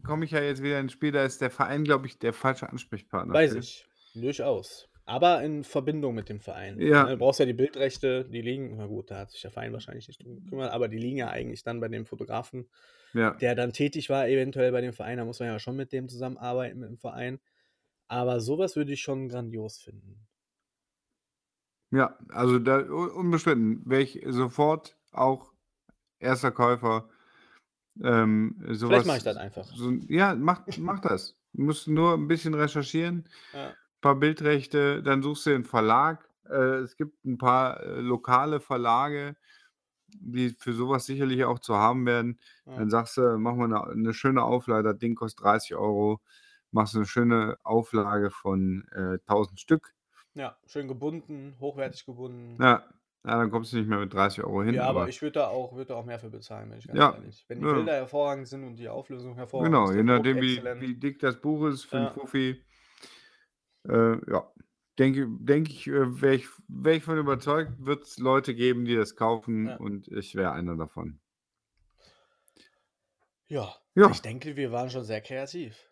komme 0.04 0.26
ich 0.26 0.32
ja 0.32 0.42
jetzt 0.42 0.64
wieder 0.64 0.80
ins 0.80 0.94
Spiel. 0.94 1.12
Da 1.12 1.24
ist 1.24 1.42
der 1.42 1.52
Verein, 1.52 1.84
glaube 1.84 2.08
ich, 2.08 2.18
der 2.18 2.34
falsche 2.34 2.70
Ansprechpartner. 2.70 3.34
Weiß 3.34 3.54
ich. 3.54 3.86
Durchaus. 4.16 4.90
Aber 5.06 5.44
in 5.44 5.64
Verbindung 5.66 6.16
mit 6.16 6.30
dem 6.30 6.40
Verein. 6.40 6.80
Ja. 6.80 7.04
Ne, 7.04 7.10
Du 7.12 7.18
brauchst 7.18 7.40
ja 7.40 7.46
die 7.46 7.54
Bildrechte, 7.54 8.24
die 8.26 8.42
liegen, 8.42 8.78
na 8.78 8.86
gut, 8.88 9.12
da 9.12 9.20
hat 9.20 9.32
sich 9.32 9.42
der 9.42 9.52
Verein 9.52 9.74
wahrscheinlich 9.74 10.08
nicht 10.08 10.24
drum 10.24 10.36
gekümmert, 10.44 10.72
aber 10.72 10.88
die 10.88 10.98
liegen 10.98 11.18
ja 11.18 11.30
eigentlich 11.30 11.64
dann 11.64 11.82
bei 11.82 11.90
dem 11.90 12.06
Fotografen, 12.06 12.70
Ja. 13.14 13.32
der 13.32 13.54
dann 13.56 13.74
tätig 13.74 14.10
war, 14.10 14.28
eventuell 14.30 14.72
bei 14.72 14.80
dem 14.82 14.94
Verein. 14.94 15.18
Da 15.18 15.26
muss 15.26 15.40
man 15.40 15.50
ja 15.50 15.60
schon 15.60 15.76
mit 15.76 15.92
dem 15.92 16.08
zusammenarbeiten, 16.08 16.80
mit 16.80 16.90
dem 16.90 16.98
Verein. 16.98 17.40
Aber 18.08 18.40
sowas 18.40 18.76
würde 18.78 18.94
ich 18.94 19.02
schon 19.02 19.28
grandios 19.28 19.78
finden. 19.80 20.26
Ja, 21.92 22.18
also 22.30 22.60
da 22.60 22.78
un- 22.80 23.12
unbestritten 23.12 23.82
wäre 23.86 24.02
ich 24.02 24.22
sofort 24.28 24.98
auch 25.12 25.52
erster 26.20 26.52
Käufer. 26.52 27.10
Ähm, 28.04 28.56
Vielleicht 28.66 29.06
mache 29.06 29.18
ich 29.18 29.24
das 29.24 29.36
sowas, 29.36 29.38
einfach. 29.38 29.66
so, 29.76 29.92
ja, 30.08 30.34
mach, 30.34 30.66
mach 30.78 31.00
das. 31.02 31.36
Du 31.54 31.62
musst 31.64 31.88
nur 31.88 32.14
ein 32.16 32.28
bisschen 32.28 32.54
recherchieren, 32.56 33.30
Ja. 33.54 33.76
Ein 34.04 34.16
paar 34.16 34.16
Bildrechte, 34.16 35.02
dann 35.04 35.24
suchst 35.24 35.46
du 35.46 35.52
den 35.52 35.66
Verlag. 35.66 36.30
Äh, 36.50 36.82
es 36.84 36.98
gibt 36.98 37.26
ein 37.26 37.38
paar 37.38 37.80
äh, 37.82 38.02
lokale 38.02 38.60
Verlage, 38.60 39.36
die 40.10 40.52
für 40.52 40.74
sowas 40.74 41.06
sicherlich 41.06 41.46
auch 41.46 41.60
zu 41.60 41.76
haben 41.76 42.06
werden. 42.06 42.40
Ja. 42.66 42.74
Dann 42.76 42.90
sagst 42.90 43.18
du, 43.18 43.38
mach 43.40 43.56
mal 43.56 43.66
eine, 43.66 43.84
eine 43.86 44.14
schöne 44.14 44.44
Auflage, 44.44 44.84
das 44.94 45.00
Ding 45.00 45.16
kostet 45.16 45.44
30 45.46 45.76
Euro, 45.76 46.22
machst 46.72 46.96
eine 46.96 47.06
schöne 47.06 47.58
Auflage 47.64 48.32
von 48.32 48.88
äh, 48.94 49.20
1000 49.28 49.60
Stück. 49.60 49.94
ja, 50.36 50.58
schön 50.66 50.88
gebunden, 50.88 51.56
hochwertig 51.60 52.06
gebunden. 52.06 52.60
Ja, 52.60 52.84
ja, 53.26 53.38
dann 53.38 53.52
kommst 53.52 53.74
du 53.74 53.78
nicht 53.78 53.88
mehr 53.88 54.00
mit 54.00 54.14
30 54.14 54.44
Euro 54.44 54.64
hin, 54.64 54.76
Ja, 54.76 54.88
aber 54.88 55.02
aber 55.02 55.10
ich 55.10 55.22
würde 55.22 55.40
da 55.40 55.48
auch, 55.48 55.74
würde 55.74 55.88
da 55.90 55.96
auch 55.96 56.06
mehr 56.06 56.20
für 56.20 56.30
bezahlen, 56.30 56.70
wenn 56.72 56.80
ich 56.80 56.88
ganz 56.88 57.00
ja, 57.00 57.10
ehrlich. 57.10 57.46
Wenn 57.48 57.60
die 57.60 57.66
ja, 57.66 57.74
Bilder 57.74 57.94
hervorragend 57.94 58.48
sind 58.48 58.64
und 58.66 58.76
die 58.78 58.90
Auflösung 58.90 59.36
hervorragend 59.36 59.70
genau, 59.70 59.84
ist, 59.84 59.96
je 59.96 59.98
der 59.98 60.06
Druck 60.06 60.26
nachdem, 60.26 60.42
wie, 60.42 60.62
wie 60.80 60.96
dick 60.96 61.20
das 61.20 61.40
Buch 61.42 61.66
ist, 61.68 61.84
für 61.86 61.98
einen 61.98 62.06
Ja, 62.06 62.10
Fuffi. 62.10 62.64
Äh, 63.88 64.32
ja, 64.32 64.52
denke, 65.00 65.28
ich, 65.70 65.88
äh, 65.88 66.22
wäre 66.22 66.36
ich, 66.36 66.48
wär 66.68 66.96
ich 66.96 67.04
von 67.04 67.18
überzeugt, 67.18 67.74
wird 67.86 68.04
es 68.04 68.18
Leute 68.18 68.56
geben, 68.56 68.86
die 68.86 68.96
das 68.96 69.16
kaufen 69.16 69.68
Ja. 69.68 69.76
und 69.78 70.08
ich 70.08 70.36
wäre 70.36 70.52
einer 70.52 70.76
davon. 70.76 71.20
Ja, 73.48 73.76
Ja. 73.96 74.10
ich 74.12 74.22
denke, 74.22 74.56
wir 74.56 74.72
waren 74.72 74.90
schon 74.90 75.04
sehr 75.04 75.22
kreativ. 75.22 75.90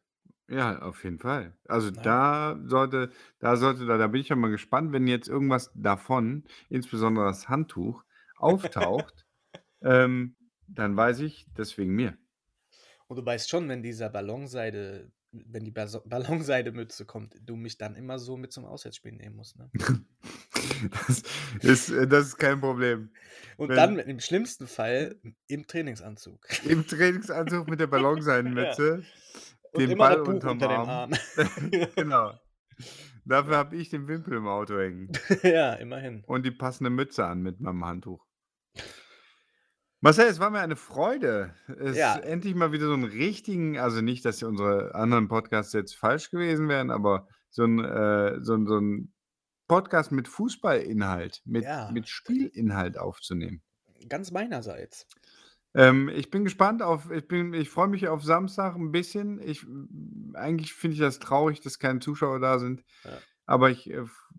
Ja, 0.48 0.82
auf 0.82 1.04
jeden 1.04 1.20
Fall. 1.20 1.56
Also 1.66 1.92
Ja. 1.92 2.02
da 2.02 2.60
sollte, 2.66 3.12
da 3.40 3.56
sollte, 3.56 3.86
da, 3.86 3.98
da 3.98 4.08
bin 4.08 4.22
ich 4.22 4.30
ja 4.30 4.36
mal 4.36 4.52
gespannt, 4.52 4.92
wenn 4.92 5.08
jetzt 5.08 5.30
irgendwas 5.30 5.72
davon, 5.76 6.44
insbesondere 6.70 7.26
das 7.26 7.48
Handtuch, 7.48 8.04
auftaucht, 8.38 9.26
ähm, 9.82 10.36
dann 10.68 10.98
weiß 10.98 11.20
ich, 11.22 11.48
das 11.56 11.78
wegen 11.78 11.94
mir. 11.94 12.18
Und 13.08 13.18
du 13.18 13.26
weißt 13.26 13.50
schon, 13.50 13.68
wenn 13.70 13.84
dieser 13.84 14.10
Ballonseide, 14.10 15.12
wenn 15.32 15.64
die 15.64 15.72
Ballonseidemütze 15.72 17.06
kommt, 17.06 17.36
du 17.42 17.56
mich 17.56 17.78
dann 17.78 17.96
immer 17.96 18.20
so 18.20 18.38
mit 18.38 18.52
zum 18.52 18.66
Auswärtsspiel 18.66 19.14
nehmen 19.14 19.36
musst. 19.36 19.58
Ne? 19.58 19.70
Das 21.06 21.24
ist, 21.62 21.90
äh, 21.90 22.08
das 22.08 22.28
ist 22.28 22.38
kein 22.38 22.60
Problem. 22.60 23.12
Und 23.58 23.70
Wenn- 23.70 23.76
dann 23.76 24.00
im 24.00 24.20
schlimmsten 24.20 24.68
Fall 24.68 25.16
im 25.48 25.68
Trainingsanzug. 25.68 26.46
Im 26.66 26.88
Trainingsanzug 26.88 27.70
mit 27.70 27.80
der 27.80 27.88
Ballonseidenmütze, 27.88 29.04
Und 29.74 29.80
den 29.80 29.98
Ball 29.98 30.22
unterm 30.22 30.54
unter 30.54 30.68
dem 30.68 30.78
Arm. 30.80 30.90
Arm. 30.90 31.12
genau. 31.96 32.34
Dafür 33.26 33.58
habe 33.58 33.76
ich 33.76 33.90
den 33.90 34.08
Wimpel 34.08 34.36
im 34.38 34.48
Auto 34.48 34.80
hängen 34.80 35.12
ja, 35.44 35.74
immerhin. 35.74 36.24
und 36.26 36.44
die 36.46 36.52
passende 36.52 36.90
Mütze 36.90 37.26
an 37.26 37.42
mit 37.42 37.60
meinem 37.60 37.86
Handtuch. 37.86 38.26
Marcel, 40.02 40.26
es 40.28 40.40
war 40.40 40.50
mir 40.50 40.60
eine 40.62 40.76
Freude. 40.76 41.54
Es 41.80 41.96
Ja. 41.96 42.18
endlich 42.18 42.56
mal 42.56 42.72
wieder 42.72 42.88
so 42.88 42.94
einen 42.94 43.04
richtigen, 43.04 43.78
also 43.78 44.02
nicht, 44.02 44.26
dass 44.26 44.42
unsere 44.42 44.96
anderen 44.96 45.28
Podcasts 45.28 45.74
jetzt 45.74 45.96
falsch 45.96 46.32
gewesen 46.32 46.68
wären, 46.68 46.90
aber 46.90 47.28
so 47.52 47.64
ein, 47.66 47.80
äh, 47.84 48.40
so 48.42 48.56
ein, 48.56 48.66
so 48.66 48.80
ein 48.80 49.14
Podcast 49.68 50.12
mit 50.12 50.28
Fußballinhalt, 50.28 51.42
mit, 51.46 51.64
Ja. 51.66 51.92
mit 51.92 52.10
Spielinhalt 52.10 52.98
aufzunehmen. 52.98 53.62
Ganz 54.10 54.32
meinerseits. 54.32 55.06
Ähm, 55.76 56.10
ich 56.10 56.32
bin 56.32 56.44
gespannt 56.44 56.82
auf, 56.82 57.12
ich 57.12 57.28
bin, 57.28 57.54
ich 57.54 57.70
freue 57.70 57.88
mich 57.88 58.08
auf 58.08 58.24
Samstag 58.24 58.76
ein 58.76 58.92
bisschen. 58.92 59.40
Ich, 59.40 59.66
eigentlich 60.34 60.74
finde 60.74 60.96
ich 60.96 61.00
das 61.00 61.20
traurig, 61.20 61.62
dass 61.62 61.78
keine 61.80 62.00
Zuschauer 62.00 62.40
da 62.40 62.58
sind. 62.60 62.84
Ja. 63.06 63.12
Aber 63.46 63.70
ich 63.70 63.90
äh, 63.90 63.98
f- 64.02 64.30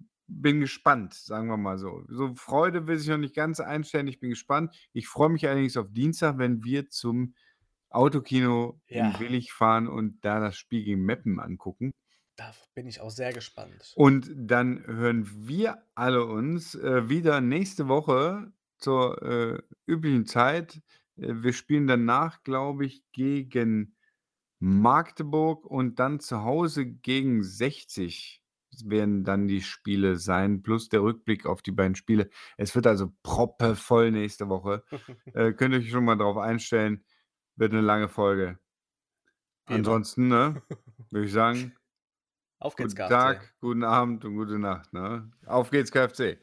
bin 0.40 0.60
gespannt, 0.60 1.14
sagen 1.14 1.48
wir 1.48 1.56
mal 1.56 1.78
so. 1.78 2.04
So 2.08 2.34
Freude 2.34 2.86
will 2.86 2.98
sich 2.98 3.08
noch 3.08 3.18
nicht 3.18 3.34
ganz 3.34 3.60
einstellen. 3.60 4.06
Ich 4.08 4.20
bin 4.20 4.30
gespannt. 4.30 4.74
Ich 4.92 5.08
freue 5.08 5.28
mich 5.30 5.46
allerdings 5.46 5.76
auf 5.76 5.88
Dienstag, 5.90 6.38
wenn 6.38 6.64
wir 6.64 6.88
zum 6.88 7.34
Autokino 7.90 8.80
Ja. 8.88 9.10
in 9.10 9.20
Willig 9.20 9.52
fahren 9.52 9.86
und 9.88 10.24
da 10.24 10.40
das 10.40 10.56
Spiel 10.56 10.84
gegen 10.84 11.02
Meppen 11.04 11.38
angucken. 11.40 11.92
Da 12.36 12.54
bin 12.74 12.86
ich 12.86 13.00
auch 13.00 13.10
sehr 13.10 13.32
gespannt. 13.32 13.92
Und 13.94 14.30
dann 14.34 14.86
hören 14.86 15.28
wir 15.46 15.84
alle 15.94 16.24
uns 16.24 16.74
äh, 16.74 17.08
wieder 17.10 17.40
nächste 17.42 17.88
Woche 17.88 18.52
zur 18.78 19.22
äh, 19.22 19.62
üblichen 19.86 20.24
Zeit. 20.26 20.80
Äh, 21.16 21.34
wir 21.42 21.52
spielen 21.52 21.86
danach, 21.86 22.42
glaube 22.42 22.86
ich, 22.86 23.04
gegen 23.12 23.94
Magdeburg 24.60 25.66
und 25.66 25.98
dann 25.98 26.20
zu 26.20 26.42
Hause 26.42 26.86
gegen 26.86 27.42
60 27.42 28.41
werden 28.84 29.24
dann 29.24 29.48
die 29.48 29.60
Spiele 29.60 30.16
sein, 30.16 30.62
plus 30.62 30.88
der 30.88 31.02
Rückblick 31.02 31.46
auf 31.46 31.62
die 31.62 31.72
beiden 31.72 31.94
Spiele. 31.94 32.30
Es 32.56 32.74
wird 32.74 32.86
also 32.86 33.12
proppevoll 33.22 34.10
nächste 34.10 34.48
Woche. 34.48 34.84
äh, 35.34 35.52
könnt 35.52 35.74
ihr 35.74 35.80
euch 35.80 35.90
schon 35.90 36.04
mal 36.04 36.16
darauf 36.16 36.38
einstellen. 36.38 37.04
Wird 37.56 37.72
eine 37.72 37.82
lange 37.82 38.08
Folge. 38.08 38.58
Immer. 39.66 39.78
Ansonsten, 39.78 40.28
ne, 40.28 40.62
würde 41.10 41.26
ich 41.26 41.32
sagen, 41.32 41.76
Auf 42.58 42.76
geht's, 42.76 42.94
Guten 42.94 43.08
KFC. 43.08 43.10
Tag, 43.10 43.54
guten 43.60 43.84
Abend 43.84 44.24
und 44.24 44.36
gute 44.36 44.58
Nacht. 44.58 44.92
Ne? 44.92 45.30
Auf 45.46 45.70
geht's, 45.70 45.92
KFC. 45.92 46.38